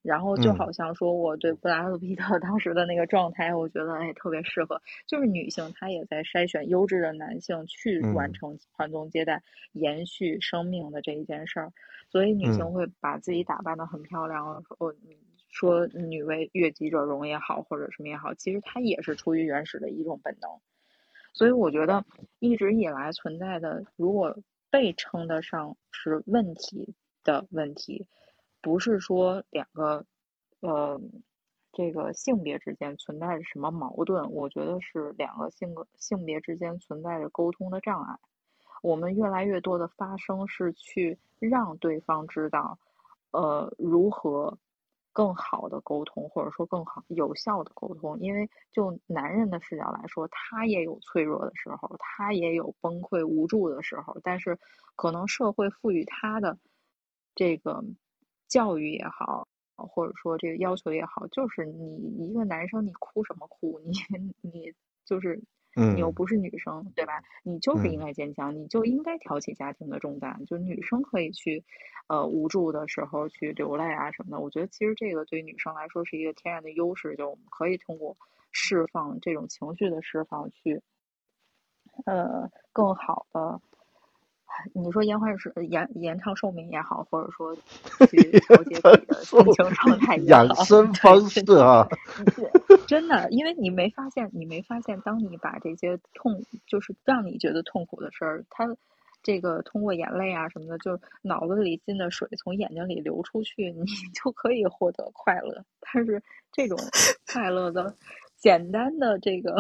[0.05, 11.73] 然后就好像说，我对布拉德皮特 当时的那个状态，我觉得哎特别适合，就是女性她也在筛选优质的男性去完成传宗接代、延续生命的这一件事儿，
[12.11, 14.63] 所以女性会把自己打扮的很漂亮。
[14.69, 14.95] 说
[15.49, 20.51] 说女为悦己者容也好，或者什么也好，其实它也是出于原始的一种本能。
[21.33, 22.05] 所以我觉得
[22.41, 24.37] 一直以来存在的，如果
[24.71, 26.95] 被称得上是问题
[27.25, 28.07] 的问题。
[28.65, 30.07] 不是说两个，
[30.61, 30.99] 呃，
[31.71, 34.33] 这个性别之间存在着什么矛盾？
[34.33, 38.19] 我觉得是两个性格性别之间存在着沟通的障碍。
[38.81, 42.79] 我们越来越多的发生是去让对方知道，
[43.33, 44.57] 呃，如何
[45.13, 48.19] 更好的沟通，或者说更好有效的沟通。
[48.19, 54.59] 因为就男人的视角来说，他也有脆弱的时候，他也有崩溃无助的时候，但是
[54.97, 56.57] 可能社会赋予他的
[57.35, 57.85] 这个。
[58.55, 63.81] 教育也好，或者说这个要求也好，就是你一个男生，你哭什么哭？
[63.83, 63.93] 你
[64.43, 64.73] 你
[65.05, 65.43] 就是，
[65.75, 67.21] 你又不是女生，对吧？
[67.43, 70.45] 你就是应该坚强，你就应该挑起家庭的重担。
[70.47, 71.65] 就女生可以去，
[72.07, 74.39] 呃，无助的时候去流泪啊什么的。
[74.41, 78.17] 我觉得其实这个对于女生来说是一个天然的优势，就我们可以通过
[78.53, 80.81] 释放这种情绪的释放去，
[82.07, 83.61] 呃，更好的。
[84.73, 87.55] 你说延缓是延延长寿命也好，或者说
[88.09, 91.87] 去调节自己的心情状态也好，养生方式啊，
[92.87, 98.77] 真的，因为你没发现，你没发现，当你把这些痛，就是让你觉得痛苦的事儿，它
[99.23, 105.65] 这个通过眼泪啊什么的，就脑子里进的水从眼睛里流出去，你就可以获得快乐。
[105.81, 106.23] 但是
[106.53, 106.79] 这种
[107.33, 107.95] 快乐的。
[108.37, 109.57] 简单的这个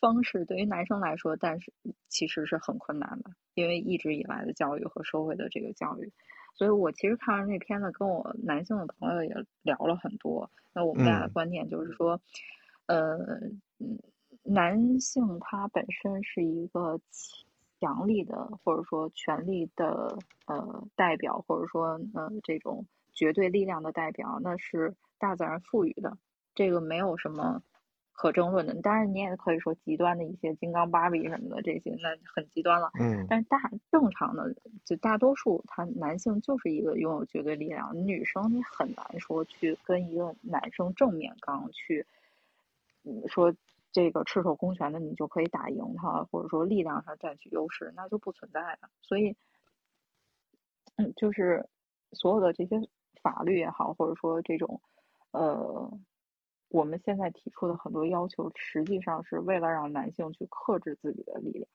[0.00, 1.72] 方式对于男生来说，但是
[2.08, 6.10] 其实是很困难的，因为一直以来的教育和社会的这个教育，
[6.54, 10.50] 所以我其实看完这片子，跟我男性的朋友也聊了很多。
[10.72, 12.20] 那我们俩的观点就是说，
[12.86, 13.18] 呃，
[14.42, 17.00] 男性他本身是一个
[17.80, 26.16] 强力的，或者说权力的呃代表，或者说呃这种绝对力量的代表，那是大自然赋予的，
[26.54, 27.62] 这个没有什么。
[28.20, 32.90] 可争论的，当然你也可以说极端的一些金刚芭比什么的这些，那很极端了。
[32.98, 33.24] 嗯。
[33.30, 34.52] 但是大正常的，
[34.84, 42.04] 就大多数，他男性就是一个拥有绝对力量，女生你很难说去跟一个男生正面刚去，
[43.04, 43.54] 嗯，说
[43.92, 48.88] 这个赤手空拳的你就可以打赢他，或者说力量上占取优势，那就不存在的。
[49.00, 49.36] 所以，
[50.96, 51.68] 嗯，就是
[52.10, 52.80] 所有的这些
[53.22, 54.80] 法律也好，或者说这种，
[55.30, 55.88] 呃。
[56.68, 61.66] 我们现在提出的很多要求，实际上是为了让男性去克制自己的力量。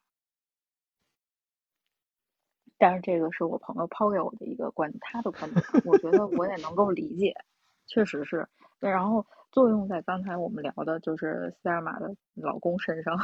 [2.77, 7.33] 但是这个是我朋友抛给我的一个观，他的观点，我觉得我也能够理解，
[7.87, 8.47] 确实是。
[8.79, 13.17] 然后作用在刚才我们聊的就是塞尔玛的老公身上，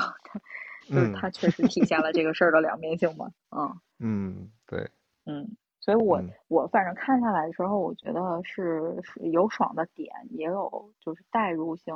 [0.87, 3.31] 就是他确实体现了这个事儿的两面性嘛。
[3.51, 4.89] 嗯嗯，对，
[5.25, 5.57] 嗯。
[5.89, 11.95] 所以我我反正看下来的时候，我觉得是是有爽的点，也有就是代入性，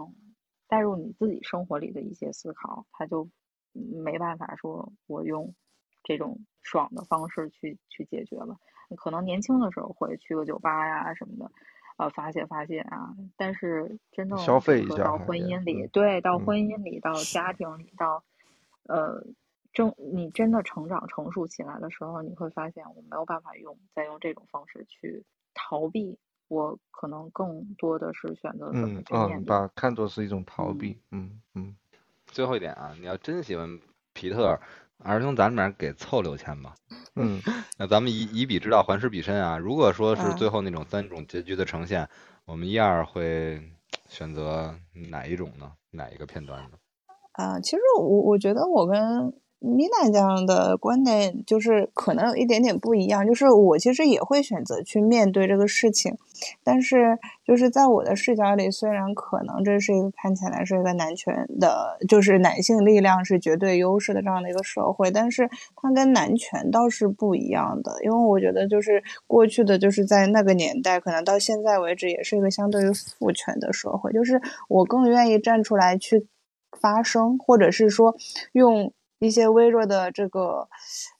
[0.67, 3.29] 代入你自己生活里的一些思考，他就
[3.71, 5.53] 没办法说我用
[6.03, 8.57] 这种爽的方式去去解决了。
[8.97, 11.51] 可能年轻的时候会去个酒吧呀什么的，
[11.97, 18.23] 呃发泄发泄啊，但是真正消费一下到婚姻里，对，到婚姻里，到家庭里，到
[18.87, 19.23] 呃。
[19.73, 25.25] 正你真的成长成熟起来的时候，你会发现我没有办法用再用这种方式去
[25.55, 26.17] 逃避，
[26.47, 30.99] 我可能更多的是选择怎么去面对，把看作是一种逃避。
[31.11, 31.75] 嗯嗯。
[32.27, 33.79] 最后一点啊，你要真喜欢
[34.13, 34.59] 皮特，
[34.99, 36.75] 儿兄咱们俩给凑六千吧。
[37.15, 37.41] 嗯。
[37.77, 39.57] 那咱们以以彼之道还施彼身啊。
[39.57, 42.07] 如果说是最后那种三种结局的呈现，
[42.45, 43.61] 我们一二会
[44.07, 44.75] 选择
[45.09, 45.71] 哪一种呢？
[45.89, 46.77] 哪一个片段呢？
[47.33, 49.33] 啊，其实我我觉得我跟。
[49.65, 56.17] 米娜这样的观点就是可能有一点点不一样，就是我其实也会选择去面对这个事情，
[56.65, 76.27] 但是就是在我的视角里，虽然可能这是一个看起来是一个男权的，就是男性力量是绝对优势的这样的一个社会，但是它跟男权倒是不一样的，因为我觉得就是过去的就是在那个年代，可能到现在为止也是一个相对于父权的社会，就是我更愿意站出来去
[76.77, 78.17] 发声，或者是说
[78.51, 78.91] 用。
[79.23, 80.67] 一些微弱的这个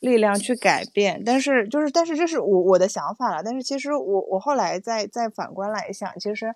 [0.02, 3.42] 力量去改变，但是就是，但是这是我我的想法了。
[3.42, 6.54] 但是其实我我后来再再反观来想，其实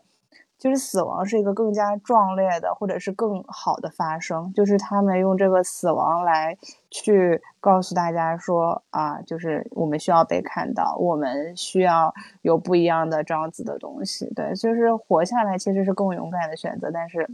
[0.59, 4.51] 就是死亡是一个更加壮烈的，或者是更好的发生。
[4.53, 6.57] 就是他们用这个死亡来
[6.91, 14.29] 去告诉大家说啊，就是我们需要被看到，我们需要有不一样的这样子的东西。
[14.35, 17.29] 对，就是活下来其实是更勇敢的选择，但是。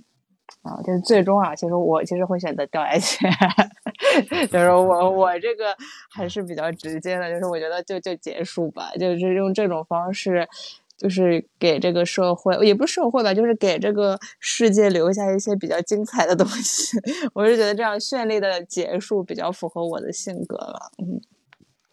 [0.62, 3.28] 啊，就是最终啊，其实我其实会选择掉下去，
[4.48, 5.76] 就是我我这个
[6.10, 10.48] 还是比较直接的，就是我觉得就就结束吧，就是用这种方式，
[10.98, 16.98] 就是给这个社会也不是社会吧，就是给这个世界留下一些比较精彩的东西。
[17.34, 20.92] 我是觉得这样绚丽的结束比较符合我的性格了。
[21.00, 21.20] 嗯，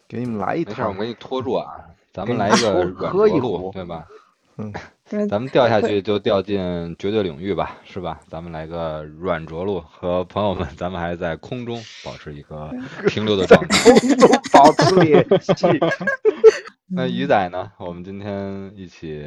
[0.07, 1.65] 给你们来一套，我给你拖住啊，
[2.13, 4.07] 咱们来一个软着陆，对吧？
[4.57, 4.71] 嗯。
[5.29, 8.19] 咱们掉下去就掉进绝对领域吧，是吧？
[8.27, 12.71] 咱们来个软着陆，和朋友们，咱们还在空中保持一个
[13.09, 15.53] 停留的状态，空中保持联系。
[16.87, 17.71] 那鱼仔呢？
[17.77, 19.23] 我们今天一起，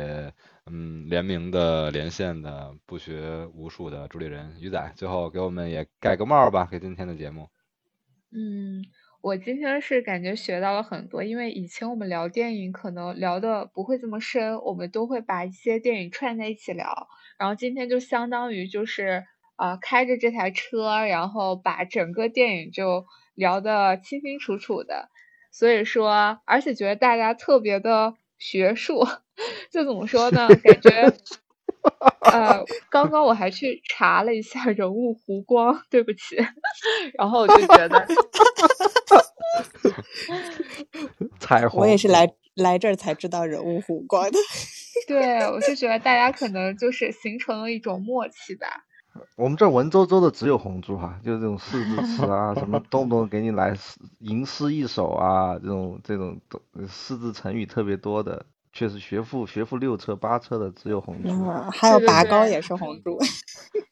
[0.66, 7.48] 嗯，联名的连线的不学无术的主理人鱼仔，最后给我们也盖个帽吧，给今天的节目。
[8.32, 8.84] 嗯。
[9.24, 17.08] 我今天是感觉学到了很多，因为以前我们聊电影可能聊的不会这么深，我们都会把一些电影串在一起聊。
[17.38, 19.24] 然后今天就相当于就是
[19.56, 25.08] 呃开着这台车，然后把整个电影就聊得清清楚楚的。
[25.50, 29.06] 所以说，而且觉得大家特别的学术，
[29.72, 30.48] 就怎么说呢？
[30.62, 30.90] 感觉。
[32.20, 36.36] 呃，刚刚我还去查了一下人物湖光，对不起，
[37.18, 38.04] 然后我就觉得，
[41.38, 44.38] 彩虹，我也是来来这儿才知道人物湖光的。
[45.06, 48.66] 对，我就觉得大家可能就是形成了一种默契吧。
[49.36, 53.76] 我们这文绉绉的只有红猪哈，就是这种四字词啊，什么动不动给你来
[54.18, 56.40] 吟诗一首啊，这种这种
[56.88, 58.44] 四字成语特别多的。
[58.74, 61.28] 确实学富学富六车八车的只有红猪，
[61.72, 63.18] 还有拔高也是红猪。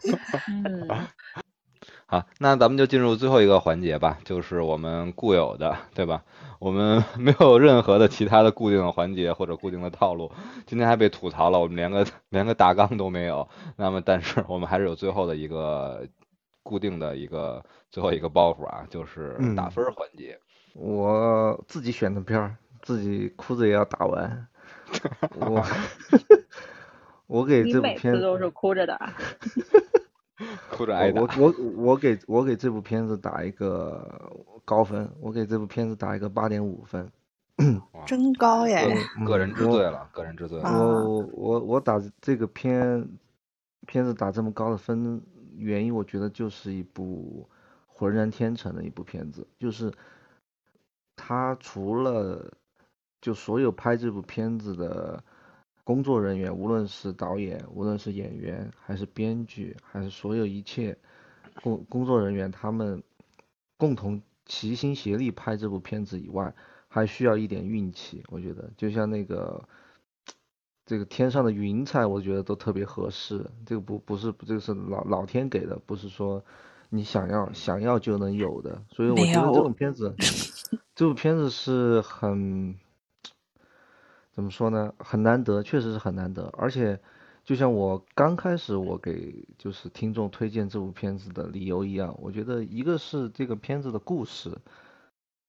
[0.50, 0.88] 嗯，
[2.06, 6.24] 好，那咱们就进入最后一个环节吧，就是我们固有的，对吧？
[6.58, 10.30] 我们没有任何的其他的固定的环节或者固定的套路。
[10.66, 13.48] 今天还被吐槽了，我们连个连个大纲都没有。
[13.76, 16.06] 那么，但是我们还是有最后的一个
[16.62, 20.38] 固定的一个最后一个包袱啊，就是打分环节。
[20.74, 24.46] 我自己选的片儿，自己哭着也要打完。
[25.40, 25.64] 我
[27.26, 28.98] 我给这部片子，每次都是哭着的，
[30.70, 31.22] 哭着挨打。
[31.22, 34.30] 我我我给我给这部片子打一个
[34.64, 37.10] 高分，我给这部片子打一个八点五分，
[38.06, 38.94] 真高耶！
[39.24, 40.58] 个人之罪了，个人之最。
[40.60, 43.08] 我我我打这个片
[43.86, 45.22] 片子打这么高的分，
[45.56, 47.48] 原因我觉得就是一部
[47.86, 49.90] 浑然天成的一部片子，就是
[51.16, 52.52] 它除了。
[53.22, 55.22] 就所有拍这部片子的
[55.84, 60.98] 工作人员，无论是导演，无论是演员，还是编剧，还是所有一切
[61.62, 63.00] 工工作人员，他们
[63.76, 66.52] 共同齐心协力拍这部片子以外，
[66.88, 68.24] 还需要一点运气。
[68.28, 69.62] 我觉得，就像那个
[70.84, 73.48] 这个天上的云彩，我觉得都特别合适。
[73.64, 76.44] 这个不不是这个是老老天给的，不是说
[76.88, 78.82] 你想要想要就能有的。
[78.90, 80.12] 所以我觉得这种片子，
[80.96, 82.76] 这部片子是很。
[84.32, 84.94] 怎么说呢？
[84.98, 86.50] 很难得，确实是很难得。
[86.56, 86.98] 而且，
[87.44, 94.56] 就像我刚开始我给就是听众推荐这部片子的理由一样，我觉得一个是这个片子的故事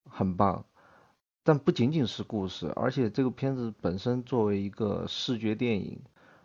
[0.10, 0.66] 很棒，
[1.44, 6.02] 但不仅仅是故事，而且这个片子本身作为一个视觉电影，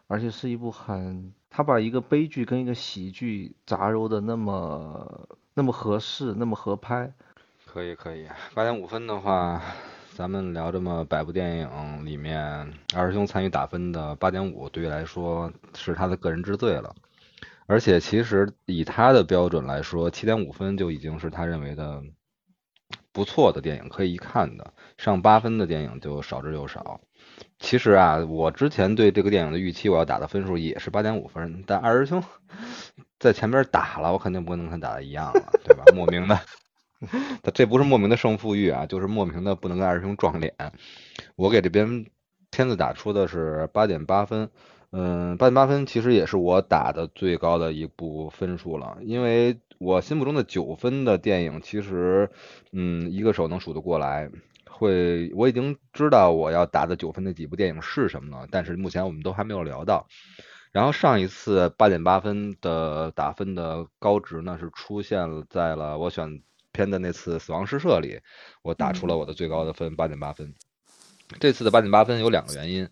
[0.07, 7.13] 而且是一部很，他把一个悲剧跟一个喜剧杂糅的那么那么合适，那么合拍。
[7.67, 9.61] 可以可以，八点五分的话。
[10.19, 16.93] 咱们聊这么百部电影里面，二师兄参与打分的八点五，对于来说是他的个人之最了。
[17.69, 22.03] 而且其实以他的标准来说，七点五分就已经是他认为的
[23.13, 24.73] 不错的电影，可以一看的。
[24.97, 27.01] 上八分的电影就少之又少。
[27.61, 32.21] 其实啊，我之前对这个电影的预期，我要打的分数也是八点五分，但二师兄
[33.21, 35.85] 在前边打了，我肯定不能跟他打的一样了，对吧？
[35.95, 36.37] 莫名的。
[37.43, 40.55] 他这不是莫名的胜负欲啊，就是莫名的不能跟二师兄撞脸。
[41.37, 42.07] 我给这边
[42.51, 44.51] 片子打出的是八点八分，
[44.91, 52.31] 嗯，八点八分其实也是我打的最高的一部分数了，因为我心目中的九分的电影，其实，
[52.73, 54.31] 嗯，一个手能数得过来。
[54.71, 60.07] 会，我已经知道我要打的九分那几部电影是什么了，但是目前我们都还没有聊到。
[60.71, 66.43] 然后上一次八点八分的打分的高值呢，是出现在了我选
[66.73, 68.21] 片的那次《死亡诗社》里，
[68.63, 70.55] 我打出了我的最高的分八点八分。
[71.41, 72.89] 这次的八点八分有两个原因，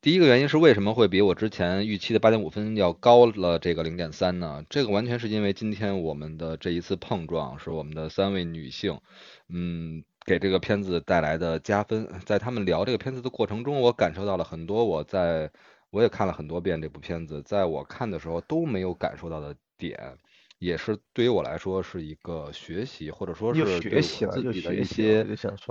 [0.00, 4.64] 第一个原因是为什么会比我之前预期的八点五分要高了这个零点三呢？
[4.68, 9.00] 这个完全是因为今天我们的这一次碰撞是我们的三位女性，
[9.48, 12.08] 嗯，给这个片子带来的加分。
[12.24, 15.50] 在他们聊这个片子的过程中，我感受到了很多我在。
[15.92, 20.16] 我也看了很多遍这部片子，在我看的时候都没有感受到的点，
[20.60, 25.24] 也是对于我来说是一个学习，或者说是学习自己的一些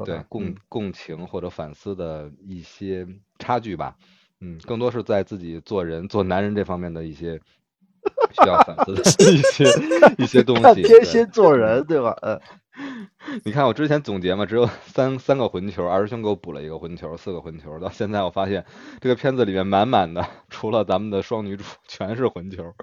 [0.04, 3.08] 对共共情或者反思的一些
[3.38, 3.96] 差距吧。
[4.42, 7.40] 嗯，更多是在自己做人、做男人这方面的一些
[8.32, 9.02] 需要反思的
[9.32, 9.66] 一些
[10.18, 10.82] 一些东 西。
[10.82, 12.18] 天蝎做人，对吧？
[12.24, 12.42] 嗯。
[13.44, 17.78] 你看我之前总结嘛，只有三三个混球，二师兄给我补了一个混球，四个混球。
[17.80, 18.66] 到现在我发现
[19.02, 22.74] 这个片子里面满满的，除了咱们的双女主，全是混球。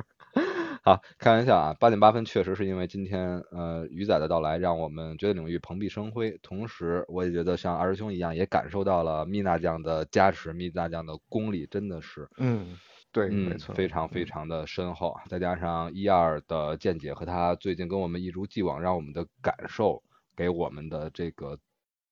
[0.87, 6.39] 好，开玩笑啊，八点八分确实是因为今天呃鱼仔的到来，让我们绝对领域蓬荜生辉。
[6.45, 12.79] 同时，我也觉得像二师兄一样，也感受到了蜜娜酱的加持，蜜娜酱的功力真的是，嗯，
[13.11, 15.13] 对，没错，非常非常的深厚。
[15.29, 20.01] 再加上一二的见解和他最近跟我们一如既往，让我们的感受。
[20.37, 21.59] 给我们的这个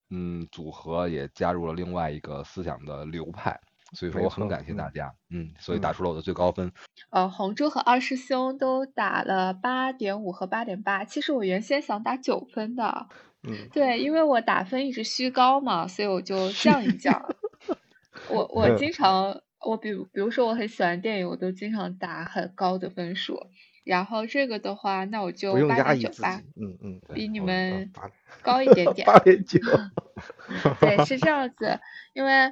[0.09, 3.57] 嗯组合也加入了另外一个思想的流派，
[3.93, 6.71] 所以说我很感谢大家，嗯，所以打出了我的最高分。
[7.11, 13.07] 呃，红珠和二师兄都打了八点五和八点八，其实我原先想打九分的，
[13.43, 17.35] 嗯，对，因为我打分一直虚高嘛，所以我就降一降。
[18.29, 23.47] 我我经常我比比如说我很喜欢电影，我都经常打很高的分数。
[23.83, 27.91] 然后这个的话，那我就八点九八，嗯嗯，比你们
[28.41, 29.05] 高一点点。
[29.05, 29.59] 八点九，
[30.81, 31.79] 对，是这样子。
[32.13, 32.51] 因为，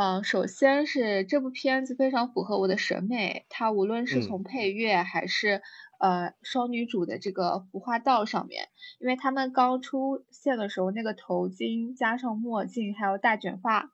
[0.00, 4.70] 嗯，首先是这部片子非常符合我的审美，它无论是从配。
[4.70, 5.60] 乐还是
[5.98, 8.68] 呃双女主的这个服化道上面，
[9.00, 13.90] 因为他们刚出现的时候那个头巾加上墨镜还有大卷发，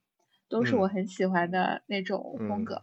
[0.51, 2.83] 都是我很喜欢的那种风格嘛。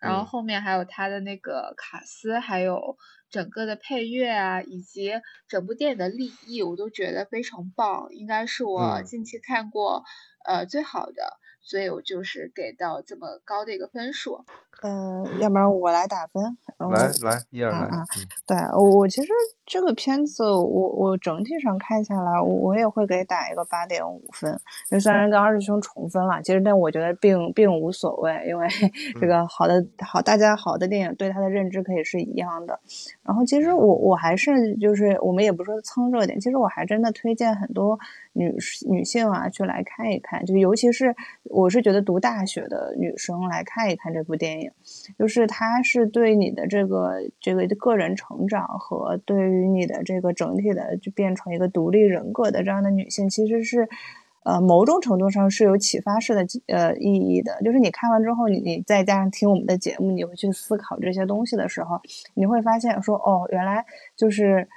[0.00, 2.96] 然后后面还有他的那个卡斯，还有
[3.28, 5.12] 整个的配乐啊，以及
[5.46, 10.04] 整部电影的立意，我都觉得非常棒，应该是我近期看过
[10.46, 14.44] 呃最好的，所以我就是给到这么高的一个分数。
[14.82, 16.56] 嗯，要不然我来打分。
[16.78, 17.88] 来来，一二来。
[18.46, 19.28] 对，我其实
[19.64, 20.60] 这个片子，我
[20.90, 24.60] 我整体上看下来，我我也会给打一个八点五分。
[24.90, 28.68] 就虽然跟二师兄重分了，其实但我觉得并并无所谓，因为
[29.18, 32.78] 这个好的好，大家好的电影对他的认知可以是一样的。
[33.22, 37.98] 然后其实我我还是就是我们也不说蹭热点，其实我还真的推荐很多
[38.34, 38.54] 女
[38.86, 41.16] 女性啊去来看一看，就尤其是
[41.56, 44.70] 我是觉得读大学的女生来看一看这部电影。
[45.18, 53.88] 就是它是对你的这个这个个人成长和对于你的这个整体的就变成一个独立人格的这样的女性，其实是
[54.44, 57.58] 呃某种程度上是有启发式的呃意义的。
[57.64, 61.98] 就是你看完之后，你你再加上听我们的节目，你会去思考这些东西的时候，
[62.34, 63.82] 你会发现说哦，原来
[64.14, 64.68] 就是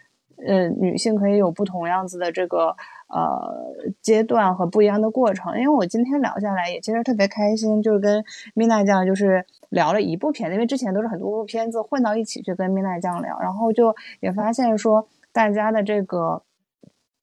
[0.48, 2.78] 呃女性可以有不同样子的这个。
[3.10, 8.24] 呃，阶段和不一样的过程，因为我今天聊下来也其实特别开心，就是跟
[8.54, 16.44] 米娜酱就是聊了一部片子，因为之前都是很多部片子混到一起去跟米娜酱聊，然后就也发现说大家的这个。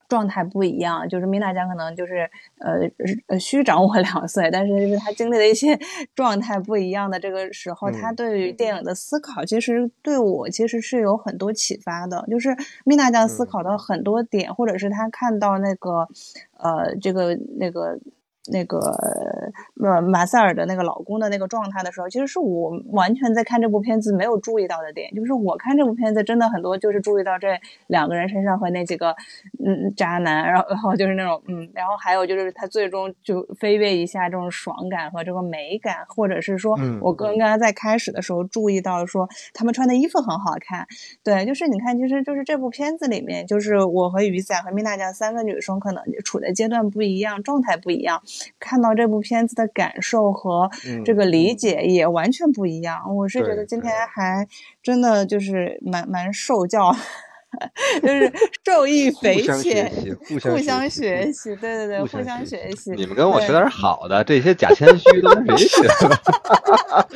[0.08, 2.28] 状态不一样，就是米娜酱可能就是
[2.58, 2.80] 呃
[3.28, 5.78] 呃虚长我两岁，但是就是她经历的一些
[6.14, 12.24] 状态不一样的这个时候，她对于电影的思考其实对我其实是有很多启发的。
[12.30, 16.08] 就是米娜酱思考的很多点，或者是她看到那个
[16.58, 17.98] 呃这个那个。
[18.52, 18.78] 那个
[19.82, 25.12] 呃马塞尔的那个老公的那个状态的时候，其实是我完全在看这部片子没有注意到的点。
[25.14, 27.48] 就是我看这部片子真的很多，就是注意到这
[27.86, 29.14] 两个人身上和那几个
[29.64, 40.86] 嗯渣男，然后然后就是那种嗯，然后还有就是他最终就飞跃一下这种爽感和这个美感，或者是说我刚刚在开始的时候注意到说他们穿的衣服很好看。
[41.22, 48.22] 对，就是你看，其实就是这部片子里面，就是我和雨仔和米娜酱三个女生可能处的阶段不一样，状态不一样。
[48.58, 50.70] 看到这部片子的感受和
[51.04, 53.14] 这个理解也完全不一样。
[53.16, 54.46] 我是觉得今天还
[54.82, 56.94] 真的就是蛮蛮受教。
[58.02, 58.32] 就是
[58.64, 62.90] 受益 匪相学浅，习，互相学学习，对对对，互互相相学学习。
[62.92, 67.08] 你们跟我学点好的，这些假谦虚都是谁学的？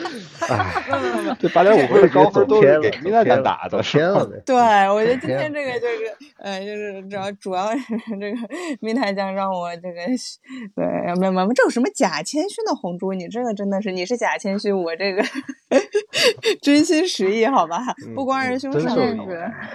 [0.48, 4.24] 哎，这八点五分的高分都是给米娜酱打走的，偏了。
[4.44, 7.78] 对，我觉得今天天这个就是，呃，就是主要主要是
[8.20, 8.36] 这个
[8.80, 10.00] 明台将让我这个，
[10.74, 13.12] 对，没有没有，这有什么假谦虚的红猪？
[13.12, 15.22] 你这个真的是，你是假谦虚，我这个
[16.60, 17.80] 真心实意，好吧？
[18.14, 19.16] 不光是凶手，真受益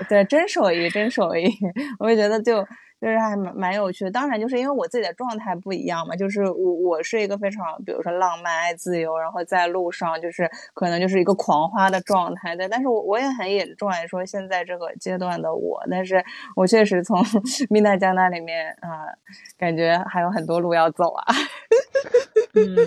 [0.10, 1.50] 对，真手艺，真手艺，
[2.00, 2.66] 我就觉得就。
[3.02, 16.24] 就是还蛮蛮有趣的，当然就是因为我自己的状态不一样嘛，就是我我是一个非常，比如说浪漫爱自由，然后在路上就是可能就是一个狂花的状态对，但是我我也很 enjoy 说现在这个阶段的我，但是
[16.56, 17.22] 我确实从
[17.70, 19.06] 蜜娜江那里面啊、
[19.58, 21.26] 感觉还有很多路要走啊。
[22.58, 22.78] 嗯，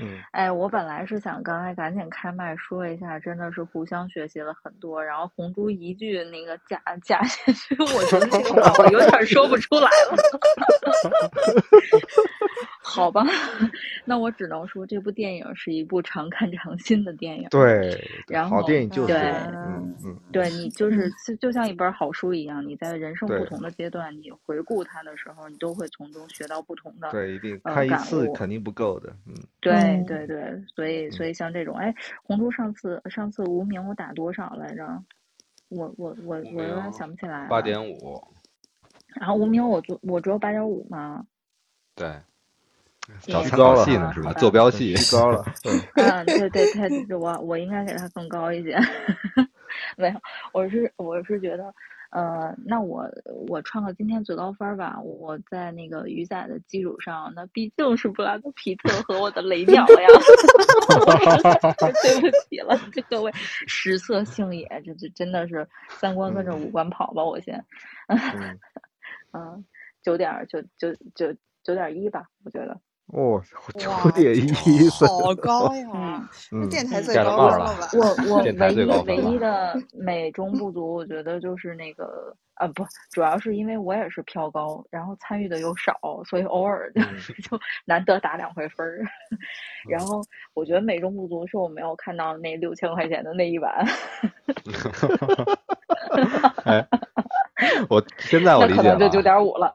[0.00, 5.04] 嗯，哎，我本来是想刚才赶紧开麦说一下，真的是互相学习了很多。
[5.04, 10.16] 然后红珠一句那个假假谦虚，我觉得这个有点说不出来了。
[12.82, 13.24] 好吧，
[14.04, 17.48] 那我只能说这部电影是一部常看常新的电影。
[17.50, 17.98] 对，好
[18.28, 34.86] 然后对电影就是嗯嗯，对你就是就就像一本好书一样，你在人生不同的阶段，你回顾它的时候，你都会从中学到不同的对，一定看一次肯定不够的，嗯，对嗯对对，所以所以像这种，哎，红猪上次上次无名我打多少来着？
[35.68, 37.48] 我我我我有点想不起来了。
[37.48, 37.60] 八。
[37.60, 38.22] 点五，
[39.18, 41.24] 然后无名我做我只有八点五吗？
[41.94, 42.06] 对，
[43.26, 44.32] 也找参考系呢是吧？
[44.34, 46.72] 坐标系，提高了， 对，嗯，对对
[47.06, 48.78] 对，我我应该给他更高一些。
[49.96, 50.20] 没有，
[50.52, 51.74] 我是我是觉得，
[52.10, 53.06] 呃，那我
[53.48, 54.98] 我创个今天最高分儿吧。
[55.00, 60.08] 我在那个鱼仔的基础上，那毕竟是布拉德皮特和我的雷鸟呀。
[62.02, 63.30] 对不起了，这各位
[63.66, 67.62] 食色性也，这这真的是三观跟着五官跑吧，我先。
[68.08, 68.18] 嗯，
[69.36, 69.64] 嗯，
[70.02, 72.80] 九点儿九九九九点一吧，我觉得。
[73.12, 73.42] 哦，哇
[73.78, 74.48] 九点一
[74.90, 75.86] 分，好高呀！
[75.94, 77.88] 嗯嗯， 电台最高分了吧？
[77.92, 85.96] 我我唯一唯一的美中不足，我觉得就是那个啊，不，主要是因为我也是飘高，然后参与的又少，
[86.28, 89.04] 所以偶尔就嗯就难得打两回分儿。
[89.88, 90.20] 然后
[90.52, 93.86] 我觉得美中不足是我没有看到那六千块钱的那一晚，
[96.64, 96.84] 哎，
[97.88, 99.72] 我现在我理解了，可能就九点五了。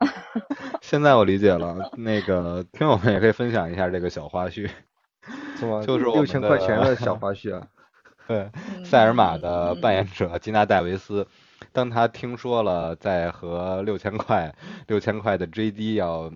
[0.82, 4.70] 现在我理解了，那个听友们也可以分享一下这个小花絮，
[5.58, 7.68] 是吗就是我们六千块钱的的小花絮啊，
[8.28, 11.26] 对，嗯塞尔玛的嗯扮演者吉娜戴维斯，
[11.72, 14.54] 当他听说了在和六千块
[14.88, 16.32] 六千块的 JD 要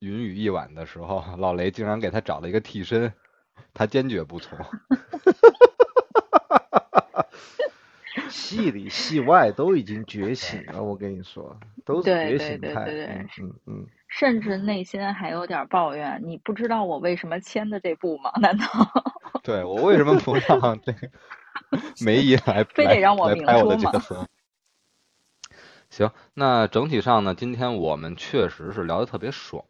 [0.00, 3.12] 云雨一晚的时候，老雷竟然给他找了一个替身，
[3.74, 4.58] 他坚决不从。
[8.36, 18.30] 戏里戏外都已经觉醒了，我跟你说，都觉醒态，对对对嗯嗯嗯，甚至内心还有点抱怨，你不知道我为什么签的这部吗？
[18.40, 18.66] 难道？
[19.42, 21.08] 对我为什么不让这个
[22.04, 24.28] 梅姨来非得让我明白我的？
[25.96, 29.64] 行，那整体上呢，今天我们确实是聊得特别爽。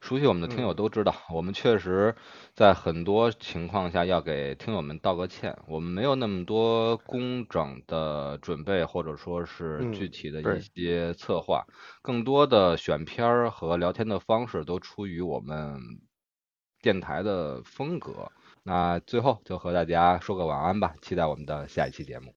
[0.00, 2.14] 熟悉我们的听友都知道，我们确实
[2.54, 11.64] 在很多情况下要给听友们道个歉，我们没有那么多工整的准备，或者说是嗯具体的一些策划，
[12.02, 15.80] 更多的选片儿和聊天的方式都出于我们
[16.82, 18.30] 电台的风格。
[18.62, 22.32] 那最后就和大家说个晚安吧，期待我们的下一期节目。